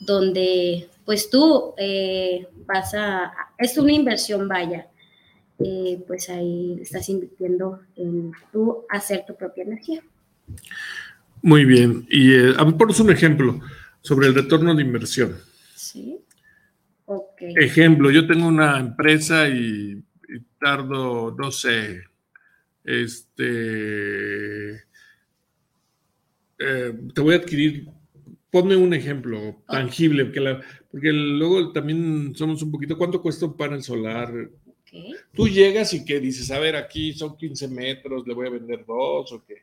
donde 0.00 0.90
pues 1.06 1.30
tú 1.30 1.72
eh, 1.78 2.46
vas 2.66 2.92
a, 2.92 3.32
es 3.56 3.78
una 3.78 3.94
inversión, 3.94 4.48
vaya, 4.48 4.88
eh, 5.60 5.98
pues 6.06 6.28
ahí 6.28 6.76
estás 6.82 7.08
invirtiendo 7.08 7.80
en 7.96 8.32
tú 8.52 8.84
hacer 8.90 9.24
tu 9.24 9.34
propia 9.34 9.64
energía. 9.64 10.02
Muy 11.42 11.64
bien. 11.64 12.06
Y 12.10 12.34
eh, 12.34 12.54
a 12.56 12.64
ver, 12.64 12.76
ponos 12.76 13.00
un 13.00 13.10
ejemplo. 13.10 13.60
sobre 14.00 14.28
el 14.28 14.34
retorno 14.34 14.74
de 14.74 14.82
inversión. 14.82 15.36
Sí. 15.74 16.18
Ok. 17.04 17.42
Ejemplo, 17.56 18.10
yo 18.10 18.26
tengo 18.26 18.46
una 18.46 18.78
empresa 18.78 19.48
y, 19.48 19.92
y 20.28 20.40
tardo, 20.58 21.34
no 21.38 21.50
sé, 21.50 22.02
este, 22.84 24.72
eh, 26.58 26.94
te 27.14 27.20
voy 27.20 27.34
a 27.34 27.38
adquirir, 27.38 27.86
ponme 28.50 28.76
un 28.76 28.94
ejemplo 28.94 29.62
tangible, 29.68 30.24
porque, 30.24 30.40
la, 30.40 30.62
porque 30.90 31.12
luego 31.12 31.72
también 31.72 32.34
somos 32.34 32.62
un 32.62 32.70
poquito, 32.70 32.96
¿cuánto 32.96 33.20
cuesta 33.20 33.46
un 33.46 33.56
panel 33.56 33.82
solar? 33.82 34.32
okay. 34.82 35.12
Tú 35.34 35.48
llegas 35.48 35.92
y 35.92 36.04
que 36.04 36.18
dices, 36.18 36.50
a 36.50 36.58
ver, 36.58 36.76
aquí 36.76 37.12
son 37.12 37.36
15 37.36 37.68
metros, 37.68 38.26
le 38.26 38.34
voy 38.34 38.46
a 38.46 38.50
vender 38.50 38.84
dos 38.86 39.32
o 39.32 39.44
qué. 39.44 39.62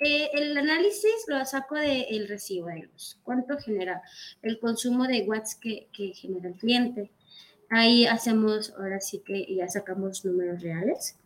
Eh, 0.00 0.30
el 0.34 0.56
análisis 0.58 1.24
lo 1.26 1.42
saco 1.46 1.76
del 1.76 2.28
recibo 2.28 2.66
de 2.66 2.88
luz. 2.92 3.18
¿Cuánto 3.22 3.56
genera 3.58 4.02
el 4.42 4.58
consumo 4.58 5.06
de 5.06 5.22
watts 5.22 5.54
que, 5.54 5.88
que 5.92 6.12
genera 6.12 6.48
el 6.48 6.54
cliente? 6.54 7.10
Ahí 7.70 8.06
hacemos, 8.06 8.74
ahora 8.76 9.00
sí 9.00 9.22
que 9.24 9.54
ya 9.54 9.66
sacamos 9.68 10.24
números 10.24 10.62
reales. 10.62 11.16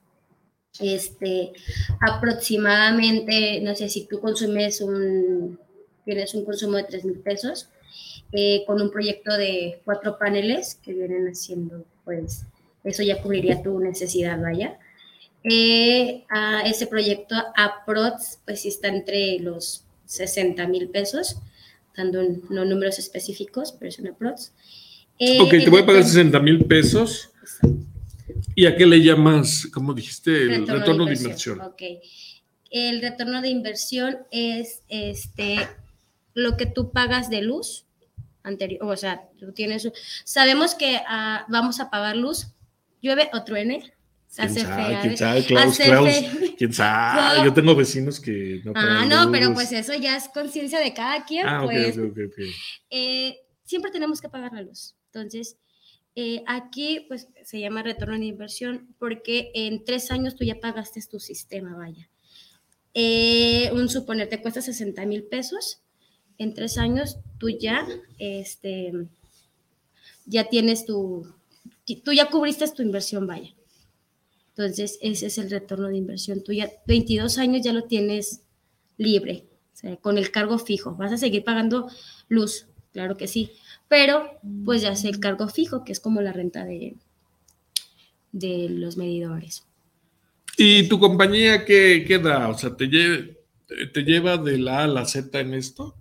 Este, 0.81 1.53
aproximadamente, 2.01 3.61
no 3.61 3.74
sé 3.74 3.88
si 3.88 4.07
tú 4.07 4.20
consumes 4.20 4.81
un, 4.81 5.59
tienes 6.05 6.35
un 6.35 6.44
consumo 6.44 6.77
de 6.77 6.85
3 6.85 7.05
mil 7.05 7.18
pesos, 7.18 7.68
eh, 8.31 8.62
con 8.66 8.81
un 8.81 8.90
proyecto 8.90 9.37
de 9.37 9.81
cuatro 9.85 10.18
paneles 10.18 10.77
que 10.77 10.92
vienen 10.92 11.27
haciendo, 11.27 11.85
pues, 12.05 12.46
eso 12.85 13.03
ya 13.03 13.20
cubriría 13.20 13.62
tu 13.62 13.81
necesidad, 13.81 14.40
vaya. 14.40 14.79
Eh, 15.51 16.25
a 16.29 16.63
ese 16.63 16.87
proyecto 16.87 17.35
APROX, 17.57 18.41
pues 18.45 18.63
sí 18.63 18.69
está 18.69 18.89
entre 18.89 19.39
los 19.41 19.85
60 20.07 20.67
mil 20.69 20.89
pesos, 20.89 21.37
dando 21.97 22.23
no 22.51 22.65
números 22.65 22.99
específicos, 22.99 23.73
pero 23.73 23.89
es 23.89 23.99
una 23.99 24.11
APROX. 24.11 24.53
Eh, 25.19 25.41
ok, 25.41 25.51
te 25.51 25.71
voy 25.71 25.83
a 25.83 25.87
pagar 25.87 26.05
60 26.05 26.39
mil 26.41 26.65
pesos. 26.65 27.31
¿Y 28.55 28.67
a 28.67 28.77
qué 28.77 28.87
le 28.87 29.03
llamas, 29.03 29.69
como 29.73 29.95
dijiste, 29.95 30.31
el 30.43 30.49
retorno, 30.61 30.75
retorno 30.75 31.07
de, 31.07 31.15
inversión. 31.15 31.59
de, 31.59 31.65
inversión. 31.65 31.99
Ok. 32.01 32.05
El 32.71 33.01
retorno 33.01 33.41
de 33.41 33.49
inversión 33.49 34.19
es 34.31 34.83
este, 34.89 35.57
lo 36.35 36.57
que 36.57 36.67
tú 36.67 36.93
pagas 36.93 37.31
de 37.31 37.43
luz 37.43 37.87
anterior, 38.43 38.85
o 38.85 38.97
sea, 38.97 39.29
tú 39.39 39.53
tienes, 39.53 39.91
sabemos 40.25 40.75
que 40.75 40.97
uh, 40.97 41.51
vamos 41.51 41.81
a 41.81 41.91
pagar 41.91 42.17
luz, 42.17 42.49
llueve 43.01 43.31
o 43.33 43.45
truene, 43.45 43.93
¿Quién 44.37 44.55
sabe, 44.55 44.99
¿Quién 45.01 45.17
sabe? 45.17 45.45
Klaus, 45.45 45.79
Klaus, 45.79 46.09
¿quién 46.59 46.73
sabe? 46.73 47.45
Yo 47.45 47.53
tengo 47.53 47.75
vecinos 47.75 48.21
que 48.21 48.61
no 48.64 48.73
Ah, 48.75 49.05
no, 49.09 49.25
luz. 49.25 49.33
pero 49.33 49.55
pues 49.55 49.73
eso 49.73 49.95
ya 49.95 50.17
es 50.17 50.29
conciencia 50.29 50.79
de 50.81 50.93
cada 50.95 51.25
quien. 51.25 51.47
Ah, 51.47 51.62
pues, 51.64 51.97
ok, 51.99 52.05
ok, 52.11 52.19
ok. 52.27 52.38
Eh, 52.91 53.38
siempre 53.64 53.91
tenemos 53.91 54.21
que 54.21 54.29
pagar 54.29 54.53
la 54.53 54.62
luz. 54.62 54.95
Entonces, 55.07 55.57
eh, 56.14 56.43
aquí 56.47 57.07
pues 57.09 57.29
se 57.45 57.61
llama 57.61 57.83
retorno 57.83 58.19
de 58.19 58.27
inversión 58.27 58.95
porque 58.99 59.51
en 59.55 59.85
tres 59.85 60.11
años 60.11 60.37
tú 60.37 60.45
ya 60.45 60.61
pagaste 60.61 61.01
tu 61.11 61.19
sistema, 61.21 61.77
vaya. 61.77 62.09
Eh, 62.95 63.71
un 63.73 63.88
suponer 63.88 64.29
te 64.29 64.41
cuesta 64.41 64.61
60 64.61 65.05
mil 65.07 65.23
pesos, 65.25 65.81
en 66.38 66.55
tres 66.55 66.77
años 66.79 67.19
tú 67.38 67.49
ya, 67.49 67.87
este, 68.19 68.93
ya 70.27 70.49
tienes 70.49 70.85
tu, 70.87 71.33
tú 72.05 72.12
ya 72.12 72.29
cubriste 72.31 72.69
tu 72.69 72.83
inversión, 72.83 73.27
vaya. 73.27 73.55
Entonces, 74.59 74.99
ese 75.03 75.27
es 75.27 75.38
el 75.38 75.51
retorno 75.51 75.87
de 75.87 75.97
inversión. 75.97 76.42
Tú 76.42 76.53
ya 76.53 76.68
22 76.88 77.38
años 77.38 77.62
ya 77.62 77.73
lo 77.73 77.85
tienes 77.85 78.42
libre, 78.97 79.44
o 79.73 79.77
sea, 79.77 79.97
con 79.99 80.18
el 80.18 80.33
cargo 80.33 80.59
fijo. 80.59 80.97
Vas 80.97 81.12
a 81.12 81.16
seguir 81.16 81.44
pagando 81.44 81.88
luz, 82.27 82.66
claro 82.92 83.16
que 83.16 83.29
sí, 83.29 83.53
pero 83.87 84.29
pues 84.64 84.83
ya 84.83 84.90
es 84.90 85.05
el 85.05 85.21
cargo 85.21 85.49
fijo, 85.49 85.85
que 85.85 85.92
es 85.92 86.01
como 86.01 86.21
la 86.23 86.33
renta 86.33 86.64
de, 86.64 86.97
de 88.33 88.68
los 88.68 88.97
medidores. 88.97 89.64
¿Y 90.57 90.88
tu 90.88 90.99
compañía 90.99 91.64
qué, 91.64 92.05
qué 92.05 92.18
da? 92.18 92.49
O 92.49 92.59
sea, 92.59 92.77
¿te, 92.77 92.88
lle 92.88 93.38
¿te 93.94 94.03
lleva 94.03 94.38
de 94.38 94.59
la 94.59 94.81
A 94.81 94.85
a 94.85 94.88
la 94.88 95.05
Z 95.05 95.38
en 95.38 95.55
esto? 95.55 95.94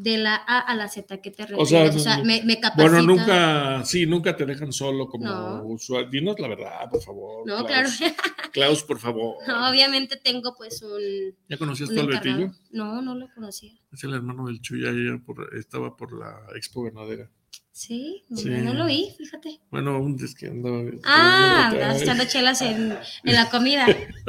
De 0.00 0.16
la 0.16 0.36
A 0.36 0.60
a 0.60 0.76
la 0.76 0.86
Z, 0.86 1.20
¿qué 1.20 1.32
te 1.32 1.42
refieres? 1.42 1.60
O 1.60 1.66
sea, 1.66 1.90
o 1.90 1.98
sea 1.98 2.22
me, 2.22 2.40
me 2.44 2.60
capacita. 2.60 2.88
Bueno, 2.88 3.02
nunca, 3.02 3.84
sí, 3.84 4.06
nunca 4.06 4.36
te 4.36 4.46
dejan 4.46 4.72
solo 4.72 5.08
como 5.08 5.24
no. 5.24 5.64
usuario. 5.64 6.08
Dinos 6.08 6.38
la 6.38 6.46
verdad, 6.46 6.88
por 6.88 7.02
favor. 7.02 7.44
No, 7.44 7.66
Klaus. 7.66 7.96
claro. 7.96 8.14
Klaus, 8.52 8.84
por 8.84 9.00
favor. 9.00 9.38
No, 9.48 9.68
obviamente 9.68 10.16
tengo 10.16 10.54
pues 10.56 10.82
un. 10.82 11.34
¿Ya 11.48 11.56
conocías 11.56 11.90
tú 11.90 11.98
al 11.98 12.06
Betillo? 12.06 12.52
No, 12.70 13.02
no 13.02 13.16
lo 13.16 13.26
conocía. 13.34 13.72
Es 13.92 14.04
el 14.04 14.14
hermano 14.14 14.46
del 14.46 14.60
Chuya, 14.60 14.90
ella 14.90 15.20
por, 15.26 15.50
estaba 15.58 15.96
por 15.96 16.16
la 16.16 16.46
Expo 16.54 16.84
Ganadera. 16.84 17.28
Sí, 17.72 18.24
sí, 18.34 18.50
no 18.50 18.74
lo 18.74 18.86
vi, 18.86 19.14
fíjate. 19.18 19.60
Bueno, 19.70 20.00
un 20.00 20.16
es 20.22 20.34
que 20.36 20.46
andaba. 20.46 20.82
Ah, 21.04 21.70
andabas 21.72 22.02
echando 22.02 22.24
chelas 22.24 22.62
en, 22.62 22.92
en, 23.24 23.34
la 23.34 23.50
comida. 23.50 23.86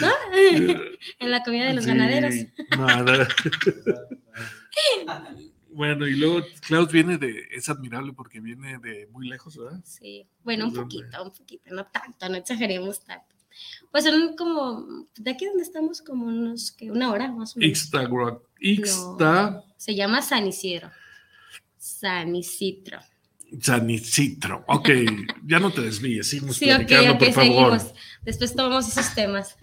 ¿No? 0.00 0.10
en 0.32 1.30
la 1.30 1.42
comida 1.42 1.66
de 1.66 1.74
los 1.74 1.84
sí, 1.84 1.90
ganaderos. 1.90 2.34
Nada. 2.78 3.28
Bueno, 5.70 6.06
y 6.06 6.14
luego 6.14 6.40
Klaus 6.66 6.90
viene 6.90 7.18
de, 7.18 7.48
es 7.50 7.68
admirable 7.68 8.14
porque 8.14 8.40
viene 8.40 8.78
de 8.78 9.08
muy 9.08 9.28
lejos, 9.28 9.58
¿verdad? 9.58 9.78
Sí, 9.84 10.26
bueno, 10.42 10.66
un 10.68 10.72
poquito, 10.72 11.22
un 11.22 11.32
poquito, 11.32 11.74
no 11.74 11.86
tanto, 11.86 12.28
no 12.28 12.36
exageremos 12.36 13.04
tanto. 13.04 13.34
Pues 13.90 14.04
son 14.04 14.36
como, 14.36 15.06
de 15.16 15.30
aquí 15.30 15.44
donde 15.44 15.62
estamos, 15.62 16.00
como 16.00 16.26
unos, 16.26 16.72
que 16.72 16.90
una 16.90 17.10
hora 17.10 17.30
más 17.30 17.56
o 17.56 17.60
menos. 17.60 17.78
Ixta, 17.78 18.08
Ixta. 18.60 19.50
No, 19.50 19.64
se 19.76 19.94
llama 19.94 20.22
San 20.22 20.46
Isidro. 20.46 20.90
San 21.76 22.34
Isidro. 22.34 23.00
San 23.60 23.88
Isidro, 23.90 24.64
ok, 24.68 24.88
ya 25.46 25.58
no 25.58 25.70
te 25.70 25.82
desvíes, 25.82 26.28
seguimos 26.28 26.56
sí, 26.56 26.64
okay, 26.64 26.86
platicando, 26.86 27.14
okay, 27.14 27.32
por 27.32 27.44
favor. 27.44 27.80
Seguimos. 27.80 28.00
Después 28.22 28.54
tomamos 28.56 28.88
esos 28.88 29.14
temas. 29.14 29.56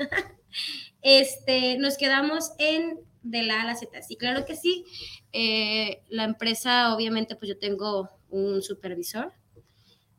este, 1.01 1.77
nos 1.79 1.97
quedamos 1.97 2.51
en 2.59 2.99
de 3.23 3.43
la 3.43 3.59
A 3.59 3.61
a 3.63 3.65
la 3.65 3.75
Z. 3.75 4.01
Sí, 4.01 4.15
claro 4.15 4.45
que 4.45 4.55
sí. 4.55 4.85
Eh, 5.31 6.01
la 6.09 6.25
empresa, 6.25 6.95
obviamente, 6.95 7.35
pues 7.35 7.49
yo 7.49 7.57
tengo 7.57 8.09
un 8.29 8.61
supervisor, 8.61 9.31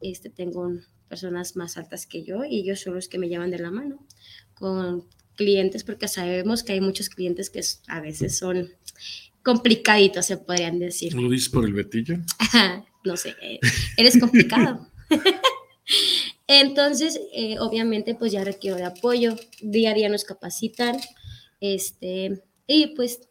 este, 0.00 0.30
tengo 0.30 0.62
un, 0.62 0.84
personas 1.08 1.56
más 1.56 1.76
altas 1.76 2.06
que 2.06 2.24
yo 2.24 2.44
y 2.44 2.60
ellos 2.60 2.80
son 2.80 2.94
los 2.94 3.08
que 3.08 3.18
me 3.18 3.28
llevan 3.28 3.50
de 3.50 3.58
la 3.58 3.70
mano 3.70 4.04
con 4.54 5.04
clientes, 5.36 5.84
porque 5.84 6.08
sabemos 6.08 6.62
que 6.62 6.72
hay 6.72 6.80
muchos 6.80 7.08
clientes 7.08 7.50
que 7.50 7.60
a 7.88 8.00
veces 8.00 8.38
son 8.38 8.70
complicaditos, 9.42 10.26
se 10.26 10.36
podrían 10.38 10.78
decir. 10.78 11.14
¿Lo 11.14 11.30
dices 11.30 11.48
por 11.48 11.64
el 11.64 11.72
betillo? 11.72 12.18
no 13.04 13.16
sé, 13.16 13.34
eh, 13.42 13.60
eres 13.96 14.18
complicado. 14.18 14.88
Entonces, 16.46 17.20
eh, 17.32 17.58
obviamente, 17.58 18.14
pues 18.14 18.32
ya 18.32 18.44
requiero 18.44 18.76
de 18.76 18.84
apoyo. 18.84 19.36
Día 19.60 19.90
a 19.90 19.94
día 19.94 20.08
nos 20.08 20.24
capacitan. 20.24 20.98
Este, 21.60 22.42
y 22.66 22.88
pues 22.94 23.28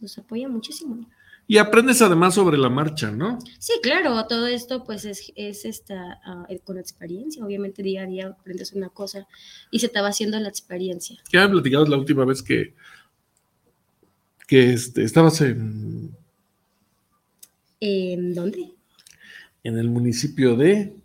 nos 0.00 0.16
apoya 0.18 0.48
muchísimo. 0.48 1.08
Y 1.50 1.56
aprendes 1.56 2.02
además 2.02 2.34
sobre 2.34 2.58
la 2.58 2.68
marcha, 2.68 3.10
¿no? 3.10 3.38
Sí, 3.58 3.72
claro, 3.82 4.26
todo 4.26 4.46
esto 4.46 4.84
pues 4.84 5.06
es, 5.06 5.32
es 5.34 5.64
esta, 5.64 6.20
uh, 6.50 6.58
con 6.62 6.76
experiencia, 6.76 7.42
obviamente 7.42 7.82
día 7.82 8.02
a 8.02 8.06
día 8.06 8.26
aprendes 8.28 8.74
una 8.74 8.90
cosa 8.90 9.26
y 9.70 9.78
se 9.78 9.88
te 9.88 9.98
va 9.98 10.08
haciendo 10.08 10.38
la 10.38 10.50
experiencia. 10.50 11.16
¿Qué 11.30 11.38
habían 11.38 11.52
platicado 11.52 11.86
la 11.86 11.96
última 11.96 12.26
vez 12.26 12.42
que, 12.42 12.74
que 14.46 14.74
este, 14.74 15.02
estabas 15.04 15.40
en... 15.40 16.14
¿En 17.80 18.34
dónde? 18.34 18.74
En 19.64 19.78
el 19.78 19.88
municipio 19.88 20.54
de... 20.54 20.97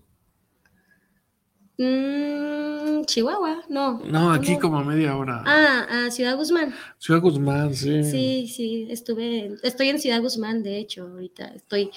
Mm, 1.77 3.03
Chihuahua, 3.05 3.63
no. 3.69 3.99
No, 4.05 4.31
aquí 4.31 4.53
no. 4.53 4.59
como 4.59 4.77
a 4.77 4.83
media 4.83 5.17
hora. 5.17 5.43
Ah, 5.45 6.05
a 6.05 6.11
Ciudad 6.11 6.35
Guzmán. 6.37 6.73
Ciudad 6.99 7.21
Guzmán, 7.21 7.73
sí. 7.73 8.03
Sí, 8.03 8.47
sí, 8.47 8.87
estuve, 8.89 9.55
estoy 9.63 9.89
en 9.89 9.99
Ciudad 9.99 10.21
Guzmán, 10.21 10.61
de 10.61 10.77
hecho, 10.77 11.07
ahorita 11.07 11.47
estoy, 11.47 11.89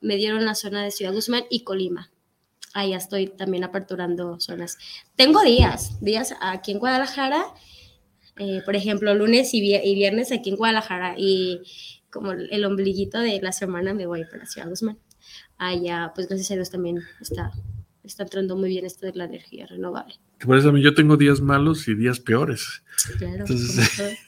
me 0.00 0.16
dieron 0.16 0.44
la 0.44 0.54
zona 0.54 0.84
de 0.84 0.90
Ciudad 0.90 1.12
Guzmán 1.12 1.44
y 1.48 1.64
Colima. 1.64 2.10
Allá 2.74 2.96
estoy 2.96 3.28
también 3.28 3.64
aperturando 3.64 4.38
zonas. 4.40 4.76
Tengo 5.16 5.42
días, 5.42 5.98
días 6.00 6.34
aquí 6.40 6.72
en 6.72 6.78
Guadalajara, 6.78 7.44
eh, 8.36 8.60
por 8.64 8.76
ejemplo, 8.76 9.14
lunes 9.14 9.54
y, 9.54 9.74
y 9.74 9.94
viernes 9.94 10.32
aquí 10.32 10.50
en 10.50 10.56
Guadalajara 10.56 11.14
y 11.16 11.62
como 12.10 12.32
el 12.32 12.64
ombliguito 12.64 13.20
de 13.20 13.40
la 13.40 13.52
semana 13.52 13.94
me 13.94 14.06
voy 14.06 14.24
para 14.24 14.44
Ciudad 14.46 14.68
Guzmán. 14.68 14.98
Allá, 15.56 16.12
pues 16.14 16.28
gracias 16.28 16.50
a 16.50 16.54
Dios 16.54 16.70
también 16.70 17.02
está 17.20 17.52
está 18.04 18.24
entrando 18.24 18.56
muy 18.56 18.68
bien 18.68 18.84
esto 18.84 19.06
de 19.06 19.12
la 19.14 19.24
energía 19.24 19.66
renovable. 19.66 20.14
Por 20.44 20.58
eso 20.58 20.68
a 20.68 20.72
mí 20.72 20.82
yo 20.82 20.94
tengo 20.94 21.16
días 21.16 21.40
malos 21.40 21.88
y 21.88 21.94
días 21.94 22.20
peores. 22.20 22.82
Claro. 23.18 23.40
Entonces, 23.40 24.18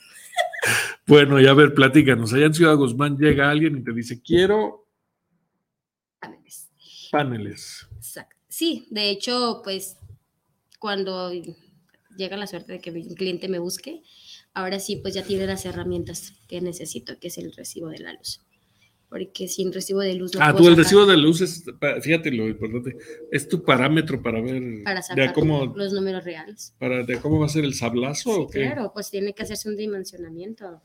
bueno, 1.06 1.40
y 1.40 1.46
a 1.46 1.54
ver, 1.54 1.74
platícanos. 1.74 2.32
Allá 2.32 2.46
en 2.46 2.54
Ciudad 2.54 2.76
Guzmán 2.76 3.16
llega 3.18 3.50
alguien 3.50 3.78
y 3.78 3.84
te 3.84 3.92
dice, 3.92 4.20
quiero 4.22 4.88
paneles. 6.18 6.70
Paneles. 7.10 7.88
Exacto. 7.96 8.36
Sí, 8.48 8.88
de 8.90 9.10
hecho, 9.10 9.60
pues 9.62 9.98
cuando 10.78 11.30
llega 12.16 12.36
la 12.36 12.46
suerte 12.46 12.74
de 12.74 12.80
que 12.80 12.90
un 12.90 13.14
cliente 13.14 13.48
me 13.48 13.58
busque, 13.58 14.02
ahora 14.54 14.80
sí, 14.80 14.96
pues 14.96 15.14
ya 15.14 15.22
tiene 15.22 15.46
las 15.46 15.66
herramientas 15.66 16.32
que 16.48 16.60
necesito, 16.60 17.18
que 17.18 17.28
es 17.28 17.38
el 17.38 17.52
recibo 17.52 17.88
de 17.88 17.98
la 17.98 18.14
luz. 18.14 18.40
Porque 19.08 19.48
sin 19.48 19.72
recibo 19.72 20.00
de 20.00 20.14
luz 20.14 20.34
no 20.34 20.40
Ah, 20.42 20.54
tú 20.54 20.66
el 20.68 20.76
recibo 20.76 21.06
de 21.06 21.16
luz 21.16 21.40
es, 21.40 21.64
fíjate 22.02 22.30
lo 22.32 22.48
importante, 22.48 22.96
es 23.30 23.48
tu 23.48 23.62
parámetro 23.64 24.22
para 24.22 24.40
ver 24.40 24.82
para 24.84 25.02
sacar 25.02 25.32
cómo, 25.32 25.66
los 25.76 25.92
números 25.92 26.24
reales. 26.24 26.74
Para 26.78 27.04
de 27.04 27.20
cómo 27.20 27.38
va 27.38 27.46
a 27.46 27.50
ser 27.50 27.64
el 27.64 27.74
sablazo 27.74 28.42
o 28.42 28.46
qué? 28.48 28.60
Claro, 28.60 28.90
pues 28.92 29.10
tiene 29.10 29.32
que 29.32 29.42
hacerse 29.42 29.68
un 29.68 29.76
dimensionamiento 29.76 30.82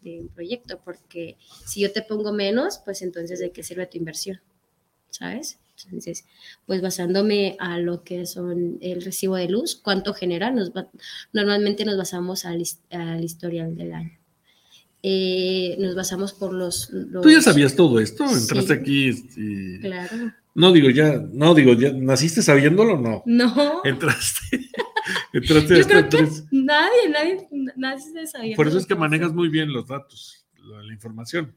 de 0.00 0.20
un 0.20 0.28
proyecto, 0.28 0.80
porque 0.84 1.36
si 1.66 1.80
yo 1.80 1.92
te 1.92 2.02
pongo 2.02 2.32
menos, 2.32 2.80
pues 2.84 3.02
entonces 3.02 3.38
de 3.38 3.52
qué 3.52 3.62
sirve 3.62 3.86
tu 3.86 3.98
inversión, 3.98 4.40
¿sabes? 5.10 5.58
Entonces, 5.84 6.26
pues 6.66 6.82
basándome 6.82 7.56
a 7.58 7.78
lo 7.78 8.02
que 8.02 8.26
son 8.26 8.78
el 8.80 9.02
recibo 9.02 9.36
de 9.36 9.48
luz, 9.48 9.76
cuánto 9.76 10.12
genera, 10.12 10.50
nos 10.50 10.72
normalmente 11.32 11.84
nos 11.84 11.96
basamos 11.96 12.44
al, 12.44 12.62
al 12.90 13.24
historial 13.24 13.76
del 13.76 13.94
año. 13.94 14.19
Eh, 15.02 15.76
nos 15.78 15.94
basamos 15.94 16.34
por 16.34 16.52
los, 16.52 16.90
Tú 16.90 17.30
ya 17.30 17.40
sabías 17.40 17.74
todo 17.74 18.00
esto, 18.00 18.24
entraste 18.24 18.74
aquí 18.74 19.10
y... 19.36 19.80
Claro. 19.80 20.32
No 20.54 20.72
digo 20.72 20.90
ya, 20.90 21.16
no 21.32 21.54
digo 21.54 21.72
ya, 21.74 21.92
¿naciste 21.92 22.42
sabiéndolo 22.42 22.94
o 22.94 23.00
no? 23.00 23.22
No. 23.24 23.82
Entraste. 23.84 24.68
entraste 25.32 25.78
Yo 25.78 25.86
creo 25.86 26.08
que 26.08 26.28
nadie, 26.50 27.08
nadie, 27.08 27.48
nadie 27.76 28.26
sabía. 28.26 28.56
Por 28.56 28.68
eso 28.68 28.76
es 28.76 28.86
que 28.86 28.96
manejas 28.96 29.32
muy 29.32 29.48
bien 29.48 29.72
los 29.72 29.86
datos, 29.86 30.44
la, 30.58 30.92
información. 30.92 31.54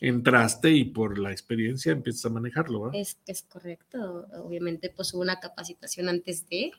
Entraste 0.00 0.70
y 0.70 0.84
por 0.84 1.18
la 1.18 1.32
experiencia 1.32 1.92
empiezas 1.92 2.24
a 2.26 2.30
manejarlo, 2.30 2.82
¿verdad? 2.82 3.00
Es, 3.00 3.18
es 3.26 3.42
correcto. 3.42 4.26
Obviamente, 4.44 4.92
pues 4.94 5.12
hubo 5.12 5.22
una 5.22 5.40
capacitación 5.40 6.08
antes 6.08 6.48
de, 6.48 6.70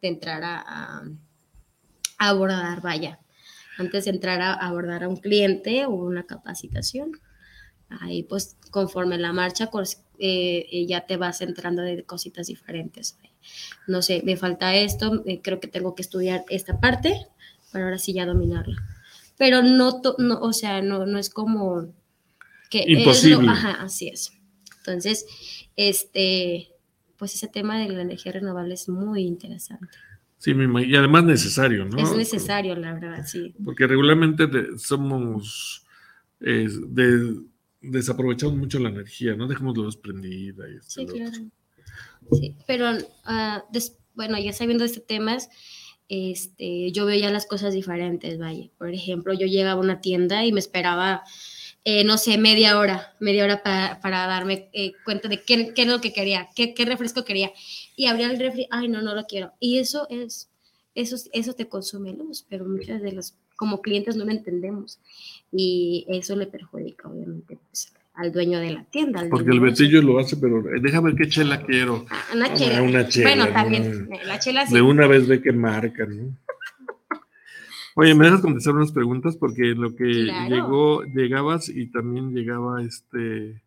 de 0.00 0.08
entrar 0.08 0.42
a, 0.42 1.02
a 2.18 2.28
abordar, 2.28 2.80
vaya 2.80 3.20
antes 3.80 4.04
de 4.04 4.10
entrar 4.10 4.40
a 4.42 4.52
abordar 4.52 5.04
a 5.04 5.08
un 5.08 5.16
cliente 5.16 5.86
o 5.86 5.90
una 5.90 6.24
capacitación. 6.24 7.12
Ahí 7.88 8.22
pues 8.22 8.56
conforme 8.70 9.18
la 9.18 9.32
marcha 9.32 9.70
eh, 10.18 10.66
eh, 10.70 10.86
ya 10.86 11.06
te 11.06 11.16
vas 11.16 11.40
entrando 11.40 11.82
de 11.82 12.04
cositas 12.04 12.46
diferentes. 12.46 13.18
No 13.86 14.02
sé, 14.02 14.22
me 14.24 14.36
falta 14.36 14.76
esto, 14.76 15.22
eh, 15.26 15.40
creo 15.42 15.58
que 15.58 15.66
tengo 15.66 15.94
que 15.94 16.02
estudiar 16.02 16.44
esta 16.50 16.78
parte 16.78 17.26
para 17.72 17.86
ahora 17.86 17.98
sí 17.98 18.12
ya 18.12 18.26
dominarla. 18.26 18.76
Pero 19.38 19.62
no, 19.62 20.02
no 20.18 20.40
o 20.40 20.52
sea, 20.52 20.82
no, 20.82 21.06
no 21.06 21.18
es 21.18 21.30
como 21.30 21.92
que... 22.68 22.84
Imposible. 22.86 23.48
ajá, 23.48 23.82
así 23.82 24.08
es. 24.08 24.32
Entonces, 24.78 25.26
este, 25.76 26.68
pues 27.16 27.34
ese 27.34 27.48
tema 27.48 27.78
de 27.78 27.88
la 27.88 28.02
energía 28.02 28.32
renovable 28.32 28.74
es 28.74 28.88
muy 28.88 29.22
interesante. 29.22 29.96
Sí, 30.40 30.52
y 30.52 30.96
además 30.96 31.24
necesario, 31.24 31.84
¿no? 31.84 31.98
Es 31.98 32.16
necesario, 32.16 32.74
la 32.74 32.94
verdad, 32.94 33.26
sí. 33.26 33.54
Porque 33.62 33.86
regularmente 33.86 34.48
somos, 34.78 35.84
desaprovechamos 37.82 38.56
mucho 38.56 38.78
la 38.78 38.88
energía, 38.88 39.34
no 39.36 39.46
dejamos 39.46 39.76
la 39.76 39.84
luz 39.84 39.98
prendida. 39.98 40.64
Y 40.66 40.78
sí, 40.80 41.04
claro. 41.04 41.36
Sí, 42.32 42.56
pero 42.66 42.90
uh, 42.90 43.78
bueno, 44.14 44.38
ya 44.38 44.54
sabiendo 44.54 44.84
de 44.84 44.88
este 44.88 45.02
tema, 45.02 45.36
este, 46.08 46.90
yo 46.90 47.04
veo 47.04 47.20
ya 47.20 47.30
las 47.30 47.44
cosas 47.44 47.74
diferentes, 47.74 48.38
vaya. 48.38 48.70
Por 48.78 48.94
ejemplo, 48.94 49.34
yo 49.34 49.46
llegaba 49.46 49.72
a 49.72 49.84
una 49.84 50.00
tienda 50.00 50.46
y 50.46 50.52
me 50.52 50.60
esperaba, 50.60 51.22
eh, 51.84 52.02
no 52.04 52.16
sé, 52.16 52.38
media 52.38 52.78
hora, 52.78 53.14
media 53.20 53.44
hora 53.44 53.62
para, 53.62 54.26
darme 54.26 54.70
eh, 54.72 54.92
cuenta 55.04 55.28
de 55.28 55.42
qué, 55.42 55.74
qué, 55.74 55.82
es 55.82 55.88
lo 55.88 56.00
que 56.00 56.14
quería, 56.14 56.48
qué, 56.56 56.72
qué 56.72 56.86
refresco 56.86 57.26
quería 57.26 57.52
y 58.00 58.06
abría 58.06 58.30
el 58.30 58.38
refri, 58.38 58.66
ay, 58.70 58.88
no, 58.88 59.02
no 59.02 59.14
lo 59.14 59.26
quiero. 59.26 59.52
Y 59.60 59.76
eso 59.76 60.06
es, 60.08 60.48
eso, 60.94 61.16
eso 61.34 61.52
te 61.52 61.68
consume 61.68 62.14
luz, 62.14 62.46
pero 62.48 62.64
muchas 62.64 63.02
de 63.02 63.12
las, 63.12 63.36
como 63.56 63.82
clientes 63.82 64.16
no 64.16 64.24
lo 64.24 64.30
entendemos 64.30 64.98
y 65.52 66.06
eso 66.08 66.34
le 66.34 66.46
perjudica, 66.46 67.10
obviamente, 67.10 67.58
pues, 67.68 67.92
al 68.14 68.32
dueño 68.32 68.58
de 68.58 68.70
la 68.70 68.84
tienda. 68.84 69.26
Porque 69.28 69.50
el 69.50 69.60
betillo 69.60 70.00
lo 70.00 70.18
hace, 70.18 70.38
pero 70.38 70.62
déjame 70.80 71.10
ver 71.10 71.16
qué 71.20 71.28
chela 71.28 71.62
quiero. 71.62 72.06
Ah, 72.08 72.24
una, 72.32 72.54
chela. 72.54 72.82
una 72.82 73.06
chela. 73.06 73.36
Bueno, 73.36 73.52
también, 73.52 74.08
la 74.24 74.38
chela 74.38 74.66
sí. 74.66 74.72
De 74.72 74.80
una 74.80 75.06
vez 75.06 75.28
ve 75.28 75.42
que 75.42 75.52
marca, 75.52 76.06
¿no? 76.06 76.34
Oye, 77.96 78.14
¿me 78.14 78.24
dejas 78.24 78.40
contestar 78.40 78.74
unas 78.76 78.92
preguntas? 78.92 79.36
Porque 79.36 79.74
lo 79.74 79.94
que 79.94 80.06
llegó, 80.48 81.02
llegabas 81.02 81.68
y 81.68 81.90
también 81.90 82.32
llegaba 82.32 82.82
este 82.82 83.62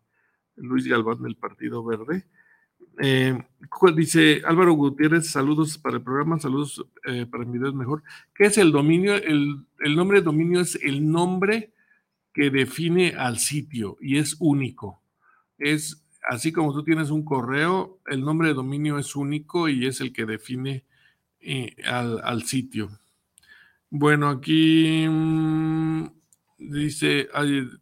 Luis 0.56 0.88
Galván 0.88 1.22
del 1.22 1.36
Partido 1.36 1.84
Verde. 1.84 2.24
Eh, 2.98 3.36
dice 3.96 4.42
Álvaro 4.44 4.74
Gutiérrez, 4.74 5.28
saludos 5.28 5.78
para 5.78 5.96
el 5.96 6.02
programa, 6.02 6.38
saludos 6.38 6.84
eh, 7.06 7.26
para 7.26 7.44
videos 7.44 7.74
mejor. 7.74 8.02
¿Qué 8.34 8.44
es 8.44 8.58
el 8.58 8.72
dominio? 8.72 9.14
El, 9.14 9.66
nombre 9.96 10.18
de 10.18 10.24
dominio 10.24 10.60
es 10.60 10.76
el 10.76 11.10
nombre 11.10 11.72
que 12.32 12.50
define 12.50 13.14
al 13.16 13.38
sitio 13.38 13.96
y 14.00 14.18
es 14.18 14.36
único. 14.38 15.02
Es 15.58 16.04
así 16.28 16.52
como 16.52 16.72
tú 16.72 16.84
tienes 16.84 17.10
un 17.10 17.24
correo, 17.24 18.00
el 18.06 18.24
nombre 18.24 18.48
de 18.48 18.54
dominio 18.54 18.98
es 18.98 19.16
único 19.16 19.68
y 19.68 19.86
es 19.86 20.00
el 20.00 20.12
que 20.12 20.24
define 20.24 20.84
eh, 21.40 21.74
al, 21.84 22.20
al, 22.24 22.44
sitio. 22.44 22.90
Bueno, 23.90 24.28
aquí 24.28 25.06
mm, 25.08 26.06
Dice 26.56 27.28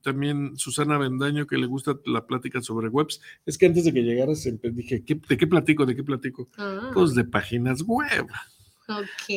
también 0.01 0.57
Susana 0.57 0.97
Bendaño 0.97 1.47
que 1.47 1.59
le 1.59 1.67
gusta 1.67 1.99
la 2.07 2.27
plática 2.27 2.63
sobre 2.63 2.89
webs. 2.89 3.21
Es 3.45 3.59
que 3.59 3.67
antes 3.67 3.85
de 3.85 3.93
que 3.93 4.03
llegaras 4.03 4.49
dije, 4.63 5.05
¿de 5.07 5.37
qué 5.37 5.47
platico? 5.47 5.85
¿De 5.85 5.95
qué 5.95 6.03
platico? 6.03 6.49
Ah. 6.57 6.91
Pues 6.95 7.15
de 7.15 7.25
páginas 7.25 7.83
web. 7.83 8.27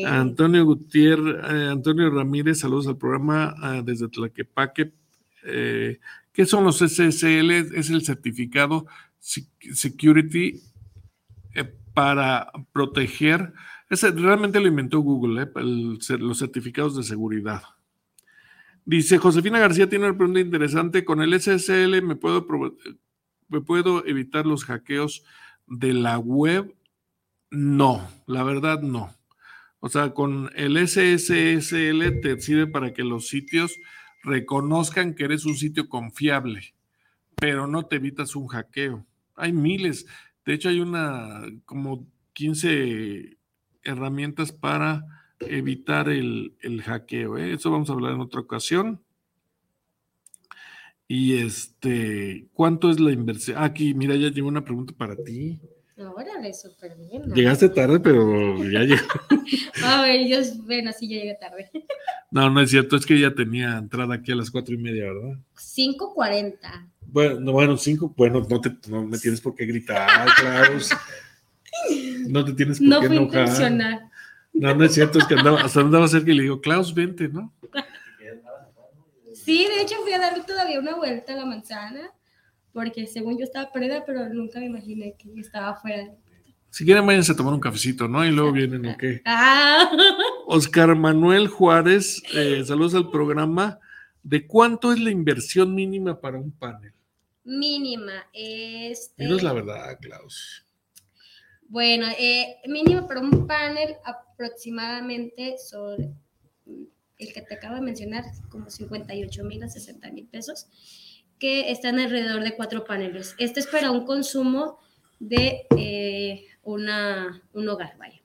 Antonio 0.06 0.65
Gutiérrez, 0.65 1.36
eh, 1.50 1.69
Antonio 1.71 2.10
Ramírez, 2.10 2.60
saludos 2.60 2.88
al 2.88 2.98
programa 2.98 3.56
ah, 3.60 3.82
desde 3.84 4.08
Tlaquepaque. 4.08 4.91
Eh, 5.43 6.00
¿Qué 6.34 6.45
son 6.45 6.63
los 6.63 6.80
SSL? 6.80 7.52
Es 7.52 7.89
el 7.89 8.04
certificado 8.04 8.88
Security 9.19 10.62
eh, 11.54 11.74
para 11.93 12.52
proteger. 12.74 13.54
Ese, 13.89 14.12
realmente 14.12 14.60
lo 14.60 14.67
inventó 14.67 15.00
Google, 15.00 15.50
los 15.56 16.39
certificados 16.39 16.98
de 16.98 17.04
seguridad. 17.04 17.62
Dice 18.86 19.17
Josefina 19.17 19.58
García 19.58 19.89
tiene 19.89 20.06
una 20.06 20.15
pregunta 20.15 20.39
interesante. 20.39 21.04
Con 21.04 21.21
el 21.21 21.39
SSL 21.39 22.04
me 22.04 22.15
puedo, 22.15 22.45
me 23.48 23.62
puedo 23.62 24.06
evitar 24.06 24.45
los 24.45 24.63
hackeos 24.65 25.24
de 25.65 25.93
la 25.93 26.19
web. 26.19 26.76
No, 27.50 28.08
la 28.28 28.43
verdad 28.43 28.82
no. 28.82 29.12
O 29.80 29.89
sea, 29.89 30.13
con 30.13 30.52
el 30.56 30.78
SSL 30.88 32.21
te 32.21 32.39
sirve 32.39 32.67
para 32.67 32.93
que 32.93 33.04
los 33.04 33.28
sitios 33.28 33.76
reconozcan 34.24 35.15
que 35.15 35.26
eres 35.26 35.45
un 35.45 35.56
sitio 35.56 35.89
confiable, 35.89 36.74
pero 37.36 37.67
no 37.67 37.86
te 37.86 37.98
evitas 37.98 38.36
un 38.36 38.48
hackeo. 38.48 39.06
Hay 39.36 39.52
miles. 39.52 40.06
De 40.45 40.54
hecho, 40.54 40.69
hay 40.69 40.80
una 40.80 41.41
como 41.65 42.08
15 42.34 43.38
herramientas 43.84 44.52
para 44.52 45.04
evitar 45.39 46.10
el, 46.10 46.54
hackeo. 46.84 47.38
¿eh? 47.38 47.54
Eso 47.54 47.71
vamos 47.71 47.89
a 47.89 47.93
hablar 47.93 48.13
en 48.13 48.21
otra 48.21 48.41
ocasión. 48.41 49.02
Y 51.08 51.38
este, 51.38 52.48
¿cuánto 52.54 52.89
es 52.89 53.00
la 53.00 53.12
inversión? 53.12 53.58
Ah, 53.60 53.65
aquí, 53.65 53.93
mira, 53.93 54.15
ya 54.15 54.30
llegó 54.30 54.48
una 54.48 54.65
pregunta 54.65 54.93
para 54.98 55.15
ti. 55.15 55.60
Órale, 55.98 56.54
súper 56.54 56.95
bien. 56.98 57.24
Llegaste 57.34 57.69
tarde, 57.69 58.00
pero 58.00 58.58
ya 58.69 58.82
llegó. 58.82 59.06
a 59.86 60.02
ver, 60.02 60.28
yo, 60.28 60.38
bueno, 60.63 60.91
sí, 60.91 61.08
ya 61.08 61.17
llegué 61.17 61.38
tarde. 61.39 61.69
no, 62.32 62.50
no 62.50 62.60
es 62.60 62.71
cierto, 62.71 62.95
es 62.95 63.06
que 63.06 63.19
ya 63.19 63.34
tenía 63.34 63.78
entrada 63.78 64.15
aquí 64.15 64.32
a 64.32 64.36
las 64.36 64.52
cuatro 64.52 64.74
y 64.74 64.78
media, 64.78 65.04
¿verdad? 65.06 65.38
5.40. 65.56 66.58
Bueno, 67.08 67.52
bueno, 67.52 67.78
cinco, 67.78 68.13
bueno, 68.17 68.45
no, 68.50 68.60
te, 68.60 68.76
no 68.89 69.06
me 69.06 69.17
tienes 69.17 69.39
por 69.39 69.56
qué 69.56 69.65
gritar, 69.65 70.28
Klaus. 70.39 70.91
No 72.28 72.43
te 72.43 72.54
tienes 72.54 72.80
por 72.80 72.88
no 72.88 73.00
qué 73.02 73.06
enojar. 73.08 73.71
No 73.71 74.05
no, 74.56 74.74
no 74.74 74.86
es 74.86 74.94
cierto, 74.94 75.20
es 75.20 75.26
que 75.26 75.36
andaba, 75.36 75.62
hasta 75.62 75.82
andaba 75.82 76.08
cerca 76.08 76.32
y 76.32 76.36
le 76.36 76.44
digo, 76.44 76.62
Klaus, 76.62 76.94
vente, 76.94 77.28
¿no? 77.28 77.54
Sí, 79.34 79.68
de 79.68 79.84
hecho 79.84 79.96
fui 80.02 80.12
a 80.12 80.20
darle 80.20 80.44
todavía 80.44 80.80
una 80.80 80.96
vuelta 80.96 81.34
a 81.34 81.36
la 81.36 81.46
manzana, 81.46 82.12
porque 82.74 83.06
según 83.06 83.38
yo 83.38 83.44
estaba 83.44 83.72
perdida, 83.72 84.04
pero 84.06 84.28
nunca 84.30 84.60
me 84.60 84.65
imaginé 84.65 85.15
que 85.18 85.39
estaba 85.39 85.76
fuera. 85.76 86.10
Si 86.72 86.84
quieren, 86.84 87.06
váyanse 87.06 87.34
a 87.34 87.36
tomar 87.36 87.54
un 87.54 87.60
cafecito, 87.60 88.08
¿no? 88.08 88.26
Y 88.26 88.32
luego 88.32 88.52
vienen, 88.52 88.86
¿o 88.88 88.98
qué? 88.98 89.22
Ah. 89.26 89.89
Oscar 90.48 90.96
Manuel 90.96 91.48
Juárez, 91.48 92.24
eh, 92.34 92.63
saludos 92.65 92.96
al 92.96 93.10
programa. 93.10 93.80
¿De 94.24 94.48
cuánto 94.48 94.91
es 94.91 95.00
la 95.00 95.12
inversión 95.12 95.76
mínima 95.76 96.20
para 96.20 96.39
un 96.39 96.51
panel? 96.51 96.91
Mínima, 97.43 98.26
este... 98.34 99.24
es 99.24 99.43
la 99.43 99.53
verdad, 99.53 99.97
Klaus. 100.01 100.64
Bueno, 101.68 102.07
eh, 102.20 102.57
mínimo 102.68 103.07
para 103.07 103.22
un 103.22 103.47
panel 103.47 103.95
aproximadamente 104.03 105.57
sobre 105.57 106.11
el 107.18 107.34
que 107.34 107.41
te 107.41 107.55
acabo 107.55 107.76
de 107.76 107.82
mencionar, 107.82 108.26
como 108.49 108.70
58 108.70 109.43
mil 109.43 109.63
a 109.63 109.70
60 109.70 110.11
mil 110.11 110.28
pesos, 110.28 110.68
que 111.39 111.72
están 111.72 111.99
alrededor 111.99 112.43
de 112.43 112.55
cuatro 112.55 112.86
paneles. 112.86 113.36
Este 113.38 113.59
es 113.59 113.68
para 113.68 113.91
un 113.91 114.05
consumo 114.05 114.80
de 115.20 115.66
eh, 115.78 116.45
una, 116.63 117.41
un 117.53 117.68
hogar, 117.70 117.97
vaya. 117.97 118.22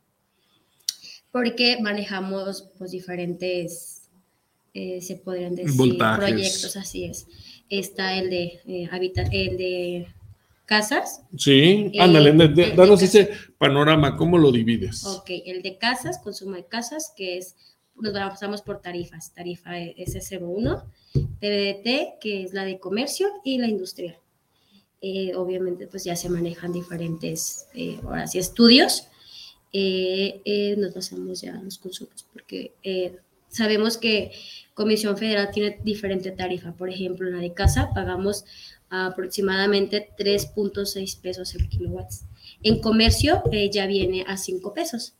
Porque 1.33 1.79
manejamos 1.81 2.71
pues 2.79 2.91
diferentes, 2.91 4.09
eh, 4.75 5.01
se 5.01 5.17
podrían 5.17 5.55
decir, 5.55 5.97
proyectos, 5.97 6.77
así 6.77 7.05
es. 7.05 7.27
está 7.69 8.19
el 8.19 8.31
de, 8.31 8.61
eh, 8.67 8.89
el 9.33 9.57
de 9.57 10.09
casas. 10.71 11.23
Sí, 11.37 11.91
ándale, 11.99 12.31
eh, 12.31 12.75
danos 12.77 13.03
ese 13.03 13.31
panorama, 13.59 14.17
¿cómo 14.17 14.39
lo 14.39 14.53
divides? 14.53 15.05
Ok, 15.05 15.29
el 15.45 15.63
de 15.63 15.79
casas, 15.79 16.21
consumo 16.23 16.55
de 16.55 16.65
casas, 16.65 17.13
que 17.17 17.39
es, 17.39 17.57
nos 17.97 18.13
pasamos 18.13 18.63
por 18.63 18.81
tarifas, 18.81 19.35
tarifa 19.35 19.77
S01, 19.77 20.85
PBDT, 21.13 22.21
que 22.21 22.45
es 22.45 22.53
la 22.53 22.65
de 22.65 22.79
comercio, 22.79 23.27
y 23.43 23.59
la 23.59 23.67
industrial. 23.67 24.17
Eh, 25.03 25.35
obviamente, 25.35 25.89
pues 25.89 26.05
ya 26.05 26.15
se 26.15 26.29
manejan 26.29 26.73
diferentes, 26.73 27.67
eh, 27.75 27.99
ahora 28.05 28.29
sí, 28.29 28.39
estudios. 28.39 29.09
nos 29.73 30.95
pasamos 30.95 31.41
ya 31.41 31.59
a 31.59 31.63
los 31.63 31.79
consumos, 31.79 32.25
porque 32.33 32.75
sabemos 33.49 33.99
que 33.99 34.31
Comisión 34.75 35.19
Federal 35.19 35.51
tiene 35.51 35.81
diferente 35.83 36.31
tarifa. 36.31 36.75
Por 36.75 36.91
ejemplo, 36.91 37.27
en 37.27 37.35
la 37.35 37.41
de 37.41 37.55
casa 37.55 37.91
pagamos 37.93 38.45
aproximadamente 38.91 40.11
3.6 40.19 41.21
pesos 41.21 41.55
el 41.55 41.69
kilowatts. 41.69 42.27
En 42.63 42.81
comercio 42.81 43.43
eh, 43.53 43.71
ya 43.71 43.87
viene 43.87 44.25
a 44.27 44.37
5 44.37 44.75
pesos, 44.75 45.15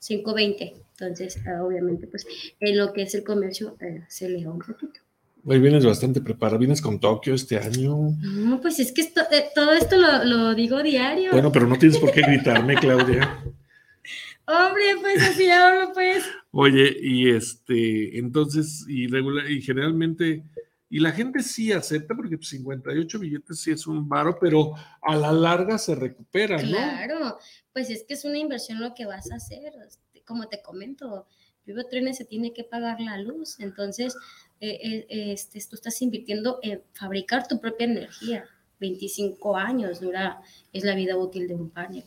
5.20. 0.00 0.74
Entonces, 0.98 1.40
ah, 1.46 1.64
obviamente, 1.64 2.06
pues 2.06 2.26
en 2.60 2.78
lo 2.78 2.92
que 2.92 3.02
es 3.02 3.14
el 3.14 3.24
comercio 3.24 3.76
eh, 3.80 4.04
se 4.08 4.28
le 4.28 4.46
un 4.46 4.58
poquito. 4.58 5.00
Hoy 5.44 5.58
vienes 5.58 5.84
bastante 5.84 6.20
preparado, 6.20 6.60
vienes 6.60 6.80
con 6.80 7.00
Tokio 7.00 7.34
este 7.34 7.58
año. 7.58 7.96
No, 8.20 8.60
pues 8.60 8.78
es 8.78 8.92
que 8.92 9.02
eh, 9.02 9.44
todo 9.52 9.72
esto 9.72 9.96
lo, 9.96 10.24
lo, 10.24 10.54
digo 10.54 10.80
diario. 10.82 11.32
Bueno, 11.32 11.50
pero 11.50 11.66
no 11.66 11.76
tienes 11.76 11.98
por 11.98 12.12
qué 12.12 12.20
gritarme, 12.20 12.76
Claudia. 12.76 13.42
Hombre, 14.46 14.84
pues 15.00 15.22
así 15.22 15.48
hablo, 15.50 15.92
pues. 15.92 16.24
Oye, 16.52 16.96
y 17.00 17.30
este, 17.30 18.18
entonces, 18.18 18.84
y 18.88 19.08
regular, 19.08 19.50
y 19.50 19.62
generalmente 19.62 20.44
y 20.92 21.00
la 21.00 21.10
gente 21.10 21.42
sí 21.42 21.72
acepta 21.72 22.14
porque 22.14 22.36
58 22.36 23.18
billetes 23.18 23.58
sí 23.58 23.70
es 23.70 23.86
un 23.86 24.06
varo, 24.06 24.36
pero 24.38 24.74
a 25.00 25.16
la 25.16 25.32
larga 25.32 25.78
se 25.78 25.94
recupera, 25.94 26.60
¿no? 26.60 26.68
Claro, 26.68 27.38
pues 27.72 27.88
es 27.88 28.04
que 28.04 28.12
es 28.12 28.26
una 28.26 28.36
inversión 28.36 28.78
lo 28.78 28.92
que 28.92 29.06
vas 29.06 29.32
a 29.32 29.36
hacer. 29.36 29.72
Este, 29.88 30.22
como 30.22 30.48
te 30.48 30.60
comento, 30.60 31.26
Vivo 31.64 31.82
Trenes 31.86 32.18
se 32.18 32.26
tiene 32.26 32.52
que 32.52 32.64
pagar 32.64 33.00
la 33.00 33.16
luz, 33.16 33.58
entonces 33.58 34.14
eh, 34.60 35.06
este, 35.08 35.60
tú 35.66 35.76
estás 35.76 36.02
invirtiendo 36.02 36.58
en 36.62 36.82
fabricar 36.92 37.48
tu 37.48 37.58
propia 37.58 37.86
energía. 37.86 38.44
25 38.78 39.56
años 39.56 39.98
dura, 39.98 40.42
es 40.74 40.84
la 40.84 40.94
vida 40.94 41.16
útil 41.16 41.48
de 41.48 41.54
un 41.54 41.70
panel. 41.70 42.04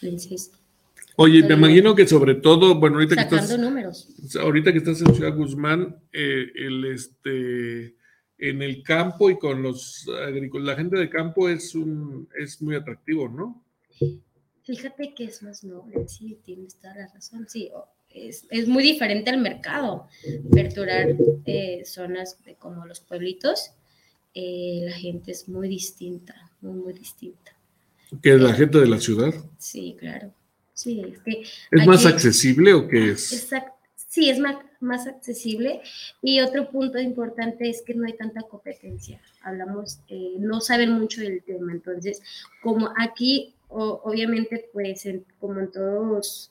Entonces, 0.00 0.52
Oye, 1.22 1.42
me 1.42 1.52
imagino 1.52 1.94
que 1.94 2.06
sobre 2.06 2.36
todo, 2.36 2.80
bueno, 2.80 2.96
ahorita 2.96 3.14
que 3.14 3.20
estás, 3.20 3.58
números. 3.58 4.08
ahorita 4.40 4.72
que 4.72 4.78
estás 4.78 5.02
en 5.02 5.14
Ciudad 5.14 5.36
Guzmán, 5.36 5.94
eh, 6.14 6.46
el 6.54 6.86
este 6.86 7.94
en 8.38 8.62
el 8.62 8.82
campo 8.82 9.28
y 9.28 9.38
con 9.38 9.62
los 9.62 10.08
agricultores, 10.26 10.66
la 10.66 10.76
gente 10.76 10.96
de 10.96 11.10
campo 11.10 11.50
es 11.50 11.74
un 11.74 12.26
es 12.38 12.62
muy 12.62 12.74
atractivo, 12.74 13.28
¿no? 13.28 13.62
Fíjate 14.64 15.12
que 15.12 15.24
es 15.24 15.42
más 15.42 15.62
noble, 15.62 16.08
sí, 16.08 16.38
tienes 16.42 16.76
toda 16.76 16.94
la 16.94 17.06
razón, 17.12 17.46
sí, 17.46 17.70
es, 18.08 18.46
es 18.48 18.66
muy 18.66 18.82
diferente 18.82 19.28
al 19.28 19.42
mercado, 19.42 20.08
aperturar 20.50 21.14
eh, 21.44 21.82
zonas 21.84 22.38
como 22.58 22.86
los 22.86 23.00
pueblitos, 23.00 23.72
eh, 24.32 24.84
la 24.84 24.92
gente 24.92 25.32
es 25.32 25.50
muy 25.50 25.68
distinta, 25.68 26.50
muy, 26.62 26.78
muy 26.80 26.92
distinta. 26.94 27.54
¿Que 28.22 28.38
la 28.38 28.54
gente 28.54 28.78
de 28.78 28.88
la 28.88 28.98
ciudad? 28.98 29.34
Sí, 29.58 29.96
claro. 29.98 30.32
Sí, 30.82 31.02
es. 31.26 31.48
¿Es 31.70 31.86
más 31.86 32.06
accesible 32.06 32.72
o 32.72 32.88
qué 32.88 33.10
es? 33.12 33.32
Exacto. 33.32 33.74
Sí, 33.94 34.28
es 34.28 34.38
más, 34.38 34.56
más 34.80 35.06
accesible. 35.06 35.82
Y 36.22 36.40
otro 36.40 36.70
punto 36.70 36.98
importante 36.98 37.68
es 37.68 37.82
que 37.82 37.94
no 37.94 38.06
hay 38.06 38.14
tanta 38.14 38.42
competencia. 38.42 39.20
Hablamos, 39.42 40.00
eh, 40.08 40.34
no 40.38 40.60
saben 40.60 40.92
mucho 40.92 41.20
del 41.20 41.42
tema. 41.44 41.72
Entonces, 41.72 42.22
como 42.62 42.92
aquí, 42.98 43.54
obviamente, 43.68 44.68
pues, 44.72 45.06
como 45.38 45.60
en 45.60 45.70
todos, 45.70 46.50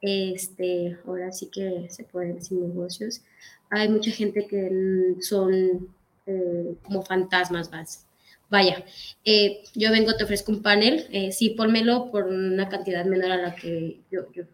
este, 0.00 0.98
ahora 1.06 1.32
sí 1.32 1.48
que 1.50 1.86
se 1.88 2.04
pueden 2.04 2.34
decir 2.34 2.58
negocios, 2.58 3.22
hay 3.70 3.88
mucha 3.88 4.10
gente 4.10 4.46
que 4.46 5.16
son 5.20 5.88
eh, 6.26 6.74
como 6.82 7.02
fantasmas 7.02 7.70
más 7.70 8.06
vaya, 8.50 8.84
eh, 9.24 9.62
yo 9.74 9.90
vengo, 9.90 10.14
te 10.16 10.24
ofrezco 10.24 10.52
un 10.52 10.62
panel, 10.62 11.06
eh, 11.12 11.32
sí, 11.32 11.50
pónmelo 11.50 12.10
por 12.10 12.24
una 12.26 12.68
cantidad 12.68 13.04
menor 13.04 13.32
a 13.32 13.36
la 13.36 13.54
que 13.54 14.00
yo, 14.10 14.30
yo, 14.32 14.44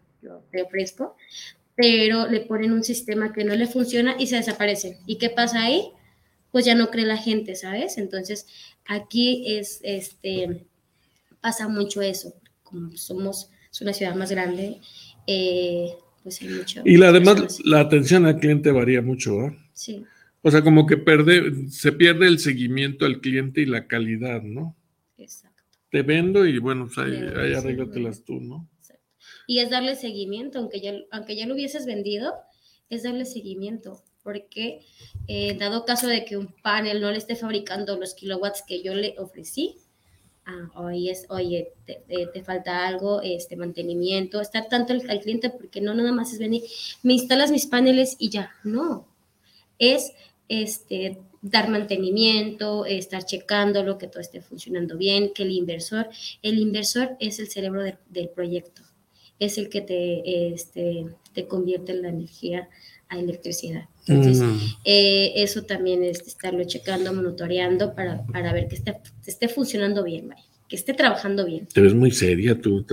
te 0.51 0.61
ofrezco, 0.61 1.15
pero 1.75 2.27
le 2.27 2.41
ponen 2.41 2.71
un 2.71 2.83
sistema 2.83 3.33
que 3.33 3.43
no 3.43 3.55
le 3.55 3.67
funciona 3.67 4.15
y 4.17 4.27
se 4.27 4.37
desaparece. 4.37 4.99
¿Y 5.05 5.17
qué 5.17 5.29
pasa 5.29 5.63
ahí? 5.63 5.91
Pues 6.51 6.65
ya 6.65 6.75
no 6.75 6.89
cree 6.89 7.05
la 7.05 7.17
gente, 7.17 7.55
¿sabes? 7.55 7.97
Entonces, 7.97 8.47
aquí 8.85 9.43
es, 9.57 9.79
este, 9.83 10.65
pasa 11.41 11.67
mucho 11.67 12.01
eso. 12.01 12.33
Como 12.63 12.95
somos 12.97 13.49
es 13.71 13.81
una 13.81 13.93
ciudad 13.93 14.15
más 14.15 14.31
grande, 14.31 14.79
eh, 15.27 15.89
pues 16.23 16.41
hay 16.41 16.49
mucho. 16.49 16.81
Y 16.83 16.97
la, 16.97 17.09
además, 17.09 17.59
la 17.63 17.81
atención 17.81 18.25
al 18.25 18.39
cliente 18.39 18.71
varía 18.71 19.01
mucho, 19.01 19.43
¿eh? 19.43 19.57
Sí. 19.73 20.03
O 20.47 20.51
sea, 20.51 20.61
como 20.61 20.85
que 20.85 20.95
perde, 20.95 21.67
se 21.67 21.91
pierde 21.91 22.25
el 22.25 22.39
seguimiento 22.39 23.05
al 23.05 23.19
cliente 23.19 23.59
y 23.59 23.65
la 23.65 23.85
calidad, 23.85 24.41
¿no? 24.43 24.77
Exacto. 25.17 25.61
Te 25.91 26.03
vendo 26.03 26.45
y 26.45 26.57
bueno, 26.57 26.85
pues 26.85 26.97
ahí, 26.99 27.15
ahí 27.35 27.53
arréglatelas 27.53 28.23
tú, 28.23 28.39
¿no? 28.39 28.65
Exacto. 28.79 29.03
Y 29.45 29.59
es 29.59 29.69
darle 29.69 29.97
seguimiento, 29.97 30.59
aunque 30.59 30.79
ya, 30.79 30.93
aunque 31.11 31.35
ya 31.35 31.47
lo 31.47 31.53
hubieses 31.53 31.85
vendido, 31.85 32.33
es 32.89 33.03
darle 33.03 33.25
seguimiento, 33.25 34.05
porque 34.23 34.85
eh, 35.27 35.57
dado 35.57 35.83
caso 35.83 36.07
de 36.07 36.23
que 36.23 36.37
un 36.37 36.55
panel 36.63 37.01
no 37.01 37.11
le 37.11 37.17
esté 37.17 37.35
fabricando 37.35 37.99
los 37.99 38.13
kilowatts 38.13 38.63
que 38.65 38.81
yo 38.81 38.95
le 38.95 39.15
ofrecí, 39.17 39.75
ah, 40.45 40.71
oye, 40.75 41.11
es, 41.11 41.25
oye 41.27 41.73
te, 41.85 42.01
te, 42.07 42.43
falta 42.45 42.87
algo, 42.87 43.21
este 43.21 43.57
mantenimiento, 43.57 44.39
estar 44.39 44.69
tanto 44.69 44.93
al, 44.93 45.09
al 45.09 45.19
cliente, 45.19 45.49
porque 45.49 45.81
no 45.81 45.93
nada 45.93 46.13
más 46.13 46.31
es 46.31 46.39
venir, 46.39 46.61
me 47.03 47.15
instalas 47.15 47.51
mis 47.51 47.65
paneles 47.65 48.15
y 48.17 48.29
ya, 48.29 48.53
no, 48.63 49.13
es 49.79 50.13
este, 50.49 51.17
dar 51.41 51.69
mantenimiento, 51.69 52.85
estar 52.85 53.23
checando 53.25 53.97
que 53.97 54.07
todo 54.07 54.21
esté 54.21 54.41
funcionando 54.41 54.97
bien, 54.97 55.31
que 55.33 55.43
el 55.43 55.51
inversor, 55.51 56.09
el 56.41 56.59
inversor 56.59 57.15
es 57.19 57.39
el 57.39 57.47
cerebro 57.47 57.83
del 57.83 58.29
proyecto, 58.29 58.81
es 59.39 59.57
el 59.57 59.69
que 59.69 59.81
te, 59.81 60.53
este, 60.53 61.05
te 61.33 61.47
convierte 61.47 61.91
en 61.91 62.01
la 62.01 62.09
energía 62.09 62.69
a 63.09 63.19
electricidad. 63.19 63.85
Entonces, 64.07 64.41
mm. 64.41 64.57
eh, 64.85 65.33
eso 65.35 65.63
también 65.63 66.03
es 66.03 66.25
estarlo 66.27 66.63
checando, 66.65 67.13
monitoreando 67.13 67.93
para, 67.93 68.25
para 68.25 68.53
ver 68.53 68.67
que 68.67 68.75
esté, 68.75 68.97
esté 69.25 69.47
funcionando 69.47 70.03
bien, 70.03 70.29
que 70.67 70.75
esté 70.75 70.93
trabajando 70.93 71.45
bien. 71.45 71.67
Te 71.67 71.81
ves 71.81 71.93
muy 71.93 72.11
seria, 72.11 72.59
tú 72.59 72.85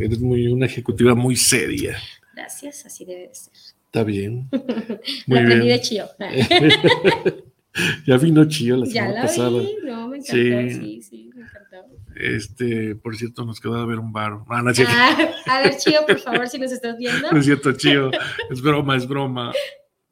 eres 0.00 0.20
muy 0.20 0.46
una 0.46 0.66
ejecutiva 0.66 1.14
muy 1.14 1.36
seria. 1.36 1.96
Gracias, 2.34 2.84
así 2.84 3.04
debe 3.04 3.30
ser. 3.34 3.52
Está 3.94 4.02
bien. 4.02 4.48
Muy 5.28 5.38
la 5.38 5.44
aprendí 5.44 5.68
de 5.68 5.80
Chío. 5.80 6.06
ya 8.06 8.16
vino 8.16 8.44
Chío 8.46 8.76
la 8.76 8.86
semana 8.86 9.08
ya 9.08 9.14
la 9.14 9.22
pasada. 9.22 9.60
Vi. 9.60 9.76
No, 9.84 10.08
me 10.08 10.16
encantó. 10.18 10.32
Sí, 10.32 11.00
sí, 11.00 11.30
me 11.32 11.42
encantó. 11.42 11.76
Este, 12.16 12.96
por 12.96 13.16
cierto, 13.16 13.44
nos 13.44 13.60
quedó 13.60 13.76
a 13.76 13.86
ver 13.86 14.00
un 14.00 14.12
bar. 14.12 14.40
Ah, 14.48 14.62
no, 14.62 14.72
ah, 14.88 15.34
a 15.46 15.62
ver, 15.62 15.76
Chío, 15.76 16.04
por 16.04 16.18
favor, 16.18 16.48
si 16.48 16.58
nos 16.58 16.72
estás 16.72 16.98
viendo. 16.98 17.30
No 17.30 17.38
es 17.38 17.44
cierto, 17.44 17.70
Chío. 17.70 18.10
Es 18.50 18.60
broma, 18.60 18.96
es 18.96 19.06
broma. 19.06 19.52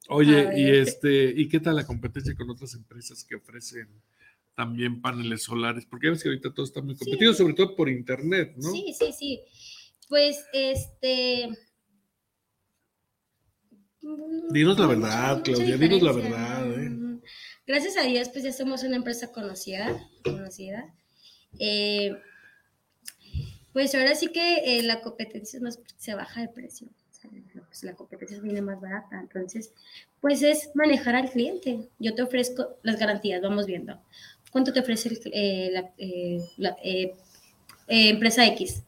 Oye, 0.07 0.49
y 0.55 0.69
este, 0.69 1.33
¿y 1.35 1.49
qué 1.49 1.59
tal 1.59 1.75
la 1.75 1.85
competencia 1.85 2.33
con 2.35 2.49
otras 2.49 2.75
empresas 2.75 3.25
que 3.25 3.35
ofrecen 3.35 3.89
también 4.55 5.01
paneles 5.01 5.43
solares? 5.43 5.85
Porque 5.85 6.09
ves 6.09 6.23
que 6.23 6.29
ahorita 6.29 6.53
todo 6.53 6.65
está 6.65 6.81
muy 6.81 6.95
competido, 6.95 7.33
sobre 7.33 7.53
todo 7.53 7.75
por 7.75 7.89
internet, 7.89 8.53
¿no? 8.55 8.71
Sí, 8.71 8.95
sí, 8.97 9.11
sí. 9.11 9.41
Pues 10.07 10.41
este 10.53 11.49
Dinos 14.49 14.77
la 14.77 14.87
verdad, 14.87 15.41
Claudia, 15.43 15.77
dinos 15.77 16.01
la 16.01 16.11
verdad. 16.11 16.71
¿eh? 16.73 17.19
Gracias 17.65 17.95
a 17.95 18.01
Dios, 18.01 18.27
pues 18.29 18.43
ya 18.43 18.51
somos 18.51 18.83
una 18.83 18.97
empresa 18.97 19.31
conocida, 19.31 20.09
conocida. 20.23 20.93
Eh, 21.57 22.13
pues 23.71 23.95
ahora 23.95 24.13
sí 24.15 24.27
que 24.27 24.79
eh, 24.79 24.83
la 24.83 25.01
competencia 25.01 25.59
más, 25.61 25.79
se 25.97 26.13
baja 26.15 26.41
de 26.41 26.49
precio. 26.49 26.87
Pues 27.67 27.83
la 27.83 27.93
competencia 27.93 28.41
viene 28.41 28.61
más 28.61 28.81
barata. 28.81 29.17
Entonces, 29.21 29.71
pues 30.19 30.43
es 30.43 30.71
manejar 30.73 31.15
al 31.15 31.29
cliente. 31.29 31.87
Yo 31.97 32.13
te 32.13 32.21
ofrezco 32.21 32.75
las 32.83 32.99
garantías, 32.99 33.41
vamos 33.41 33.65
viendo. 33.65 33.97
¿Cuánto 34.51 34.73
te 34.73 34.81
ofrece 34.81 35.09
la, 35.71 35.93
la 36.57 36.77
empresa 37.87 38.45
X? 38.47 38.83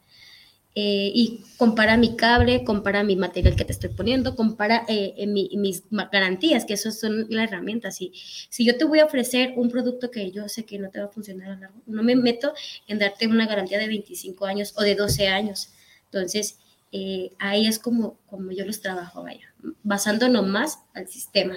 Eh, 0.78 1.10
y 1.16 1.42
compara 1.56 1.96
mi 1.96 2.18
cable, 2.18 2.66
compara 2.66 3.02
mi 3.02 3.16
material 3.16 3.56
que 3.56 3.64
te 3.64 3.72
estoy 3.72 3.92
poniendo, 3.92 4.36
compara 4.36 4.84
eh, 4.90 5.26
mis 5.26 5.84
garantías, 6.12 6.66
que 6.66 6.74
eso 6.74 6.92
son 6.92 7.28
las 7.30 7.50
herramientas. 7.50 8.02
Y 8.02 8.12
si 8.50 8.66
yo 8.66 8.78
te 8.78 8.84
voy 8.84 9.00
a 9.00 9.06
ofrecer 9.06 9.54
un 9.56 9.72
producto 9.72 10.12
que 10.12 10.32
yo 10.32 10.50
sé 10.50 10.66
que 10.66 10.78
no 10.78 10.90
te 10.90 11.00
va 11.00 11.06
a 11.06 11.10
funcionar 11.10 11.52
a 11.52 11.56
largo, 11.56 11.82
no 11.86 12.04
me 12.04 12.18
meto 12.18 12.54
en 12.88 13.00
darte 13.00 13.26
una 13.28 13.48
garantía 13.48 13.80
de 13.80 13.88
25 13.88 14.46
años 14.46 14.74
o 14.76 14.82
de 14.82 14.96
12 14.96 15.30
años. 15.30 15.70
Entonces, 16.12 16.60
eh, 16.92 17.32
ahí 17.40 17.68
es 17.68 17.80
como, 17.80 18.18
como 18.30 18.52
yo 18.52 18.66
los 18.66 18.82
trabajo, 18.82 19.24
vaya, 19.24 19.54
basándonos 19.82 20.46
más 20.46 20.80
al 20.94 21.08
sistema 21.08 21.56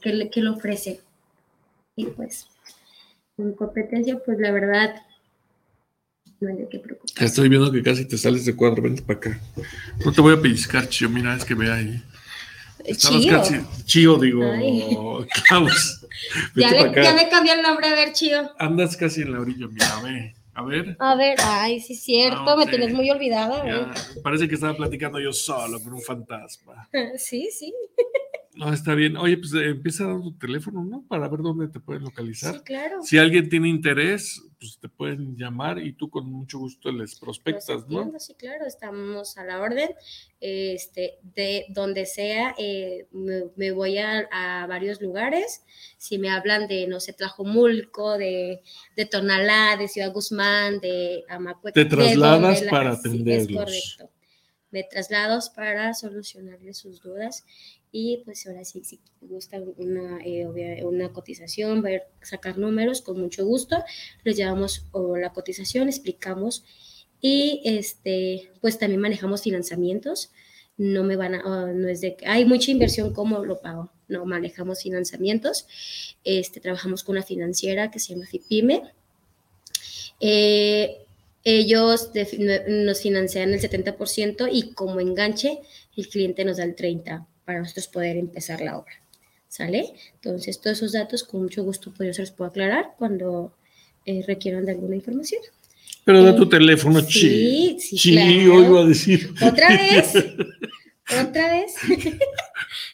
que, 0.00 0.30
que 0.30 0.40
lo 0.40 0.52
ofrece. 0.52 1.00
Y 1.96 2.06
pues, 2.06 2.46
en 3.38 3.54
competencia, 3.54 4.20
pues 4.24 4.38
la 4.38 4.52
verdad, 4.52 5.02
no 6.40 6.48
hay 6.48 6.56
de 6.56 6.68
qué 6.68 6.78
preocuparse. 6.78 7.24
Estoy 7.24 7.48
viendo 7.48 7.70
que 7.70 7.82
casi 7.82 8.04
te 8.06 8.16
sales 8.18 8.44
de 8.44 8.54
cuadro, 8.56 8.82
vente 8.82 9.02
para 9.02 9.18
acá. 9.18 9.40
No 10.04 10.12
te 10.12 10.20
voy 10.20 10.34
a 10.34 10.40
pellizcar, 10.40 10.88
Chío, 10.88 11.08
mira, 11.10 11.34
es 11.36 11.44
que 11.44 11.54
ve 11.54 11.70
ahí. 11.70 12.02
Estabas 12.84 13.20
Chío. 13.20 13.30
casi, 13.32 13.54
Chío, 13.84 14.18
digo. 14.18 15.26
Klaus. 15.48 15.96
Ya 16.54 16.70
le, 16.70 17.02
ya 17.02 17.14
le 17.14 17.28
cambié 17.30 17.54
el 17.54 17.62
nombre, 17.62 17.86
a 17.86 17.94
ver, 17.94 18.12
chido. 18.12 18.50
Andas 18.58 18.94
casi 18.96 19.22
en 19.22 19.32
la 19.32 19.40
orilla, 19.40 19.68
mira, 19.68 20.00
ve. 20.02 20.34
A 20.52 20.62
ver. 20.62 20.96
A 20.98 21.14
ver, 21.14 21.36
ay, 21.42 21.80
sí 21.80 21.94
es 21.94 22.02
cierto, 22.02 22.44
Ah, 22.46 22.56
me 22.56 22.66
tienes 22.66 22.92
muy 22.92 23.08
olvidada. 23.10 23.64
Ya, 23.64 23.94
parece 24.22 24.46
que 24.46 24.56
estaba 24.56 24.74
platicando 24.76 25.18
yo 25.18 25.32
solo 25.32 25.80
con 25.80 25.94
un 25.94 26.02
fantasma. 26.02 26.88
Sí, 27.16 27.48
sí, 27.56 27.72
No, 28.60 28.74
está 28.74 28.94
bien. 28.94 29.16
Oye, 29.16 29.38
pues 29.38 29.54
eh, 29.54 29.70
empieza 29.70 30.04
dando 30.04 30.24
tu 30.24 30.36
teléfono, 30.36 30.84
¿no? 30.84 31.02
Para 31.08 31.26
ver 31.28 31.40
dónde 31.40 31.68
te 31.68 31.80
pueden 31.80 32.02
localizar. 32.02 32.56
sí, 32.56 32.60
claro. 32.60 33.02
Si 33.02 33.16
alguien 33.16 33.48
tiene 33.48 33.70
interés, 33.70 34.42
pues 34.58 34.78
te 34.78 34.86
pueden 34.86 35.34
llamar 35.34 35.78
y 35.78 35.94
tú 35.94 36.10
con 36.10 36.30
mucho 36.30 36.58
gusto 36.58 36.92
les 36.92 37.18
prospectas, 37.18 37.88
¿no? 37.88 38.12
sí, 38.18 38.34
claro, 38.34 38.66
estamos 38.66 39.38
a 39.38 39.44
la 39.44 39.60
orden. 39.62 39.88
Este, 40.40 41.20
de 41.22 41.64
donde 41.70 42.04
sea, 42.04 42.54
eh, 42.58 43.06
me, 43.12 43.44
me 43.56 43.70
voy 43.70 43.96
a, 43.96 44.28
a 44.30 44.66
varios 44.66 45.00
lugares. 45.00 45.64
Si 45.96 46.18
me 46.18 46.28
hablan 46.28 46.68
de, 46.68 46.86
no 46.86 47.00
sé, 47.00 47.14
Tlajomulco, 47.14 48.18
de, 48.18 48.60
de 48.94 49.06
Tonalá, 49.06 49.78
de 49.78 49.88
Ciudad 49.88 50.12
Guzmán, 50.12 50.80
de 50.80 51.24
Amacueca. 51.30 51.72
Te 51.72 51.86
trasladas 51.86 52.60
para 52.64 52.94
sí, 52.94 53.08
atenderlos. 53.08 53.48
es 53.48 53.96
correcto. 53.96 54.10
Me 54.70 54.84
traslados 54.84 55.48
para 55.48 55.94
solucionarles 55.94 56.76
sus 56.76 57.00
dudas. 57.00 57.44
Y 57.92 58.18
pues 58.24 58.46
ahora 58.46 58.64
sí, 58.64 58.84
si 58.84 59.00
gustan 59.20 59.64
una, 59.76 60.20
eh, 60.24 60.84
una 60.84 61.12
cotización, 61.12 61.82
ver, 61.82 62.04
sacar 62.22 62.56
números, 62.56 63.02
con 63.02 63.20
mucho 63.20 63.44
gusto, 63.44 63.82
les 64.22 64.36
llevamos 64.36 64.86
o 64.92 65.16
la 65.16 65.32
cotización, 65.32 65.88
explicamos 65.88 66.64
y 67.20 67.62
este, 67.64 68.50
pues 68.60 68.78
también 68.78 69.00
manejamos 69.00 69.42
financiamientos. 69.42 70.30
No 70.76 71.04
me 71.04 71.16
van 71.16 71.34
a, 71.34 71.72
no 71.72 71.88
es 71.88 72.00
de 72.00 72.16
que 72.16 72.26
hay 72.26 72.44
mucha 72.44 72.70
inversión, 72.70 73.12
¿cómo 73.12 73.44
lo 73.44 73.60
pago? 73.60 73.92
No, 74.08 74.24
manejamos 74.24 74.82
financiamientos. 74.82 75.66
Este, 76.24 76.60
trabajamos 76.60 77.04
con 77.04 77.16
una 77.16 77.24
financiera 77.24 77.90
que 77.90 77.98
se 77.98 78.14
llama 78.14 78.26
FIPIME. 78.26 78.82
Eh, 80.20 80.98
ellos 81.42 82.10
nos 82.68 83.00
financian 83.00 83.52
el 83.52 83.60
70% 83.60 84.48
y 84.52 84.72
como 84.72 85.00
enganche, 85.00 85.60
el 85.96 86.08
cliente 86.08 86.44
nos 86.44 86.58
da 86.58 86.64
el 86.64 86.76
30% 86.76 87.26
para 87.44 87.58
nosotros 87.60 87.88
poder 87.88 88.16
empezar 88.16 88.60
la 88.60 88.78
obra. 88.78 88.92
¿Sale? 89.48 89.92
Entonces, 90.14 90.60
todos 90.60 90.76
esos 90.78 90.92
datos 90.92 91.24
con 91.24 91.42
mucho 91.42 91.64
gusto 91.64 91.92
pues, 91.96 92.06
yo 92.08 92.14
se 92.14 92.22
los 92.22 92.30
puedo 92.30 92.50
aclarar 92.50 92.92
cuando 92.98 93.52
eh, 94.06 94.22
requieran 94.26 94.64
de 94.64 94.72
alguna 94.72 94.94
información. 94.96 95.42
Pero 96.04 96.22
da 96.22 96.30
Eh, 96.30 96.36
tu 96.36 96.48
teléfono, 96.48 97.00
sí, 97.00 97.76
chi. 97.76 97.80
sí, 97.80 97.96
Chi, 97.96 98.12
claro. 98.14 98.30
iba 98.64 98.80
a 98.80 98.84
decir. 98.84 99.30
¿Otra 99.42 99.68
vez? 99.68 100.12
¿Otra 101.28 101.50
vez? 101.52 101.74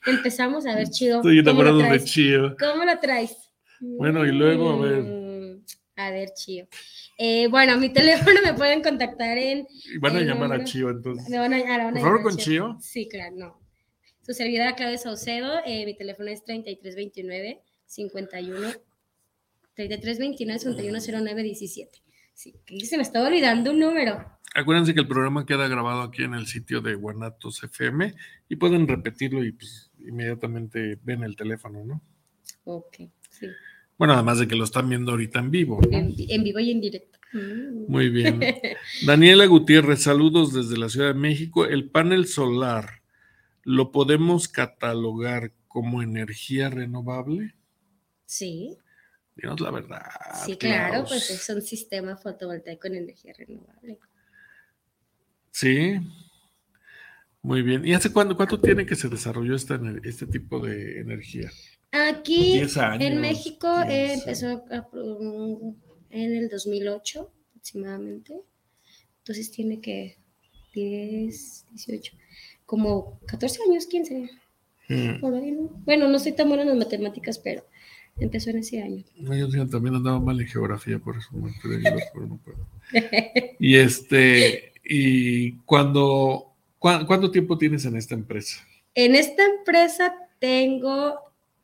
Empezamos 0.07 0.67
a 0.67 0.75
ver, 0.75 0.89
chido. 0.89 1.17
Estoy 1.19 1.45
¿cómo 1.45 1.63
lo 1.63 1.69
enamorado 1.71 1.93
de? 1.99 2.05
Chío. 2.05 2.57
¿Cómo 2.59 2.85
lo 2.85 2.99
traes? 2.99 3.37
Bueno, 3.81 4.25
y 4.25 4.33
luego, 4.33 4.71
a 4.71 4.77
ver. 4.81 5.03
Mm, 5.03 5.63
A 5.97 6.11
ver, 6.11 6.31
Chío. 6.35 6.67
Eh, 7.19 7.49
bueno, 7.49 7.77
mi 7.79 7.89
teléfono 7.93 8.41
me 8.43 8.55
pueden 8.55 8.83
contactar 8.83 9.37
en... 9.39 9.67
Y 9.95 9.99
Van 9.99 10.17
a 10.17 10.21
el 10.21 10.27
llamar 10.27 10.53
a 10.53 10.65
Chío 10.65 10.91
entonces. 10.91 11.29
Me 11.29 11.39
van 11.39 11.53
a, 11.55 11.59
van 11.63 11.81
a 11.81 11.91
Por 11.93 12.01
favor, 12.01 12.23
con 12.23 12.37
Chío. 12.37 12.79
Sí, 12.81 13.09
claro, 13.09 13.35
no. 13.37 13.61
Su 14.27 14.35
servidora 14.35 14.75
Claudia 14.75 14.99
Saucedo, 14.99 15.61
eh, 15.65 15.87
mi 15.87 15.97
teléfono 15.97 16.29
es 16.31 16.43
3329 16.43 17.61
51 17.87 18.73
3329 19.77 20.59
5109 20.59 21.43
17. 21.45 22.03
Sí, 22.35 22.53
se 22.85 22.97
me 22.97 23.05
estaba 23.05 23.29
olvidando 23.29 23.71
un 23.71 23.79
número. 23.79 24.19
Acuérdense 24.53 24.95
que 24.95 25.01
el 25.01 25.07
programa 25.07 25.47
queda 25.47 25.69
grabado 25.69 26.03
aquí 26.03 26.25
en 26.25 26.35
el 26.35 26.49
sitio 26.49 26.81
de 26.81 26.97
Guanatos 26.97 27.63
FM 27.63 28.15
y 28.49 28.57
pueden 28.57 28.89
repetirlo 28.89 29.45
y 29.45 29.53
pues 29.53 29.93
inmediatamente 30.05 30.99
ven 31.05 31.23
el 31.23 31.37
teléfono, 31.37 31.85
¿no? 31.85 32.03
Ok, 32.65 32.97
sí. 33.31 33.47
Bueno, 33.97 34.15
además 34.15 34.41
de 34.41 34.49
que 34.49 34.57
lo 34.57 34.65
están 34.65 34.89
viendo 34.89 35.13
ahorita 35.13 35.39
en 35.39 35.53
vivo, 35.53 35.81
¿no? 35.89 35.97
En, 35.97 36.13
en 36.19 36.43
vivo 36.43 36.59
y 36.59 36.73
en 36.73 36.81
directo. 36.81 37.21
Mm. 37.33 37.85
Muy 37.87 38.09
bien. 38.09 38.41
Daniela 39.07 39.47
Gutiérrez, 39.47 40.03
saludos 40.03 40.53
desde 40.53 40.77
la 40.77 40.89
Ciudad 40.89 41.15
de 41.15 41.15
México. 41.15 41.65
El 41.65 41.91
panel 41.91 42.27
solar, 42.27 43.06
¿lo 43.69 43.91
podemos 43.91 44.47
catalogar 44.49 45.53
como 45.67 46.01
energía 46.03 46.71
renovable? 46.71 47.55
Sí, 48.25 48.79
Dinos 49.35 49.61
la 49.61 49.71
verdad. 49.73 50.01
sí, 50.47 50.57
claro, 50.57 50.93
Klaus. 51.05 51.09
pues 51.11 51.31
es 51.31 51.49
un 51.51 51.61
sistema 51.61 52.17
fotovoltaico 52.17 52.87
en 52.87 52.95
energía 52.95 53.35
renovable. 53.37 53.99
Sí. 55.51 55.97
Muy 57.43 57.63
bien. 57.63 57.85
¿Y 57.87 57.93
hace 57.93 58.13
cuándo, 58.13 58.37
cuánto 58.37 58.61
tiene 58.61 58.87
que 58.87 58.95
se 58.97 59.09
desarrolló 59.09 59.55
esta, 59.55 59.79
este 60.05 60.27
tipo 60.27 60.59
de 60.61 61.01
energía? 61.01 61.51
Aquí 61.93 62.53
10 62.55 62.77
años, 62.79 63.03
en 63.03 63.21
México 63.21 63.69
eh, 63.89 64.13
15. 64.15 64.15
empezó 64.15 64.65
a 64.75 64.91
pro- 64.91 65.75
en 66.11 66.37
el 66.37 66.49
2008 66.49 67.33
aproximadamente. 67.51 68.41
Entonces 69.19 69.51
tiene 69.51 69.81
que 69.81 70.19
10, 70.73 71.67
18, 71.73 72.17
como 72.67 73.19
14 73.27 73.61
años, 73.69 73.87
15. 73.87 74.29
Mm. 74.89 75.21
Por 75.21 75.35
ahí, 75.35 75.51
¿no? 75.53 75.69
Bueno, 75.85 76.09
no 76.09 76.19
soy 76.19 76.33
tan 76.33 76.49
buena 76.49 76.63
en 76.63 76.69
las 76.71 76.79
matemáticas, 76.79 77.39
pero 77.39 77.65
empezó 78.19 78.51
en 78.51 78.59
ese 78.59 78.83
año. 78.83 79.05
No, 79.17 79.35
Yo 79.37 79.49
también 79.69 79.95
andaba 79.97 80.21
mal 80.21 80.41
en 80.41 80.47
geografía, 80.47 80.99
por 80.99 81.17
eso 81.17 81.29
me 81.33 81.53
pero 81.63 82.27
no 82.27 82.37
puedo. 82.39 82.59
Y 83.59 83.77
este, 83.77 84.73
y 84.85 85.53
cuando, 85.65 86.53
¿cuá- 86.79 87.05
¿cuánto 87.07 87.31
tiempo 87.31 87.59
tienes 87.59 87.85
en 87.85 87.97
esta 87.97 88.15
empresa? 88.15 88.59
En 88.95 89.15
esta 89.15 89.45
empresa 89.45 90.15
tengo 90.39 91.15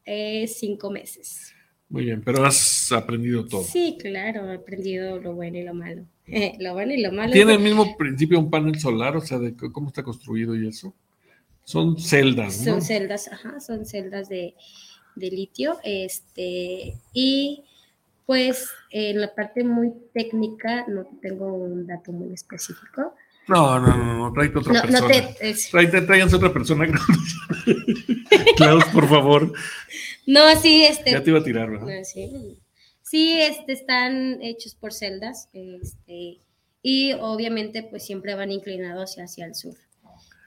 eh, 0.05 0.47
cinco 0.49 0.91
meses. 0.91 1.55
Muy 1.93 2.07
bien, 2.07 2.23
pero 2.25 2.43
has 2.47 2.91
aprendido 2.91 3.45
todo. 3.45 3.63
Sí, 3.65 3.99
claro, 4.01 4.51
he 4.51 4.55
aprendido 4.57 5.21
lo 5.21 5.35
bueno 5.35 5.59
y 5.59 5.63
lo 5.63 5.75
malo. 5.75 6.07
lo 6.59 6.73
bueno 6.73 6.95
y 6.95 7.03
lo 7.03 7.13
malo. 7.13 7.33
¿Tiene 7.33 7.53
es 7.53 7.59
el 7.59 7.65
mismo 7.65 7.97
principio 7.99 8.39
un 8.39 8.51
panel 8.51 8.81
solar? 8.81 9.15
O 9.17 9.21
sea, 9.21 9.39
de 9.39 9.55
cómo 9.55 9.89
está 9.89 10.03
construido 10.03 10.57
y 10.57 10.67
eso. 10.67 10.95
Son 11.65 11.99
celdas, 11.99 12.59
¿no? 12.61 12.65
Son 12.73 12.81
celdas, 12.83 13.29
ajá, 13.29 13.61
son 13.61 13.85
celdas 13.85 14.29
de, 14.31 14.55
de 15.17 15.31
litio. 15.31 15.79
Este, 15.85 16.95
y 17.13 17.63
pues 18.25 18.71
en 18.91 19.21
la 19.21 19.35
parte 19.35 19.63
muy 19.63 19.93
técnica 20.15 20.87
no 20.89 21.05
tengo 21.21 21.53
un 21.53 21.87
dato 21.87 22.11
muy 22.11 22.33
específico. 22.33 23.15
No, 23.49 23.79
no, 23.79 23.97
no, 23.97 24.19
no, 24.19 24.33
tráete 24.33 24.59
otra 24.61 24.73
No, 24.73 24.79
no 24.81 24.87
persona. 24.87 25.09
te- 25.39 25.51
es- 25.51 25.71
Tráete, 25.71 26.01
tráiganse 26.03 26.37
otra 26.37 26.53
persona. 26.53 26.87
Klaus, 28.57 28.85
por 28.87 29.09
favor. 29.09 29.53
No, 30.27 30.55
sí, 30.61 30.85
este. 30.85 31.11
Ya 31.13 31.23
te 31.23 31.31
iba 31.31 31.41
a 31.41 31.45
tirar, 31.45 31.71
¿verdad? 31.71 31.87
no, 31.87 32.05
sí. 32.05 32.59
Sí, 33.03 33.41
este, 33.41 33.73
están 33.73 34.41
hechos 34.43 34.75
por 34.75 34.93
celdas, 34.93 35.49
este, 35.53 36.39
y 36.83 37.13
obviamente 37.15 37.83
pues 37.83 38.05
siempre 38.07 38.35
van 38.35 38.51
inclinados 38.53 39.17
hacia, 39.17 39.45
el 39.47 39.55
sur. 39.55 39.75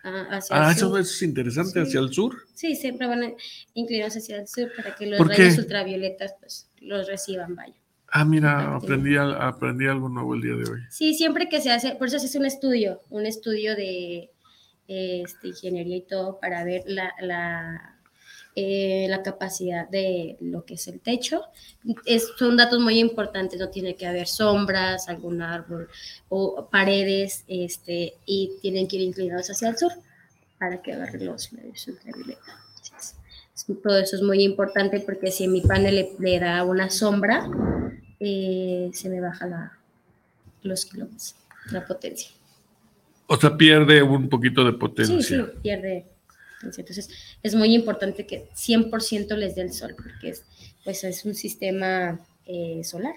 ah, 0.03 0.27
hacia 0.31 0.55
Ah, 0.55 0.71
el 0.71 0.77
eso 0.77 0.89
sur. 0.89 0.99
es 0.99 1.21
interesante, 1.21 1.73
Sí. 1.73 1.79
hacia 1.79 1.99
el 1.99 2.13
sur. 2.13 2.35
Sí, 2.55 2.75
siempre 2.75 3.07
van 3.07 3.35
inclinados 3.73 4.15
hacia 4.17 4.37
el 4.37 4.47
sur 4.47 4.71
para 4.75 4.95
que 4.95 5.05
los 5.05 5.17
¿Por 5.17 5.27
rayos 5.27 5.55
qué? 5.55 5.61
ultravioletas 5.61 6.35
pues 6.39 6.69
los 6.79 7.07
reciban, 7.07 7.55
vaya. 7.55 7.75
Ah, 8.07 8.23
mira, 8.23 8.75
aprendí, 8.77 9.15
aprendí 9.17 9.87
algo 9.87 10.07
nuevo 10.09 10.33
el 10.35 10.41
día 10.41 10.53
de 10.55 10.71
hoy. 10.71 10.79
Sí, 10.89 11.13
siempre 11.13 11.49
que 11.49 11.59
se 11.61 11.69
hace, 11.71 11.95
por 11.95 12.07
eso 12.07 12.17
se 12.19 12.27
hace 12.27 12.37
un 12.39 12.45
estudio, 12.45 13.01
un 13.09 13.25
estudio 13.25 13.75
de 13.75 14.31
este, 14.87 15.49
ingeniería 15.49 15.97
y 15.97 16.01
todo 16.03 16.39
para 16.39 16.63
ver 16.63 16.83
la, 16.85 17.13
la, 17.19 17.94
eh, 18.55 19.05
la 19.09 19.21
capacidad 19.21 19.87
de 19.89 20.37
lo 20.39 20.63
que 20.65 20.75
es 20.75 20.87
el 20.87 20.99
techo. 21.01 21.41
Es- 22.05 22.31
son 22.37 22.55
datos 22.57 22.79
muy 22.79 22.99
importantes, 22.99 23.59
no 23.59 23.69
tiene 23.69 23.95
que 23.95 24.05
haber 24.07 24.27
sombras, 24.27 25.09
algún 25.09 25.41
árbol 25.41 25.89
o 26.29 26.67
paredes, 26.71 27.43
este, 27.47 28.13
y 28.25 28.51
tienen 28.61 28.87
que 28.87 28.95
ir 28.95 29.01
inclinados 29.03 29.49
hacia 29.49 29.69
el 29.69 29.77
sur 29.77 29.91
para 30.57 30.81
que 30.81 30.93
agarren 30.93 31.25
los 31.25 31.51
rayos 31.51 31.87
ultravioleta. 31.87 32.61
Todo 33.83 33.97
eso 33.99 34.15
es 34.17 34.21
muy 34.21 34.43
importante 34.43 34.99
porque 34.99 35.31
si 35.31 35.47
mi 35.47 35.61
panel 35.61 35.95
le, 35.95 36.11
le 36.19 36.39
da 36.39 36.63
una 36.63 36.89
sombra, 36.89 37.47
eh, 38.19 38.89
se 38.93 39.09
me 39.09 39.21
baja 39.21 39.47
la, 39.47 39.77
los 40.61 40.85
kilómetros, 40.85 41.35
la 41.71 41.85
potencia. 41.85 42.29
O 43.27 43.37
sea, 43.37 43.57
pierde 43.57 44.03
un 44.03 44.29
poquito 44.29 44.63
de 44.63 44.73
potencia. 44.73 45.17
Sí, 45.21 45.23
sí, 45.23 45.41
pierde. 45.63 46.05
Entonces, 46.65 47.09
es 47.41 47.55
muy 47.55 47.73
importante 47.73 48.25
que 48.25 48.49
100% 48.53 49.35
les 49.35 49.55
dé 49.55 49.61
el 49.61 49.73
sol, 49.73 49.95
porque 49.95 50.29
es, 50.29 50.43
pues, 50.83 51.03
es 51.03 51.25
un 51.25 51.35
sistema 51.35 52.19
eh, 52.45 52.81
solar. 52.83 53.15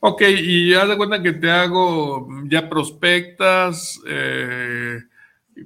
Ok, 0.00 0.22
y 0.22 0.72
haz 0.74 0.88
de 0.88 0.96
cuenta 0.96 1.22
que 1.22 1.32
te 1.32 1.50
hago, 1.50 2.26
ya 2.48 2.68
prospectas, 2.68 4.00
eh, 4.08 4.98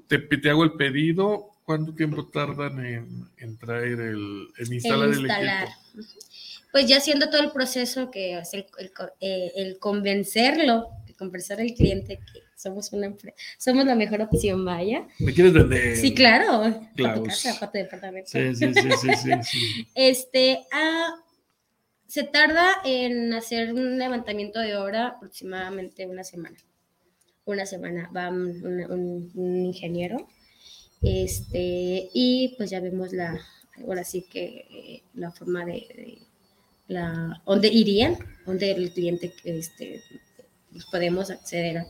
te, 0.08 0.18
te 0.18 0.50
hago 0.50 0.64
el 0.64 0.72
pedido. 0.72 1.50
¿Cuánto 1.64 1.94
tiempo 1.94 2.26
tardan 2.26 2.84
en, 2.84 3.28
en 3.38 3.56
traer 3.56 4.00
el, 4.00 4.48
en 4.58 4.72
instalar 4.72 5.08
El 5.08 5.14
el, 5.14 5.20
instalar. 5.20 5.68
equipo? 5.68 6.14
pues 6.74 6.88
ya 6.88 6.96
haciendo 6.96 7.30
todo 7.30 7.40
el 7.40 7.52
proceso 7.52 8.10
que 8.10 8.36
es 8.36 8.52
el, 8.52 8.66
el, 8.78 8.90
eh, 9.20 9.52
el 9.54 9.78
convencerlo, 9.78 10.88
el 11.06 11.14
convencer 11.14 11.60
al 11.60 11.72
cliente 11.72 12.18
que 12.32 12.40
somos 12.64 12.92
una 12.92 13.06
empresa, 13.06 13.36
somos 13.58 13.84
la 13.86 13.94
mejor 13.94 14.20
opción, 14.22 14.64
vaya. 14.64 15.06
¿Me 15.20 15.32
quieres 15.32 15.52
vender? 15.52 15.96
Sí, 15.96 16.12
claro. 16.14 16.74
Claro. 16.96 17.22
Casa, 17.22 17.56
para 17.60 17.70
tu 17.72 17.78
departamento. 17.78 18.28
Sí, 18.30 18.54
sí, 18.54 18.72
sí, 18.74 18.80
sí, 19.00 19.08
sí, 19.22 19.30
sí. 19.44 19.88
Este, 19.94 20.64
ah, 20.72 21.14
se 22.08 22.24
tarda 22.24 22.68
en 22.84 23.32
hacer 23.34 23.72
un 23.72 23.98
levantamiento 23.98 24.58
de 24.60 24.76
obra 24.76 25.08
aproximadamente 25.08 26.06
una 26.06 26.24
semana. 26.24 26.56
Una 27.46 27.66
semana 27.66 28.10
va 28.16 28.28
un, 28.30 28.64
un- 28.90 29.30
un 29.34 29.66
ingeniero 29.66 30.26
este, 31.02 32.08
y 32.14 32.54
pues 32.56 32.70
ya 32.70 32.80
vemos 32.80 33.12
la, 33.12 33.38
ahora 33.82 34.04
sí 34.04 34.24
que 34.30 34.44
eh, 34.70 35.02
la 35.14 35.30
forma 35.30 35.64
de, 35.66 35.72
de 35.72 36.18
la, 36.88 37.42
dónde 37.44 37.68
irían, 37.68 38.16
dónde 38.46 38.70
el 38.70 38.90
cliente, 38.92 39.32
este, 39.44 40.02
pues 40.72 40.86
podemos 40.86 41.30
acceder 41.30 41.78
a, 41.78 41.86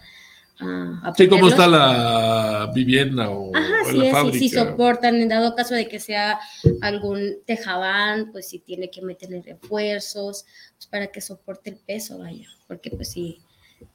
a, 0.61 1.01
a 1.09 1.15
Sí, 1.15 1.29
¿cómo 1.29 1.49
está 1.49 1.67
la 1.67 2.71
vivienda 2.75 3.31
o, 3.31 3.55
Ajá, 3.57 3.75
o 3.85 3.91
sí, 3.91 3.97
la 3.97 4.05
sí, 4.05 4.11
fábrica? 4.11 4.39
sí 4.39 4.49
soportan, 4.49 5.17
en 5.17 5.29
dado 5.29 5.55
caso 5.55 5.75
de 5.75 5.89
que 5.89 5.99
sea 6.01 6.39
algún 6.81 7.39
tejabán, 7.45 8.31
pues 8.33 8.49
si 8.49 8.61
tiene 8.61 8.91
que 8.91 9.03
meterle 9.03 9.43
refuerzos, 9.43 10.45
pues 10.77 10.87
para 10.87 11.09
que 11.09 11.21
soporte 11.21 11.71
el 11.71 11.77
peso, 11.77 12.19
vaya, 12.19 12.49
porque 12.69 12.91
pues 12.91 13.09
sí, 13.11 13.41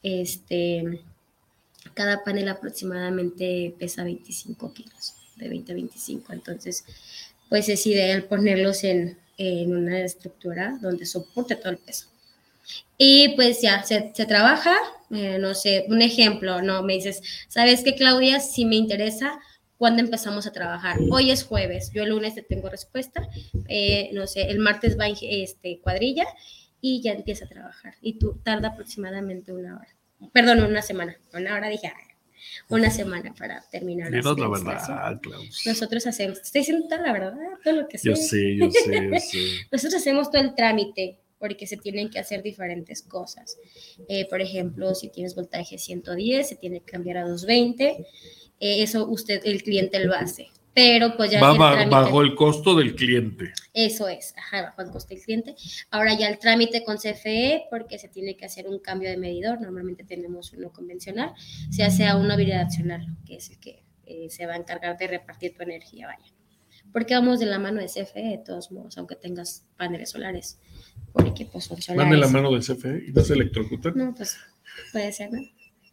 este, 0.03 1.01
cada 1.93 2.24
panel 2.24 2.49
aproximadamente 2.49 3.74
pesa 3.80 4.03
25 4.03 4.74
kilos, 4.74 5.14
de 5.38 5.49
20 5.49 5.72
a 5.72 5.76
25, 5.76 6.34
entonces 6.34 6.84
pues 7.47 7.68
es 7.70 7.88
ideal 7.88 8.26
ponerlos 8.26 8.84
en, 8.84 9.18
en 9.38 9.76
una 9.76 10.01
estructura 10.01 10.78
donde 10.82 11.05
soporte 11.05 11.55
todo 11.55 11.72
el 11.72 11.78
peso. 11.78 12.09
Y 12.97 13.30
pues 13.36 13.61
ya, 13.61 13.84
se, 13.84 14.11
se 14.13 14.26
trabaja, 14.26 14.76
eh, 15.11 15.38
no 15.39 15.55
sé, 15.55 15.86
un 15.88 16.01
ejemplo, 16.01 16.61
no, 16.61 16.84
me 16.84 16.93
dices, 16.93 17.22
¿sabes 17.47 17.84
qué, 17.84 17.95
Claudia? 17.95 18.39
Si 18.39 18.65
me 18.65 18.76
interesa, 18.76 19.39
¿cuándo 19.78 20.01
empezamos 20.01 20.45
a 20.45 20.51
trabajar? 20.51 20.97
Hoy 21.09 21.32
es 21.32 21.43
jueves, 21.43 21.91
yo 21.93 22.03
el 22.03 22.09
lunes 22.09 22.36
te 22.36 22.41
tengo 22.41 22.70
respuesta, 22.70 23.28
eh, 23.67 24.09
no 24.13 24.28
sé, 24.28 24.49
el 24.49 24.59
martes 24.59 24.99
va 24.99 25.07
este, 25.07 25.80
cuadrilla 25.80 26.26
y 26.82 27.01
ya 27.01 27.13
empieza 27.13 27.45
a 27.45 27.49
trabajar. 27.49 27.95
Y 28.01 28.20
tú 28.20 28.39
tarda 28.43 28.70
aproximadamente 28.70 29.53
una 29.53 29.78
hora, 29.78 29.95
perdón, 30.34 30.61
una 30.63 30.82
semana, 30.82 31.17
una 31.34 31.55
hora 31.55 31.70
dije, 31.70 31.88
ah, 31.88 32.09
una 32.67 32.89
semana 32.89 33.34
para 33.34 33.61
terminar. 33.72 34.11
Dinos 34.11 34.38
la 34.38 34.47
instalación. 34.47 34.97
verdad, 34.97 35.22
Klaus. 35.22 35.61
Nosotros 35.65 36.05
hacemos, 36.07 36.39
estoy 36.39 36.61
diciendo 36.61 36.88
toda 36.88 37.01
la 37.01 37.13
verdad, 37.13 37.34
todo 37.63 37.74
lo 37.76 37.88
que 37.88 37.97
sé. 37.97 38.09
Yo 38.09 38.15
sé, 38.15 38.55
yo 38.57 38.70
sé, 38.72 39.09
yo 39.11 39.20
sé. 39.20 39.67
Nosotros 39.72 40.01
hacemos 40.01 40.30
todo 40.32 40.41
el 40.41 40.53
trámite 40.53 41.20
porque 41.39 41.65
se 41.65 41.77
tienen 41.77 42.09
que 42.09 42.19
hacer 42.19 42.43
diferentes 42.43 43.01
cosas. 43.01 43.57
Eh, 44.07 44.27
por 44.29 44.41
ejemplo, 44.41 44.93
si 44.93 45.09
tienes 45.09 45.35
voltaje 45.35 45.77
110, 45.77 46.47
se 46.49 46.55
tiene 46.55 46.79
que 46.81 46.91
cambiar 46.91 47.17
a 47.17 47.21
220. 47.27 48.05
eh, 48.61 48.83
eso 48.83 49.07
usted, 49.07 49.41
el 49.45 49.63
cliente 49.63 50.03
lo 50.03 50.13
hace. 50.13 50.47
Pero 50.73 51.15
pues 51.17 51.31
ya 51.31 51.41
Va 51.41 51.53
el 51.53 51.57
ba- 51.57 51.71
trámite- 51.73 51.89
bajo 51.89 52.21
el 52.21 52.35
costo 52.35 52.75
del 52.75 52.93
cliente. 52.93 53.53
eso 53.73 54.07
es, 54.07 54.33
ajá, 54.37 54.61
bajo 54.63 54.81
el 54.81 54.89
coste 54.91 55.15
del 55.15 55.23
cliente. 55.23 55.55
Ahora 55.89 56.13
ya 56.17 56.27
el 56.27 56.37
trámite 56.39 56.83
con 56.83 56.97
CFE, 56.97 57.67
porque 57.69 57.97
se 57.97 58.07
tiene 58.09 58.35
que 58.35 58.45
hacer 58.45 58.67
un 58.67 58.79
cambio 58.79 59.09
de 59.09 59.17
medidor, 59.17 59.59
normalmente 59.61 60.03
tenemos 60.03 60.51
uno 60.53 60.71
convencional, 60.71 61.33
se 61.71 61.83
hace 61.83 62.05
a 62.05 62.17
uno 62.17 62.35
bidireccional, 62.37 63.07
que 63.25 63.35
es 63.37 63.49
el 63.49 63.59
que 63.59 63.83
eh, 64.05 64.27
se 64.29 64.45
va 64.45 64.53
a 64.53 64.57
encargar 64.57 64.97
de 64.97 65.07
repartir 65.07 65.55
tu 65.55 65.63
energía, 65.63 66.07
vaya. 66.07 66.33
Porque 66.91 67.13
vamos 67.13 67.39
de 67.39 67.45
la 67.45 67.59
mano 67.59 67.79
de 67.81 67.87
CFE, 67.87 68.19
de 68.21 68.41
todos 68.45 68.71
modos, 68.71 68.97
aunque 68.97 69.15
tengas 69.15 69.65
paneles 69.77 70.09
solares, 70.09 70.59
porque 71.13 71.45
pues 71.45 71.65
son 71.65 71.81
solares. 71.81 72.03
Van 72.05 72.11
de 72.11 72.17
la 72.17 72.27
mano 72.27 72.51
de 72.51 72.59
CFE 72.59 73.03
y 73.07 73.11
no 73.11 73.21
se 73.21 73.33
electrocutan. 73.33 73.93
No, 73.95 74.13
pues 74.15 74.37
puede 74.91 75.11
ser, 75.11 75.31
¿no? 75.31 75.39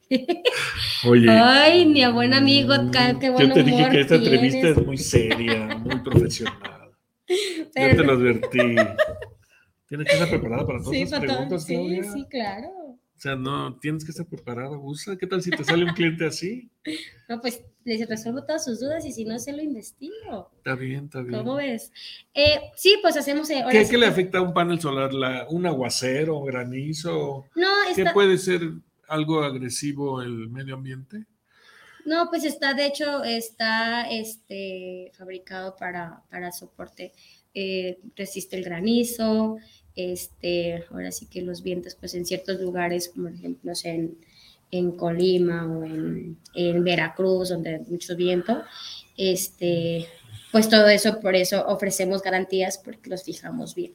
Oye. 1.08 1.28
Ay, 1.30 1.84
mi 1.86 2.06
buen 2.12 2.32
amigo, 2.32 2.72
ca- 2.92 3.18
qué 3.18 3.30
buen 3.30 3.48
Yo 3.48 3.54
te 3.54 3.62
dije 3.62 3.76
humor 3.76 3.90
que 3.90 4.00
esta 4.00 4.14
entrevista 4.14 4.68
es 4.68 4.86
muy 4.86 4.96
seria, 4.98 5.76
muy 5.78 6.00
profesional. 6.00 6.92
Yo 7.28 7.34
Pero- 7.74 7.96
te 7.96 8.04
lo 8.04 8.12
advertí. 8.12 8.58
Tienes 9.88 10.06
que 10.08 10.12
estar 10.14 10.28
preparada 10.30 10.66
para 10.66 10.78
todas 10.80 10.96
Sí, 10.96 11.04
todo- 11.08 11.20
preguntas, 11.20 11.64
sí, 11.64 11.74
Claudia. 11.74 12.02
sí, 12.12 12.26
claro. 12.30 12.68
O 13.16 13.18
sea, 13.18 13.34
no, 13.34 13.78
tienes 13.78 14.04
que 14.04 14.10
estar 14.10 14.26
preparada, 14.26 14.76
usa. 14.78 15.16
¿Qué 15.16 15.26
tal 15.26 15.40
si 15.42 15.50
te 15.50 15.64
sale 15.64 15.84
un 15.84 15.94
cliente 15.94 16.26
así? 16.26 16.70
No, 17.28 17.40
pues 17.40 17.60
les 17.84 18.08
resuelvo 18.08 18.44
todas 18.44 18.64
sus 18.64 18.78
dudas 18.78 19.04
y 19.04 19.10
si 19.10 19.24
no, 19.24 19.36
se 19.40 19.52
lo 19.52 19.60
investigo. 19.60 20.48
Está 20.58 20.76
bien, 20.76 21.06
está 21.06 21.22
bien. 21.22 21.36
¿Cómo 21.36 21.56
ves? 21.56 21.90
Eh, 22.34 22.70
sí, 22.76 22.96
pues 23.02 23.16
hacemos. 23.16 23.50
eh, 23.50 23.64
¿Qué, 23.68 23.84
sí 23.84 23.90
qué 23.90 23.98
le 23.98 24.06
afecta 24.06 24.38
a 24.38 24.42
un 24.42 24.54
panel 24.54 24.78
solar? 24.80 25.12
La, 25.12 25.44
¿Un 25.50 25.66
aguacero, 25.66 26.40
granizo? 26.42 27.46
No, 27.56 27.66
¿Qué 27.96 28.02
está- 28.02 28.12
puede 28.12 28.38
ser 28.38 28.60
algo 29.08 29.42
agresivo 29.42 30.22
el 30.22 30.48
medio 30.48 30.76
ambiente? 30.76 31.24
No, 32.04 32.28
pues 32.30 32.44
está, 32.44 32.74
de 32.74 32.86
hecho, 32.86 33.24
está 33.24 34.08
este, 34.08 35.10
fabricado 35.18 35.74
para, 35.74 36.22
para 36.30 36.52
soporte. 36.52 37.12
Eh, 37.58 37.98
resiste 38.16 38.54
el 38.56 38.64
granizo, 38.64 39.56
este, 39.96 40.84
ahora 40.90 41.10
sí 41.10 41.24
que 41.26 41.40
los 41.40 41.62
vientos, 41.62 41.94
pues 41.98 42.14
en 42.14 42.26
ciertos 42.26 42.60
lugares, 42.60 43.08
como 43.08 43.28
por 43.28 43.34
ejemplo, 43.38 43.72
en, 43.84 44.18
en 44.70 44.92
Colima 44.92 45.66
o 45.66 45.82
en, 45.84 46.36
en 46.54 46.84
Veracruz, 46.84 47.48
donde 47.48 47.76
hay 47.76 47.80
mucho 47.88 48.14
viento, 48.14 48.62
este, 49.16 50.06
pues 50.52 50.68
todo 50.68 50.86
eso, 50.88 51.18
por 51.20 51.34
eso 51.34 51.66
ofrecemos 51.66 52.22
garantías 52.22 52.76
porque 52.76 53.08
los 53.08 53.24
fijamos 53.24 53.74
bien. 53.74 53.92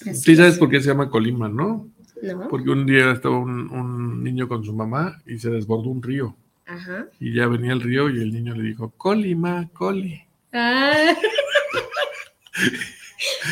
Así 0.00 0.14
Sí, 0.14 0.36
sabes 0.36 0.54
es. 0.54 0.58
por 0.58 0.68
qué 0.68 0.80
se 0.80 0.88
llama 0.88 1.08
Colima, 1.10 1.48
¿no? 1.48 1.88
¿No? 2.20 2.48
Porque 2.48 2.70
un 2.70 2.84
día 2.86 3.12
estaba 3.12 3.38
un, 3.38 3.70
un 3.70 4.22
niño 4.24 4.48
con 4.48 4.64
su 4.64 4.72
mamá 4.72 5.22
y 5.26 5.38
se 5.38 5.48
desbordó 5.50 5.90
un 5.90 6.02
río. 6.02 6.34
Ajá. 6.66 7.06
Y 7.20 7.34
ya 7.34 7.46
venía 7.46 7.72
el 7.72 7.80
río 7.80 8.08
y 8.10 8.20
el 8.20 8.32
niño 8.32 8.54
le 8.56 8.62
dijo, 8.64 8.90
Colima, 8.96 9.68
Coli. 9.72 10.20
Ah. 10.52 11.14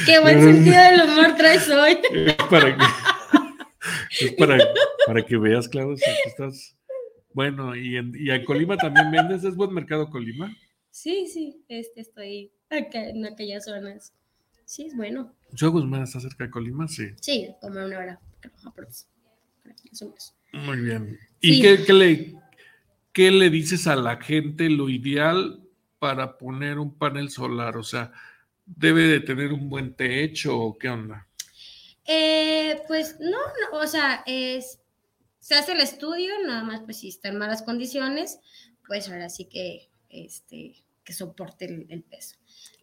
Qué 0.07 0.19
buen 0.21 0.43
sentido 0.43 0.77
del 0.83 1.03
humor 1.03 1.35
traes 1.37 1.69
hoy. 1.69 1.99
Es 2.13 2.35
para 2.49 2.77
que, 2.77 4.27
es 4.27 4.33
para, 4.33 4.59
para 5.07 5.23
que 5.25 5.37
veas, 5.37 5.69
claro, 5.69 5.97
si 5.97 6.05
estás... 6.27 6.77
Bueno, 7.33 7.77
y 7.77 7.97
en, 7.97 8.13
y 8.19 8.31
en 8.31 8.45
Colima 8.45 8.77
también 8.77 9.11
vendes, 9.13 9.45
es 9.45 9.55
buen 9.55 9.73
mercado 9.73 10.11
Colima. 10.11 10.55
Sí, 10.91 11.29
sí, 11.33 11.65
este 11.69 12.01
estoy 12.01 12.51
acá 12.69 13.09
en 13.09 13.25
aquellas 13.25 13.65
zonas. 13.67 14.13
Sí, 14.65 14.87
es 14.87 14.97
bueno. 14.97 15.33
Yo 15.53 15.71
Guzmán 15.71 16.03
está 16.03 16.19
cerca 16.21 16.45
de 16.45 16.51
Colima, 16.51 16.89
sí. 16.89 17.07
Sí, 17.21 17.49
como 17.61 17.85
una 17.85 17.99
hora. 17.99 18.21
Muy 20.53 20.81
bien. 20.81 21.19
¿Y 21.41 21.55
Sí. 21.55 21.63
qué, 21.63 21.85
qué 21.85 21.93
le, 21.93 22.35
qué 23.13 23.31
le 23.31 23.51
dices 23.51 23.87
a 23.87 23.95
la 23.97 24.17
gente 24.17 24.69
lo 24.69 24.89
ideal 24.89 25.61
para 26.01 26.37
poner 26.39 26.79
un 26.79 26.93
panel 26.99 27.31
solar? 27.31 27.77
O 27.77 27.85
sea, 27.85 28.13
¿debe 28.77 29.03
de 29.03 29.21
tener 29.21 29.53
un 29.53 29.69
buen 29.69 29.95
techo 29.95 30.59
o 30.59 30.79
qué 30.79 30.89
onda? 30.89 31.27
Eh, 32.07 32.81
pues 32.89 33.19
no, 33.21 33.31
no, 33.31 33.79
o 33.79 33.87
sea, 33.87 34.23
es, 34.27 34.81
se 35.39 35.55
hace 35.55 35.73
el 35.73 35.81
estudio, 35.81 36.33
nada 36.45 36.63
más, 36.63 36.81
pues 36.81 36.99
si 36.99 37.09
está 37.09 37.29
en 37.29 37.39
malas 37.39 37.63
condiciones, 37.63 38.39
pues 38.87 39.09
ahora 39.09 39.29
sí 39.29 39.45
que, 39.45 39.89
este, 40.09 40.75
que 41.05 41.13
soporte 41.13 41.67
el, 41.67 41.87
el 41.89 42.03
peso. 42.03 42.37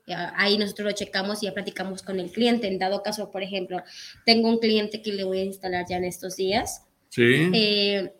Ahí 0.07 0.57
nosotros 0.57 0.85
lo 0.85 0.91
checamos 0.93 1.43
y 1.43 1.47
ya 1.47 1.53
platicamos 1.53 2.01
con 2.01 2.17
el 2.21 2.31
cliente. 2.31 2.67
En 2.67 2.79
dado 2.79 3.03
caso, 3.03 3.29
por 3.29 3.43
ejemplo, 3.43 3.83
tengo 4.25 4.47
un 4.47 4.59
cliente 4.59 5.01
que 5.01 5.11
le 5.11 5.25
voy 5.25 5.39
a 5.39 5.43
instalar 5.43 5.85
ya 5.89 5.97
en 5.97 6.05
estos 6.05 6.37
días. 6.37 6.85
Sí. 7.09 7.51
Eh, 7.53 8.13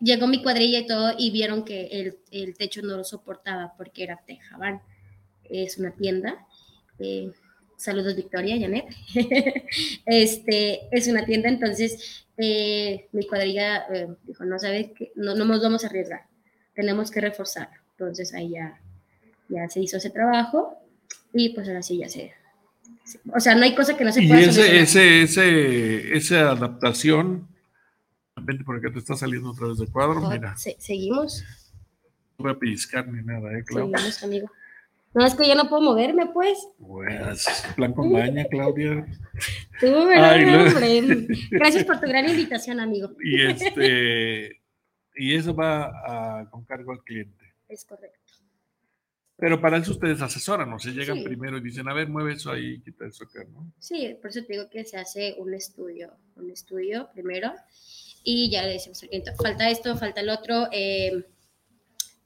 llegó 0.00 0.26
mi 0.26 0.42
cuadrilla 0.42 0.80
y 0.80 0.86
todo 0.86 1.14
y 1.16 1.30
vieron 1.30 1.64
que 1.64 1.86
el, 1.92 2.18
el 2.32 2.56
techo 2.56 2.82
no 2.82 2.96
lo 2.96 3.04
soportaba 3.04 3.74
porque 3.76 4.02
era 4.02 4.20
Tejabán. 4.26 4.82
Es 5.50 5.78
una 5.78 5.92
tienda. 5.92 6.46
eh, 6.98 7.30
saludos 7.76 8.16
Victoria, 8.16 8.56
Janet. 8.58 8.86
este, 10.06 10.80
es 10.90 11.06
una 11.08 11.24
tienda, 11.24 11.48
entonces 11.48 12.26
eh, 12.36 13.08
mi 13.12 13.26
cuadrilla 13.26 13.84
eh, 13.92 14.08
dijo, 14.24 14.44
no 14.44 14.58
sabes 14.58 14.90
que 14.96 15.12
no, 15.16 15.34
no 15.34 15.44
nos 15.44 15.62
vamos 15.62 15.84
a 15.84 15.88
arriesgar, 15.88 16.22
tenemos 16.74 17.10
que 17.10 17.20
reforzarlo. 17.20 17.74
Entonces 17.92 18.32
ahí 18.34 18.50
ya, 18.50 18.80
ya 19.48 19.68
se 19.68 19.80
hizo 19.80 19.96
ese 19.98 20.10
trabajo 20.10 20.78
y 21.32 21.50
pues 21.54 21.68
ahora 21.68 21.82
sí 21.82 21.98
ya 21.98 22.08
se... 22.08 22.32
O 23.34 23.38
sea, 23.40 23.54
no 23.54 23.62
hay 23.64 23.74
cosa 23.74 23.96
que 23.96 24.04
no 24.04 24.12
se 24.12 24.22
Y 24.22 24.28
pueda 24.28 24.40
ese, 24.40 24.52
solucionar. 24.52 24.82
ese, 24.82 25.22
ese, 25.22 26.16
esa 26.16 26.50
adaptación, 26.52 27.48
vente 28.40 28.64
por 28.64 28.76
acá, 28.76 28.90
te 28.92 28.98
está 28.98 29.14
saliendo 29.14 29.50
otra 29.50 29.68
vez 29.68 29.78
de 29.78 29.86
cuadro, 29.88 30.22
Oh, 30.26 30.30
mira, 30.30 30.56
se- 30.56 30.76
seguimos. 30.78 31.44
no 32.38 32.44
voy 32.44 32.52
a 32.52 32.58
pellizcar 32.58 33.06
ni 33.08 33.22
nada, 33.22 33.52
¿eh? 33.58 33.62
Seguimos, 33.68 34.22
amigo. 34.22 34.50
No, 35.14 35.24
es 35.24 35.34
que 35.34 35.46
yo 35.46 35.54
no 35.54 35.68
puedo 35.68 35.80
moverme, 35.82 36.26
pues. 36.26 36.58
Pues, 36.78 37.46
plan 37.76 37.92
con 37.92 38.12
baña, 38.12 38.44
Claudia. 38.50 39.06
Tú, 39.80 39.86
¿verdad, 40.06 40.32
Ay, 40.32 40.44
no. 40.44 40.64
hombre? 40.64 41.26
Gracias 41.52 41.84
por 41.84 42.00
tu 42.00 42.06
gran 42.08 42.28
invitación, 42.28 42.80
amigo. 42.80 43.10
Y 43.22 43.40
este, 43.42 44.60
y 45.16 45.34
eso 45.34 45.54
va 45.54 46.40
a- 46.40 46.50
con 46.50 46.64
cargo 46.64 46.92
al 46.92 47.02
cliente. 47.04 47.54
Es 47.68 47.84
correcto. 47.84 48.18
Pero 49.36 49.60
para 49.60 49.78
eso 49.78 49.90
ustedes 49.92 50.22
asesoran, 50.22 50.70
¿no? 50.70 50.78
Se 50.78 50.90
llegan 50.92 51.22
primero 51.24 51.58
y 51.58 51.60
dicen, 51.62 51.88
a 51.88 51.92
ver, 51.94 52.08
mueve 52.08 52.34
eso 52.34 52.50
ahí, 52.52 52.80
quita 52.80 53.04
eso 53.06 53.24
acá, 53.24 53.44
¿no? 53.52 53.72
Sí, 53.80 54.16
por 54.20 54.30
eso 54.30 54.42
te 54.44 54.52
digo 54.52 54.68
que 54.70 54.84
se 54.84 54.96
hace 54.96 55.34
un 55.38 55.52
estudio, 55.54 56.12
un 56.36 56.50
estudio 56.50 57.08
primero 57.12 57.52
y 58.22 58.48
ya 58.50 58.62
le 58.62 58.74
decimos 58.74 59.02
al 59.02 59.08
cliente, 59.08 59.32
falta 59.34 59.68
esto, 59.70 59.96
falta 59.96 60.20
el 60.20 60.30
otro, 60.30 60.68
eh, 60.72 61.24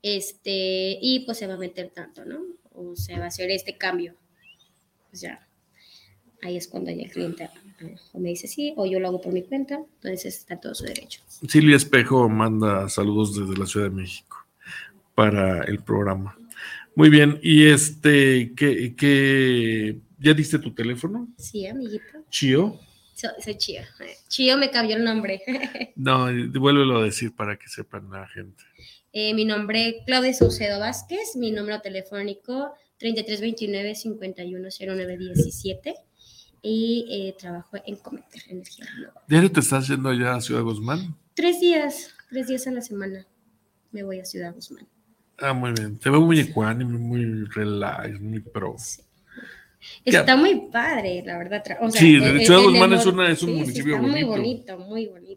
este, 0.03 0.99
y 1.01 1.21
pues 1.25 1.39
se 1.39 1.47
va 1.47 1.55
a 1.55 1.59
meter 1.59 1.91
tanto, 1.91 2.25
¿no? 2.25 2.41
O 2.81 2.95
se 2.95 3.19
va 3.19 3.25
a 3.25 3.29
hacer 3.29 3.51
este 3.51 3.77
cambio. 3.77 4.15
Pues 5.11 5.23
ya, 5.23 5.47
ahí 6.43 6.57
es 6.57 6.69
cuando 6.69 6.91
ya 6.91 7.03
el 7.03 7.11
cliente 7.11 7.49
o 8.13 8.19
me 8.19 8.31
dice 8.31 8.49
sí, 8.49 8.75
o 8.77 8.87
yo 8.87 8.99
lo 9.01 9.09
hago 9.09 9.21
por 9.21 9.33
mi 9.33 9.43
cuenta, 9.43 9.77
entonces 9.77 10.37
está 10.37 10.61
todo 10.61 10.75
su 10.75 10.85
derecho. 10.85 11.21
Silvia 11.49 11.77
Espejo 11.77 12.29
manda 12.29 12.89
saludos 12.89 13.37
desde 13.37 13.59
la 13.59 13.67
Ciudad 13.67 13.87
de 13.87 13.95
México 13.95 14.37
para 15.15 15.65
el 15.65 15.79
programa. 15.83 16.37
Muy 16.95 17.11
bien, 17.11 17.39
y 17.43 17.67
este, 17.67 18.53
¿qué, 18.57 18.95
qué, 18.97 19.99
ya 20.19 20.35
diste 20.35 20.59
tu 20.59 20.75
teléfono? 20.75 21.29
Sí, 21.37 21.67
amiguito. 21.67 22.25
Chio. 22.31 22.81
Soy, 23.15 23.57
Chio. 23.57 23.83
Chio 24.29 24.57
me 24.57 24.71
cambió 24.71 24.97
el 24.97 25.05
nombre. 25.05 25.43
no, 25.97 26.27
vuélvelo 26.61 26.99
a 26.99 27.05
decir 27.05 27.35
para 27.35 27.57
que 27.57 27.69
sepan 27.69 28.11
la 28.11 28.27
gente. 28.29 28.65
Eh, 29.21 29.35
mi 29.35 29.45
nombre 29.45 30.05
Claudia 30.07 30.33
Saucedo 30.33 30.79
Vázquez, 30.79 31.35
mi 31.35 31.51
número 31.51 31.81
telefónico 31.81 32.73
3329-510917 33.01 35.95
y 36.63 37.05
eh, 37.11 37.35
trabajo 37.37 37.79
en 37.85 37.97
Cometer, 37.97 38.41
Energía 38.49 38.87
¿Diario 39.27 39.51
te 39.51 39.59
estás 39.59 39.89
yendo 39.89 40.11
allá 40.11 40.37
a 40.37 40.41
Ciudad 40.41 40.63
Guzmán? 40.63 41.17
Tres 41.35 41.59
días, 41.59 42.15
tres 42.31 42.47
días 42.47 42.69
a 42.69 42.71
la 42.71 42.81
semana 42.81 43.27
me 43.91 44.05
voy 44.05 44.21
a 44.21 44.25
Ciudad 44.25 44.55
Guzmán. 44.55 44.87
Ah, 45.39 45.53
muy 45.53 45.73
bien. 45.73 45.99
Te 45.99 46.11
veo 46.11 46.21
muy 46.21 46.39
ecuánime, 46.39 46.97
muy 46.97 47.45
relax, 47.47 48.21
muy 48.21 48.39
pro. 48.39 48.77
Está 50.05 50.37
muy 50.37 50.69
padre, 50.71 51.25
la 51.27 51.39
verdad. 51.39 51.65
sí, 51.91 52.21
Ciudad 52.45 52.63
Guzmán 52.63 52.93
es, 52.93 53.05
una, 53.05 53.33
es 53.33 53.43
un 53.43 53.57
municipio 53.57 53.97
está 53.97 54.07
bonito. 54.07 54.17
muy 54.17 54.39
bonito, 54.39 54.79
muy 54.79 55.09
bonito. 55.09 55.28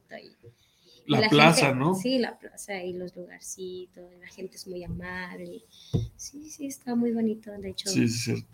La, 1.06 1.30
plaza, 1.30 1.74
¿no? 1.74 1.96
Sí, 1.96 2.20
la 2.20 2.38
plaza 2.38 2.84
y 2.84 2.94
los 2.94 3.16
lugarcitos, 3.16 4.04
la 4.20 4.28
gente 4.28 4.56
es 4.56 4.68
muy 4.68 4.84
amable. 4.84 5.64
Sí, 6.16 6.50
sí, 6.50 6.68
está 6.68 6.96
muy 6.96 7.12
bonito, 7.12 7.52
de 7.52 7.70
hecho. 7.70 7.90
Sí, 7.90 8.04
es 8.04 8.24
cierto. 8.24 8.48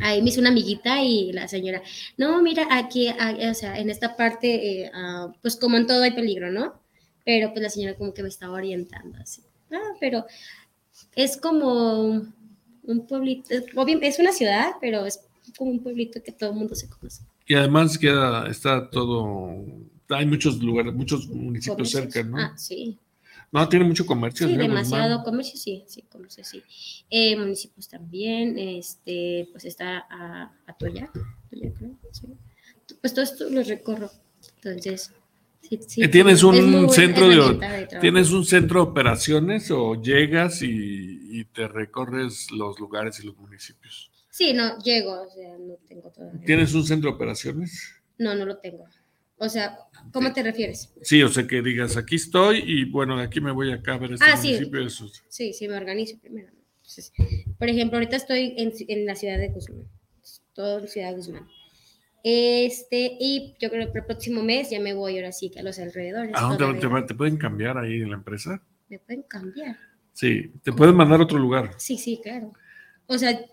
Ahí 0.00 0.22
me 0.22 0.30
hizo 0.30 0.40
una 0.40 0.50
amiguita 0.50 1.02
y 1.02 1.32
la 1.32 1.48
señora, 1.48 1.82
no, 2.16 2.40
mira, 2.42 2.66
aquí, 2.70 3.08
o 3.08 3.54
sea, 3.54 3.78
en 3.78 3.90
esta 3.90 4.16
parte, 4.16 4.82
eh, 4.82 4.90
ah, 4.94 5.32
pues 5.42 5.56
como 5.56 5.76
en 5.76 5.86
todo 5.86 6.02
hay 6.02 6.12
peligro, 6.12 6.50
¿no? 6.50 6.80
Pero 7.24 7.50
pues 7.50 7.62
la 7.62 7.68
señora 7.68 7.96
como 7.96 8.14
que 8.14 8.22
me 8.22 8.28
estaba 8.28 8.54
orientando 8.54 9.18
así. 9.18 9.42
Ah, 9.70 9.92
pero 10.00 10.24
es 11.14 11.36
como 11.36 12.22
un 12.84 13.06
pueblito, 13.06 13.52
es 13.52 14.18
una 14.18 14.32
ciudad, 14.32 14.72
pero 14.80 15.06
es 15.06 15.20
como 15.56 15.70
un 15.70 15.82
pueblito 15.82 16.22
que 16.22 16.32
todo 16.32 16.50
el 16.50 16.56
mundo 16.56 16.74
se 16.74 16.88
conoce. 16.88 17.22
Y 17.46 17.54
además 17.54 17.98
queda, 17.98 18.48
está 18.48 18.88
todo, 18.88 19.56
hay 20.14 20.26
muchos 20.26 20.62
lugares, 20.62 20.94
muchos 20.94 21.28
municipios 21.28 21.90
cerca, 21.90 22.22
¿no? 22.22 22.38
Ah, 22.38 22.54
sí. 22.56 22.98
No, 23.52 23.68
tiene 23.68 23.84
mucho 23.84 24.06
comercio. 24.06 24.48
Sí, 24.48 24.56
demasiado 24.56 25.22
comercio, 25.22 25.58
sí, 25.58 25.84
sí, 25.86 26.02
comercio, 26.10 26.42
sí. 26.42 26.62
Eh, 27.10 27.36
municipios 27.36 27.86
también, 27.86 28.58
este, 28.58 29.46
pues 29.52 29.66
está 29.66 30.06
a, 30.10 30.52
a 30.66 30.72
Toya, 30.78 31.10
creo, 31.50 31.74
sí. 32.12 32.28
Pues 33.00 33.12
todo 33.12 33.24
esto 33.24 33.48
lo 33.50 33.62
recorro, 33.62 34.10
entonces... 34.56 35.12
Sí, 35.60 35.78
sí, 35.86 36.02
eh, 36.02 36.08
¿Tienes 36.08 36.42
un 36.42 36.90
centro 36.90 37.28
de, 37.28 37.88
tienes 38.00 38.30
un 38.32 38.44
centro 38.44 38.84
de 38.84 38.90
operaciones 38.90 39.70
o 39.70 39.94
llegas 39.94 40.60
y, 40.60 40.68
y, 41.30 41.44
te 41.44 41.68
recorres 41.68 42.50
los 42.50 42.78
lugares 42.80 43.20
y 43.20 43.26
los 43.26 43.36
municipios? 43.38 44.10
Sí, 44.28 44.52
no, 44.52 44.76
llego, 44.78 45.22
o 45.22 45.30
sea, 45.30 45.56
no 45.58 45.74
tengo 45.86 46.10
todavía. 46.10 46.44
¿Tienes 46.44 46.74
un 46.74 46.84
centro 46.84 47.10
de 47.10 47.16
operaciones? 47.16 47.94
No, 48.18 48.34
no 48.34 48.44
lo 48.44 48.58
tengo. 48.58 48.86
O 49.36 49.48
sea, 49.48 49.78
¿cómo 50.12 50.32
te 50.32 50.42
refieres? 50.42 50.92
Sí, 51.02 51.22
o 51.22 51.28
sea, 51.28 51.46
que 51.46 51.62
digas, 51.62 51.96
aquí 51.96 52.16
estoy 52.16 52.62
y 52.64 52.84
bueno, 52.84 53.18
aquí 53.18 53.40
me 53.40 53.50
voy 53.50 53.72
acá 53.72 53.94
a 53.94 53.98
ver 53.98 54.12
este 54.12 54.24
ah, 54.24 54.36
municipio. 54.36 54.88
Sí. 54.88 55.10
sí, 55.28 55.52
sí, 55.52 55.68
me 55.68 55.76
organizo 55.76 56.18
primero. 56.20 56.52
por 57.58 57.68
ejemplo, 57.68 57.98
ahorita 57.98 58.16
estoy 58.16 58.54
en, 58.56 58.72
en, 58.88 59.06
la 59.06 59.16
ciudad 59.16 59.38
de 59.38 59.48
Guzmán, 59.48 59.88
todo 60.52 60.78
en 60.78 60.88
Ciudad 60.88 61.10
de 61.10 61.16
Guzmán. 61.16 61.48
Este, 62.24 63.16
y 63.18 63.54
yo 63.58 63.68
creo 63.68 63.92
que 63.92 63.98
el 63.98 64.04
próximo 64.04 64.42
mes 64.42 64.70
ya 64.70 64.78
me 64.78 64.94
voy 64.94 65.16
ahora 65.16 65.32
sí 65.32 65.50
a 65.58 65.62
los 65.62 65.78
alrededores. 65.78 66.32
¿A 66.36 66.42
dónde 66.42 66.80
te, 66.80 67.02
te, 67.02 67.14
pueden 67.14 67.36
cambiar 67.36 67.78
ahí 67.78 68.00
en 68.00 68.10
la 68.10 68.16
empresa? 68.16 68.62
Me 68.88 68.98
pueden 69.00 69.22
cambiar. 69.22 69.76
Sí, 70.12 70.52
te 70.62 70.72
pueden 70.72 70.94
mandar 70.94 71.20
a 71.20 71.24
otro 71.24 71.38
lugar. 71.38 71.74
Sí, 71.78 71.98
sí, 71.98 72.20
claro. 72.22 72.52
O 73.06 73.18
sea, 73.18 73.44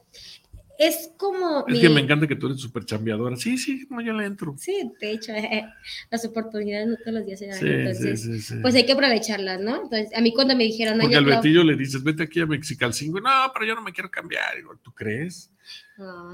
es 0.80 1.12
como... 1.18 1.66
Es 1.68 1.80
que 1.82 1.90
me 1.90 2.00
encanta 2.00 2.26
que 2.26 2.38
tú 2.38 2.48
eres 2.48 2.62
súper 2.62 2.86
chambeadora. 2.86 3.36
Sí, 3.36 3.58
sí, 3.58 3.86
no, 3.90 4.00
yo 4.00 4.14
le 4.14 4.26
entro. 4.26 4.56
Sí, 4.58 4.90
de 5.02 5.12
hecho, 5.12 5.34
las 6.10 6.24
oportunidades 6.24 6.88
no 6.88 6.96
todos 6.96 7.16
los 7.16 7.26
días 7.26 7.40
se 7.40 7.48
dan. 7.48 7.68
entonces, 7.68 8.54
pues 8.62 8.76
hay 8.76 8.86
que 8.86 8.94
aprovecharlas, 8.94 9.60
¿no? 9.60 9.84
Entonces, 9.84 10.10
a 10.16 10.22
mí 10.22 10.34
cuando 10.34 10.56
me 10.56 10.64
dijeron... 10.64 10.98
Porque 11.02 11.18
al 11.18 11.26
Betillo 11.26 11.66
le 11.66 11.76
dices, 11.76 12.02
vete 12.02 12.24
aquí 12.24 12.40
a 12.40 12.46
Mexicalcingo. 12.46 13.20
No, 13.20 13.52
pero 13.54 13.66
yo 13.66 13.76
no 13.76 13.82
me 13.82 13.92
quiero 13.92 14.10
cambiar. 14.10 14.56
Digo, 14.56 14.74
¿tú 14.82 14.94
crees? 14.94 15.52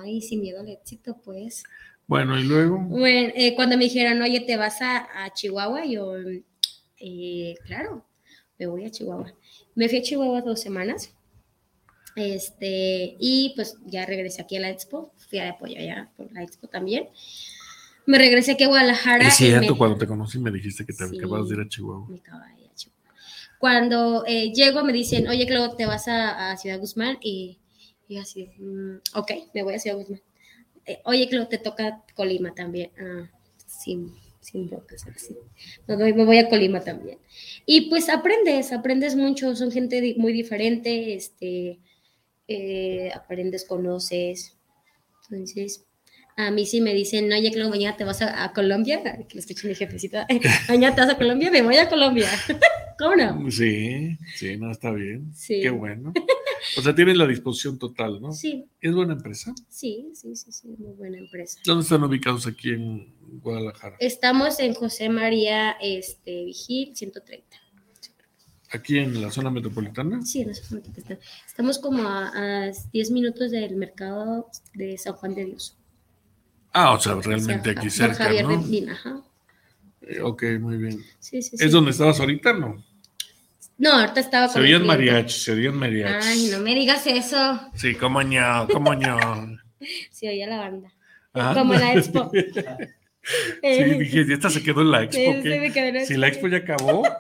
Ay, 0.04 0.22
sin 0.22 0.42
miedo 0.42 0.60
al 0.62 0.70
éxito, 0.70 1.20
pues. 1.26 1.64
Bueno, 2.06 2.40
y 2.40 2.44
luego... 2.44 2.78
Bueno, 2.78 3.34
eh, 3.36 3.56
cuando 3.56 3.78
me 3.78 3.86
dijeron, 3.86 4.22
oye, 4.22 4.42
¿te 4.42 4.58
vas 4.58 4.80
a, 4.84 5.26
a 5.26 5.34
Chihuahua? 5.34 5.88
Yo, 5.88 6.14
eh, 7.00 7.56
claro, 7.66 8.06
me 8.60 8.68
voy 8.68 8.86
a 8.86 8.92
Chihuahua. 8.92 9.34
Me 9.74 9.90
fui 9.90 9.98
a 9.98 10.02
Chihuahua 10.04 10.42
dos 10.42 10.62
semanas 10.62 11.16
este, 12.16 13.16
y 13.20 13.54
pues 13.56 13.78
ya 13.86 14.06
regresé 14.06 14.42
aquí 14.42 14.58
a 14.58 14.62
la 14.62 14.70
expo, 14.70 15.14
fui 15.30 15.40
a 15.40 15.50
apoyo 15.50 15.78
allá 15.78 16.10
por 16.16 16.32
la 16.32 16.44
expo 16.44 16.68
también. 16.68 17.10
Me 18.06 18.18
regresé 18.18 18.52
aquí 18.52 18.64
a 18.64 18.68
Guadalajara. 18.68 19.28
Es 19.28 19.36
cierto, 19.36 19.78
cuando 19.78 19.98
te 19.98 20.08
conocí 20.08 20.40
me 20.40 20.52
dijiste 20.52 20.86
que 20.86 20.94
te 20.94 21.04
acabas 21.04 21.50
de 21.50 21.56
ir 21.56 21.62
a 21.62 21.68
Chihuahua. 21.68 22.08
Me 22.08 22.18
acababa 22.18 22.48
de 22.48 22.62
ir 22.62 22.70
a 22.70 22.76
Chihuahua. 22.76 23.14
Cuando 23.60 24.24
eh, 24.28 24.54
llego 24.54 24.84
me 24.84 24.94
dicen, 24.94 25.28
oye, 25.28 25.46
Claudio, 25.48 25.76
te 25.76 25.86
vas 25.86 26.08
a, 26.08 26.52
a 26.52 26.58
Ciudad 26.58 26.80
Guzmán 26.80 27.18
y, 27.22 27.58
y 28.08 28.18
así, 28.18 28.52
mm, 28.60 28.98
ok, 29.16 29.32
me 29.54 29.64
voy 29.64 29.74
a 29.74 29.80
Ciudad 29.80 29.98
Guzmán. 29.98 30.22
Eh, 30.86 31.00
oye, 31.06 31.28
Claudio, 31.28 31.48
te 31.48 31.58
toca 31.58 32.04
Colima 32.14 32.54
también. 32.54 32.92
Ah, 33.00 33.30
sin, 33.66 34.14
sin 34.40 34.70
bocas, 34.70 35.06
así. 35.08 35.36
Me 35.88 35.96
voy, 35.96 36.14
me 36.14 36.26
voy 36.26 36.38
a 36.38 36.48
Colima 36.48 36.82
también. 36.82 37.18
Y 37.66 37.90
pues 37.90 38.10
aprendes, 38.10 38.72
aprendes 38.72 39.16
mucho, 39.16 39.56
son 39.56 39.72
gente 39.72 40.14
muy 40.18 40.32
diferente, 40.32 41.16
este, 41.16 41.80
eh, 42.48 43.12
aprendes, 43.14 43.66
conoces. 43.66 44.58
Entonces, 45.30 45.86
a 46.38 46.52
mí 46.52 46.66
sí 46.66 46.82
me 46.82 46.94
dicen, 46.94 47.32
oye, 47.32 47.52
que 47.52 47.64
mañana 47.64 47.96
te 47.96 48.04
vas 48.04 48.22
a, 48.22 48.52
Colombia, 48.54 49.02
que 49.04 49.36
lo 49.36 49.40
escuché 49.40 49.68
mi 49.68 49.76
jefecita, 49.76 50.28
mañana 50.70 50.96
te 50.96 51.02
vas 51.02 51.12
a 51.12 51.18
Colombia, 51.18 51.50
me 51.50 51.62
voy 51.62 51.78
a 51.78 51.88
Colombia. 51.88 52.30
¿Cómo 53.00 53.16
no? 53.16 53.52
Sí, 53.52 54.18
sí, 54.36 54.56
no, 54.58 54.72
está 54.72 54.92
bien. 54.92 55.34
Sí. 55.34 55.60
Qué 55.62 55.70
bueno. 55.70 56.14
O 56.78 56.82
sea, 56.82 56.96
tienes 56.96 57.18
la 57.18 57.28
disposición 57.28 57.78
total, 57.78 58.22
¿no? 58.22 58.32
Sí. 58.32 58.66
¿Es 58.82 58.94
buena 58.94 59.14
empresa? 59.14 59.54
Sí, 59.70 60.12
sí, 60.14 60.36
sí, 60.36 60.52
sí, 60.52 60.76
muy 60.78 60.94
buena 60.94 61.18
empresa. 61.18 61.60
¿Dónde 61.66 61.84
están 61.84 62.04
ubicados 62.04 62.48
aquí 62.48 62.70
en 62.70 63.14
Guadalajara? 63.42 63.98
Estamos 64.00 64.60
en 64.60 64.74
José 64.74 65.10
María 65.10 65.76
este, 65.82 66.46
Vigil, 66.46 66.96
130. 66.96 67.65
¿Aquí 68.76 69.00
en 69.00 69.22
la 69.22 69.32
zona 69.32 69.50
metropolitana? 69.50 70.22
Sí, 70.22 70.42
en 70.42 70.50
la 70.50 70.54
zona 70.54 70.82
metropolitana. 70.82 71.20
Estamos 71.48 71.80
como 71.80 72.08
a, 72.08 72.72
10 72.92 73.12
minutos 73.12 73.52
del 73.52 73.76
mercado 73.76 74.50
de 74.74 74.98
San 74.98 75.14
Juan 75.14 75.34
de 75.34 75.46
Dios. 75.46 75.78
Ah, 76.74 76.92
o 76.92 77.00
sea, 77.00 77.16
realmente 77.16 77.70
aquí 77.70 77.90
cerca, 77.90 78.26
Javier 78.26 78.46
¿no? 78.46 78.92
Ajá. 78.92 79.22
Eh, 80.02 80.22
ok, 80.22 80.44
muy 80.60 80.78
bien. 80.78 81.02
Sí, 81.20 81.42
sí, 81.42 81.56
¿Es 81.58 81.72
donde 81.72 81.92
estabas 81.92 82.20
ahorita, 82.20 82.52
no? 82.52 82.84
No, 83.78 83.94
ahorita 83.94 84.20
estaba 84.20 84.48
con 84.48 84.56
Se 84.56 84.60
oían 84.60 84.86
mariachis, 84.86 85.44
se 85.44 85.54
oían 85.54 85.78
mariachis. 85.78 86.28
Ay, 86.28 86.50
no 86.52 86.60
me 86.60 86.76
digas 86.76 87.08
eso. 87.08 87.62
Sí, 87.76 87.96
cómo 87.96 88.22
ño, 88.22 88.68
cómo 88.72 88.94
ño. 88.94 89.18
sí, 90.12 90.28
oía 90.28 90.48
la 90.48 90.58
banda. 90.58 90.92
Ah. 91.34 91.54
Como 91.54 91.76
en 91.76 91.80
la 91.80 91.94
expo. 91.94 92.30
sí, 93.64 93.84
dije, 93.84 94.34
esta 94.34 94.50
se 94.50 94.62
quedó 94.62 94.82
en 94.82 94.92
la 94.92 95.04
expo. 95.04 95.22
Sí, 95.22 95.50
me 95.50 95.72
quedó 95.72 95.86
en 95.88 95.94
la 95.94 96.00
expo. 96.02 96.14
Si 96.14 96.20
la 96.20 96.28
expo 96.28 96.48
ya 96.50 96.58
acabó. 96.58 97.04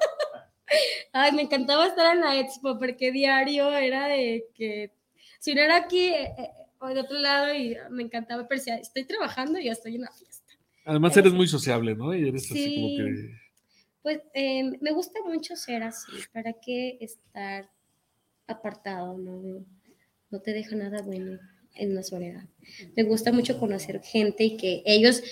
Ay, 1.12 1.32
me 1.32 1.44
encantaba 1.44 1.88
estar 1.88 2.16
en 2.16 2.22
la 2.22 2.40
expo 2.40 2.78
porque 2.80 3.12
diario 3.12 3.72
era 3.72 4.08
de 4.08 4.46
que 4.56 4.92
si 5.40 5.54
no 5.54 5.62
era 5.62 5.78
aquí 5.78 6.08
eh, 6.08 6.34
eh, 6.38 6.50
o 6.80 6.88
de 6.88 7.00
otro 7.00 7.20
lado 7.20 7.54
y 7.54 7.78
me 7.90 8.04
encantaba, 8.04 8.48
pero 8.48 8.62
si 8.62 8.72
estoy 8.72 9.06
trabajando 9.06 9.60
y 9.60 9.66
ya 9.66 9.72
estoy 9.72 9.96
en 9.96 10.02
la 10.02 10.12
fiesta. 10.12 10.54
Además 10.86 11.18
eres 11.18 11.34
muy 11.34 11.48
sociable, 11.48 11.96
¿no? 11.96 12.14
Y 12.14 12.28
eres 12.28 12.50
así 12.52 12.76
como 12.76 12.98
que... 12.98 13.46
Pues 14.02 14.20
em, 14.34 14.78
me 14.82 14.92
gusta 14.92 15.20
mucho 15.26 15.56
ser 15.56 15.82
así, 15.82 16.12
¿para 16.32 16.54
qué 16.54 16.98
estar 17.02 17.68
apartado? 18.46 19.18
No, 19.18 19.66
no 20.30 20.42
te 20.42 20.54
deja 20.54 20.76
nada 20.76 21.02
bueno 21.02 21.40
en 21.76 21.96
la 21.96 22.04
soledad. 22.04 22.44
Me 22.96 23.04
gusta 23.04 23.32
mucho 23.32 23.60
conocer 23.60 24.02
gente 24.02 24.44
y 24.44 24.58
que 24.58 24.84
ellos, 24.86 25.24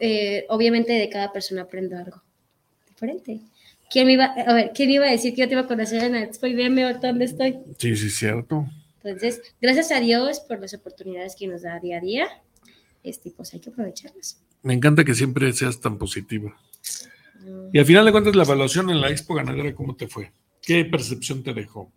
eh, 0.00 0.46
obviamente 0.48 0.92
de 0.92 1.08
cada 1.08 1.32
persona 1.32 1.62
aprendo 1.62 1.96
algo 1.96 2.22
diferente. 2.88 3.40
¿Quién 3.90 4.06
me 4.06 4.12
iba, 4.14 4.24
a 4.24 4.54
ver, 4.54 4.72
¿quién 4.74 4.90
iba 4.90 5.06
a 5.06 5.10
decir 5.10 5.34
que 5.34 5.42
yo 5.42 5.48
te 5.48 5.54
iba 5.54 5.62
a 5.62 5.66
conocer 5.66 6.02
en 6.04 6.12
la 6.12 6.22
expo 6.22 6.46
y 6.46 6.60
ahorita 6.60 7.08
dónde 7.08 7.24
estoy? 7.24 7.58
Sí, 7.78 7.96
sí, 7.96 8.10
cierto. 8.10 8.66
Entonces, 9.02 9.40
gracias 9.60 9.90
a 9.92 10.00
Dios 10.00 10.40
por 10.40 10.60
las 10.60 10.74
oportunidades 10.74 11.34
que 11.36 11.46
nos 11.46 11.62
da 11.62 11.80
día 11.80 11.98
a 11.98 12.00
día, 12.00 12.28
este, 13.02 13.30
pues 13.30 13.54
hay 13.54 13.60
que 13.60 13.70
aprovecharlas. 13.70 14.42
Me 14.62 14.74
encanta 14.74 15.04
que 15.04 15.14
siempre 15.14 15.52
seas 15.52 15.80
tan 15.80 15.96
positivo. 15.98 16.52
Y 17.72 17.78
al 17.78 17.86
final 17.86 18.04
de 18.04 18.12
cuentas, 18.12 18.36
la 18.36 18.42
evaluación 18.42 18.90
en 18.90 19.00
la 19.00 19.10
Expo 19.10 19.34
Ganadera, 19.34 19.74
¿cómo 19.74 19.96
te 19.96 20.08
fue? 20.08 20.32
¿Qué 20.60 20.84
percepción 20.84 21.42
te 21.42 21.54
dejó? 21.54 21.90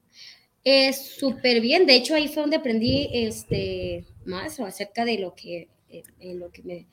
Es 0.64 1.16
súper 1.18 1.60
bien. 1.60 1.86
De 1.86 1.96
hecho, 1.96 2.16
ahí 2.16 2.28
fue 2.28 2.44
donde 2.44 2.58
aprendí 2.58 3.10
este, 3.12 4.06
más 4.26 4.60
acerca 4.60 5.04
de 5.04 5.18
lo 5.18 5.34
que, 5.34 5.68
eh, 5.90 6.04
en 6.20 6.40
lo 6.40 6.52
que 6.52 6.62
me, 6.64 6.88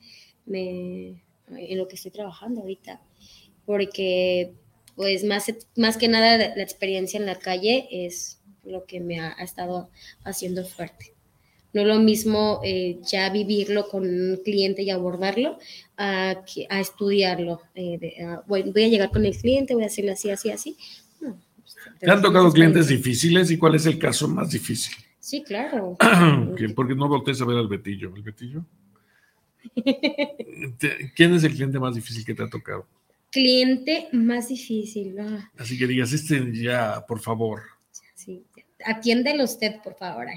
me, 0.45 1.23
en 1.55 1.77
lo 1.77 1.87
que 1.87 1.95
estoy 1.95 2.11
trabajando 2.11 2.61
ahorita. 2.61 2.99
Porque, 3.65 4.53
pues, 4.99 5.23
más, 5.23 5.49
más 5.77 5.95
que 5.95 6.09
nada, 6.09 6.35
la 6.37 6.61
experiencia 6.61 7.17
en 7.17 7.25
la 7.25 7.39
calle 7.39 7.87
es 7.89 8.41
lo 8.65 8.83
que 8.83 8.99
me 8.99 9.21
ha, 9.21 9.29
estado 9.39 9.89
haciendo 10.25 10.65
fuerte. 10.65 11.13
No 11.71 11.83
es 11.83 11.87
lo 11.87 11.99
mismo 11.99 12.59
eh, 12.65 12.99
ya 13.09 13.29
vivirlo 13.29 13.87
con 13.87 14.03
un 14.03 14.41
cliente 14.43 14.83
y 14.83 14.89
abordarlo 14.89 15.57
a, 15.95 16.43
a 16.69 16.79
estudiarlo. 16.81 17.61
Eh, 17.75 18.25
voy, 18.45 18.63
a 18.63 18.87
llegar 18.89 19.09
con 19.11 19.25
el 19.25 19.37
cliente, 19.37 19.73
voy 19.73 19.83
a 19.83 19.85
hacerlo 19.85 20.11
así, 20.11 20.31
así, 20.31 20.51
así. 20.51 20.75
¿Te 21.97 22.11
han 22.11 22.21
tocado 22.21 22.51
clientes 22.51 22.89
difíciles 22.89 23.51
y 23.51 23.57
cuál 23.57 23.75
es 23.75 23.85
el 23.85 23.97
caso 23.97 24.27
más 24.27 24.51
difícil? 24.51 24.93
Sí, 25.21 25.43
claro. 25.43 25.95
Porque 26.75 26.95
no 26.95 27.07
voltees 27.07 27.41
a 27.41 27.45
ver 27.45 27.55
al 27.55 27.69
Betillo. 27.69 28.13
¿El 28.17 28.21
Betillo? 28.21 28.65
¿Quién 31.15 31.35
es 31.35 31.45
el 31.45 31.53
cliente 31.53 31.79
más 31.79 31.95
difícil 31.95 32.25
que 32.25 32.33
te 32.33 32.43
ha 32.43 32.49
tocado? 32.49 32.85
Cliente 33.31 34.09
más 34.11 34.49
difícil. 34.49 35.15
Así 35.57 35.77
que 35.77 35.87
digas, 35.87 36.11
este 36.13 36.41
ya, 36.53 37.05
por 37.07 37.19
favor. 37.19 37.61
Sí, 38.15 38.43
atiéndelo 38.83 39.43
usted, 39.43 39.81
por 39.83 39.95
favor. 39.95 40.27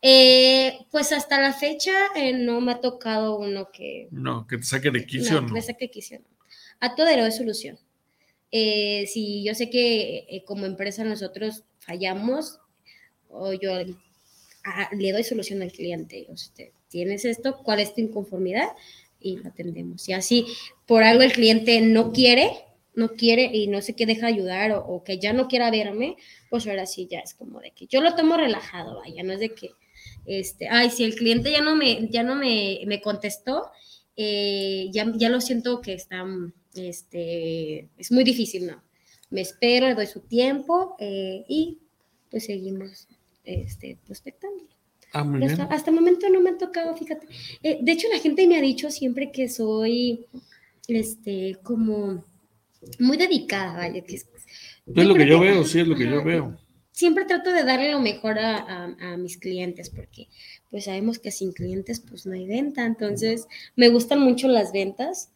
Eh, 0.00 0.78
pues 0.92 1.12
hasta 1.12 1.40
la 1.40 1.52
fecha 1.52 1.92
eh, 2.14 2.32
no 2.32 2.60
me 2.60 2.72
ha 2.72 2.80
tocado 2.80 3.36
uno 3.36 3.70
que... 3.72 4.06
No, 4.12 4.46
que 4.46 4.58
te 4.58 4.62
saque 4.62 4.90
de 4.90 5.04
quicio. 5.04 5.40
No, 5.40 5.48
que 5.48 5.52
me 5.52 5.62
saque 5.62 5.86
de 5.86 5.90
quicio. 5.90 6.20
A 6.80 6.94
todo 6.94 7.06
de 7.06 7.32
solución. 7.32 7.78
Eh, 8.50 9.06
si 9.06 9.44
yo 9.44 9.54
sé 9.54 9.68
que 9.70 10.26
eh, 10.28 10.44
como 10.44 10.66
empresa 10.66 11.04
nosotros 11.04 11.64
fallamos, 11.80 12.60
o 13.28 13.52
yo 13.52 13.72
ah, 14.64 14.88
le 14.96 15.12
doy 15.12 15.24
solución 15.24 15.60
al 15.62 15.72
cliente, 15.72 16.26
usted, 16.30 16.70
tienes 16.88 17.24
esto, 17.24 17.58
¿cuál 17.62 17.80
es 17.80 17.94
tu 17.94 18.00
inconformidad? 18.00 18.68
Y 19.20 19.36
lo 19.36 19.48
atendemos. 19.48 20.08
Y 20.08 20.12
así, 20.12 20.46
por 20.86 21.02
algo 21.02 21.22
el 21.22 21.32
cliente 21.32 21.80
no 21.80 22.12
quiere, 22.12 22.50
no 22.94 23.10
quiere 23.10 23.50
y 23.52 23.66
no 23.68 23.80
sé 23.82 23.94
qué 23.94 24.06
deja 24.06 24.26
ayudar 24.26 24.72
o, 24.72 25.02
que 25.04 25.18
ya 25.18 25.32
no 25.32 25.48
quiera 25.48 25.70
verme, 25.70 26.16
pues 26.50 26.66
ahora 26.66 26.86
sí 26.86 27.06
ya 27.10 27.20
es 27.20 27.34
como 27.34 27.60
de 27.60 27.70
que 27.70 27.86
yo 27.86 28.00
lo 28.00 28.14
tomo 28.14 28.36
relajado, 28.36 28.96
vaya, 28.96 29.22
no 29.22 29.32
es 29.32 29.40
de 29.40 29.54
que, 29.54 29.70
este, 30.26 30.68
ay, 30.68 30.90
si 30.90 31.04
el 31.04 31.14
cliente 31.14 31.50
ya 31.50 31.62
no 31.62 31.76
me, 31.76 32.08
ya 32.10 32.22
no 32.22 32.34
me, 32.34 32.80
me 32.86 33.00
contestó, 33.00 33.70
eh, 34.16 34.88
ya, 34.92 35.12
ya 35.16 35.28
lo 35.28 35.40
siento 35.40 35.80
que 35.80 35.94
está 35.94 36.24
este, 36.74 37.88
es 37.96 38.12
muy 38.12 38.24
difícil, 38.24 38.66
¿no? 38.66 38.82
Me 39.30 39.42
espero, 39.42 39.86
le 39.86 39.94
doy 39.94 40.06
su 40.06 40.20
tiempo 40.20 40.96
eh, 40.98 41.44
y 41.48 41.78
pues 42.30 42.46
seguimos 42.46 43.08
este, 43.44 43.98
prospectando. 44.04 44.64
Ah, 45.12 45.24
hasta, 45.70 45.90
el 45.90 45.96
momento 45.96 46.28
no 46.28 46.40
me 46.40 46.50
ha 46.50 46.58
tocado, 46.58 46.94
fíjate. 46.96 47.26
Eh, 47.62 47.78
de 47.80 47.92
hecho, 47.92 48.08
la 48.12 48.18
gente 48.18 48.46
me 48.46 48.58
ha 48.58 48.60
dicho 48.60 48.90
siempre 48.90 49.32
que 49.32 49.48
soy, 49.48 50.26
este, 50.86 51.56
como 51.62 52.24
muy 52.98 53.16
dedicada, 53.16 53.76
vaya. 53.76 54.02
Que 54.02 54.16
es, 54.16 54.26
lo 54.86 55.14
que 55.14 55.26
yo 55.26 55.40
veo, 55.40 55.64
sí, 55.64 55.80
es 55.80 55.88
lo 55.88 55.96
que 55.96 56.04
yo 56.04 56.22
veo. 56.22 56.58
Siempre 56.92 57.24
trato 57.24 57.52
de 57.52 57.64
darle 57.64 57.92
lo 57.92 58.00
mejor 58.00 58.38
a, 58.38 58.96
a, 58.98 59.16
mis 59.16 59.38
clientes, 59.38 59.88
porque 59.88 60.28
pues 60.70 60.84
sabemos 60.86 61.18
que 61.18 61.30
sin 61.30 61.52
clientes 61.52 62.00
pues 62.00 62.26
no 62.26 62.34
hay 62.34 62.46
venta. 62.46 62.84
Entonces, 62.84 63.46
me 63.76 63.88
gustan 63.88 64.20
mucho 64.20 64.48
las 64.48 64.72
ventas. 64.72 65.32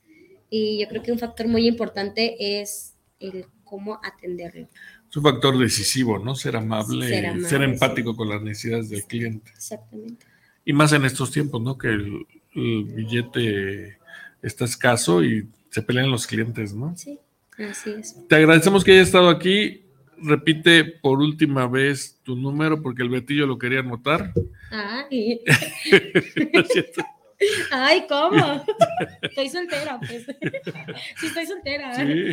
Y 0.50 0.80
yo 0.80 0.88
creo 0.88 1.02
que 1.02 1.12
un 1.12 1.18
factor 1.18 1.48
muy 1.48 1.66
importante 1.66 2.60
es 2.60 2.94
el 3.20 3.46
cómo 3.64 3.98
atenderlo. 4.02 4.68
Es 5.12 5.16
un 5.18 5.24
factor 5.24 5.58
decisivo, 5.58 6.18
¿no? 6.18 6.34
Ser 6.34 6.56
amable, 6.56 7.06
ser, 7.44 7.60
empático 7.60 8.16
con 8.16 8.30
las 8.30 8.40
necesidades 8.40 8.88
del 8.88 9.04
cliente. 9.04 9.50
Exactamente. 9.54 10.24
Y 10.64 10.72
más 10.72 10.94
en 10.94 11.04
estos 11.04 11.30
tiempos, 11.30 11.60
¿no? 11.60 11.76
Que 11.76 11.88
el, 11.88 12.26
billete 12.54 13.98
está 14.40 14.64
escaso 14.64 15.22
y 15.22 15.46
se 15.68 15.82
pelean 15.82 16.10
los 16.10 16.26
clientes, 16.26 16.72
¿no? 16.72 16.96
Sí, 16.96 17.18
así 17.58 17.90
es. 17.90 18.16
Te 18.26 18.36
agradecemos 18.36 18.84
que 18.84 18.92
hayas 18.92 19.08
estado 19.08 19.28
aquí. 19.28 19.82
Repite 20.16 20.84
por 20.84 21.18
última 21.18 21.66
vez 21.66 22.18
tu 22.22 22.34
número 22.34 22.80
porque 22.80 23.02
el 23.02 23.10
Betillo 23.10 23.46
lo 23.46 23.58
quería 23.58 23.80
anotar. 23.80 24.32
Ay. 24.70 25.42
Ay, 27.70 28.06
¿cómo? 28.08 28.64
Estoy 29.22 29.48
soltera, 29.48 29.98
pues. 29.98 30.26
Sí, 31.16 31.26
estoy 31.26 31.46
soltera. 31.46 31.94
Sí. 31.94 32.32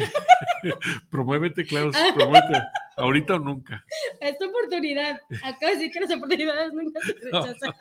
Promuévete, 1.09 1.65
claro, 1.65 1.91
ah. 1.93 2.11
promuévete. 2.15 2.61
Ahorita 2.97 3.35
o 3.35 3.39
nunca. 3.39 3.83
Esta 4.19 4.45
oportunidad. 4.45 5.19
Acabo 5.43 5.67
de 5.67 5.77
decir 5.77 5.91
que 5.91 5.99
las 6.01 6.11
oportunidades 6.11 6.73
nunca 6.73 6.99
se 7.01 7.13
rechazan. 7.13 7.73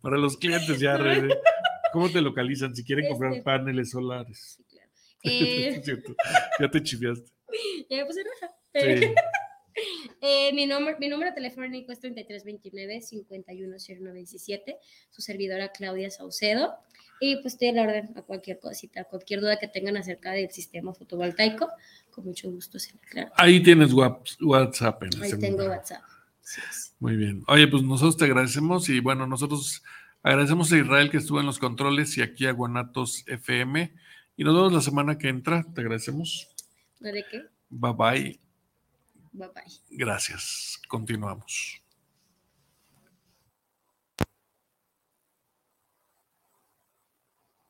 Para 0.00 0.16
los 0.18 0.36
clientes 0.36 0.78
ya, 0.78 0.98
¿cómo 1.92 2.10
te 2.10 2.20
localizan 2.20 2.74
si 2.74 2.84
quieren 2.84 3.08
comprar 3.08 3.32
este, 3.32 3.42
paneles 3.42 3.90
solares? 3.90 4.58
Sí, 4.58 4.64
claro. 4.68 4.90
Eh... 5.22 5.82
ya 6.60 6.70
te 6.70 6.82
chiviaste. 6.82 7.30
Ya 7.88 7.96
me 7.96 8.06
puse 8.06 8.22
roja. 8.22 8.54
Sí. 8.74 9.14
Eh, 10.22 10.52
mi, 10.52 10.66
nombre, 10.66 10.96
mi 11.00 11.08
número 11.08 11.32
telefónico 11.32 11.92
es 11.92 12.02
3329-510917, 12.02 14.76
su 15.08 15.22
servidora 15.22 15.72
Claudia 15.72 16.10
Saucedo. 16.10 16.74
Y 17.20 17.36
pues 17.36 17.54
estoy 17.54 17.68
a 17.68 17.72
la 17.72 17.82
orden 17.82 18.10
a 18.16 18.22
cualquier 18.22 18.58
cosita, 18.58 19.04
cualquier 19.04 19.40
duda 19.40 19.58
que 19.58 19.68
tengan 19.68 19.96
acerca 19.96 20.32
del 20.32 20.50
sistema 20.50 20.94
fotovoltaico, 20.94 21.68
con 22.10 22.24
mucho 22.24 22.50
gusto 22.50 22.78
se. 22.78 22.94
Ahí 23.34 23.62
tienes 23.62 23.92
WhatsApp. 23.92 25.02
En 25.02 25.22
Ahí 25.22 25.38
tengo 25.38 25.64
WhatsApp. 25.64 26.02
Muy 26.98 27.16
bien. 27.16 27.44
Oye, 27.46 27.68
pues 27.68 27.82
nosotros 27.82 28.16
te 28.16 28.24
agradecemos 28.24 28.88
y 28.88 29.00
bueno, 29.00 29.26
nosotros 29.26 29.82
agradecemos 30.22 30.72
a 30.72 30.78
Israel 30.78 31.10
que 31.10 31.18
estuvo 31.18 31.40
en 31.40 31.46
los 31.46 31.58
controles 31.58 32.16
y 32.16 32.22
aquí 32.22 32.46
a 32.46 32.52
Guanatos 32.52 33.24
FM. 33.26 33.92
Y 34.36 34.44
nos 34.44 34.54
vemos 34.54 34.72
la 34.72 34.80
semana 34.80 35.18
que 35.18 35.28
entra. 35.28 35.66
Te 35.74 35.82
agradecemos. 35.82 36.48
¿De 36.98 37.24
qué? 37.30 37.42
Bye 37.68 37.92
bye. 37.92 38.49
Bye 39.32 39.48
bye. 39.54 39.64
Gracias. 39.90 40.80
Continuamos. 40.88 41.80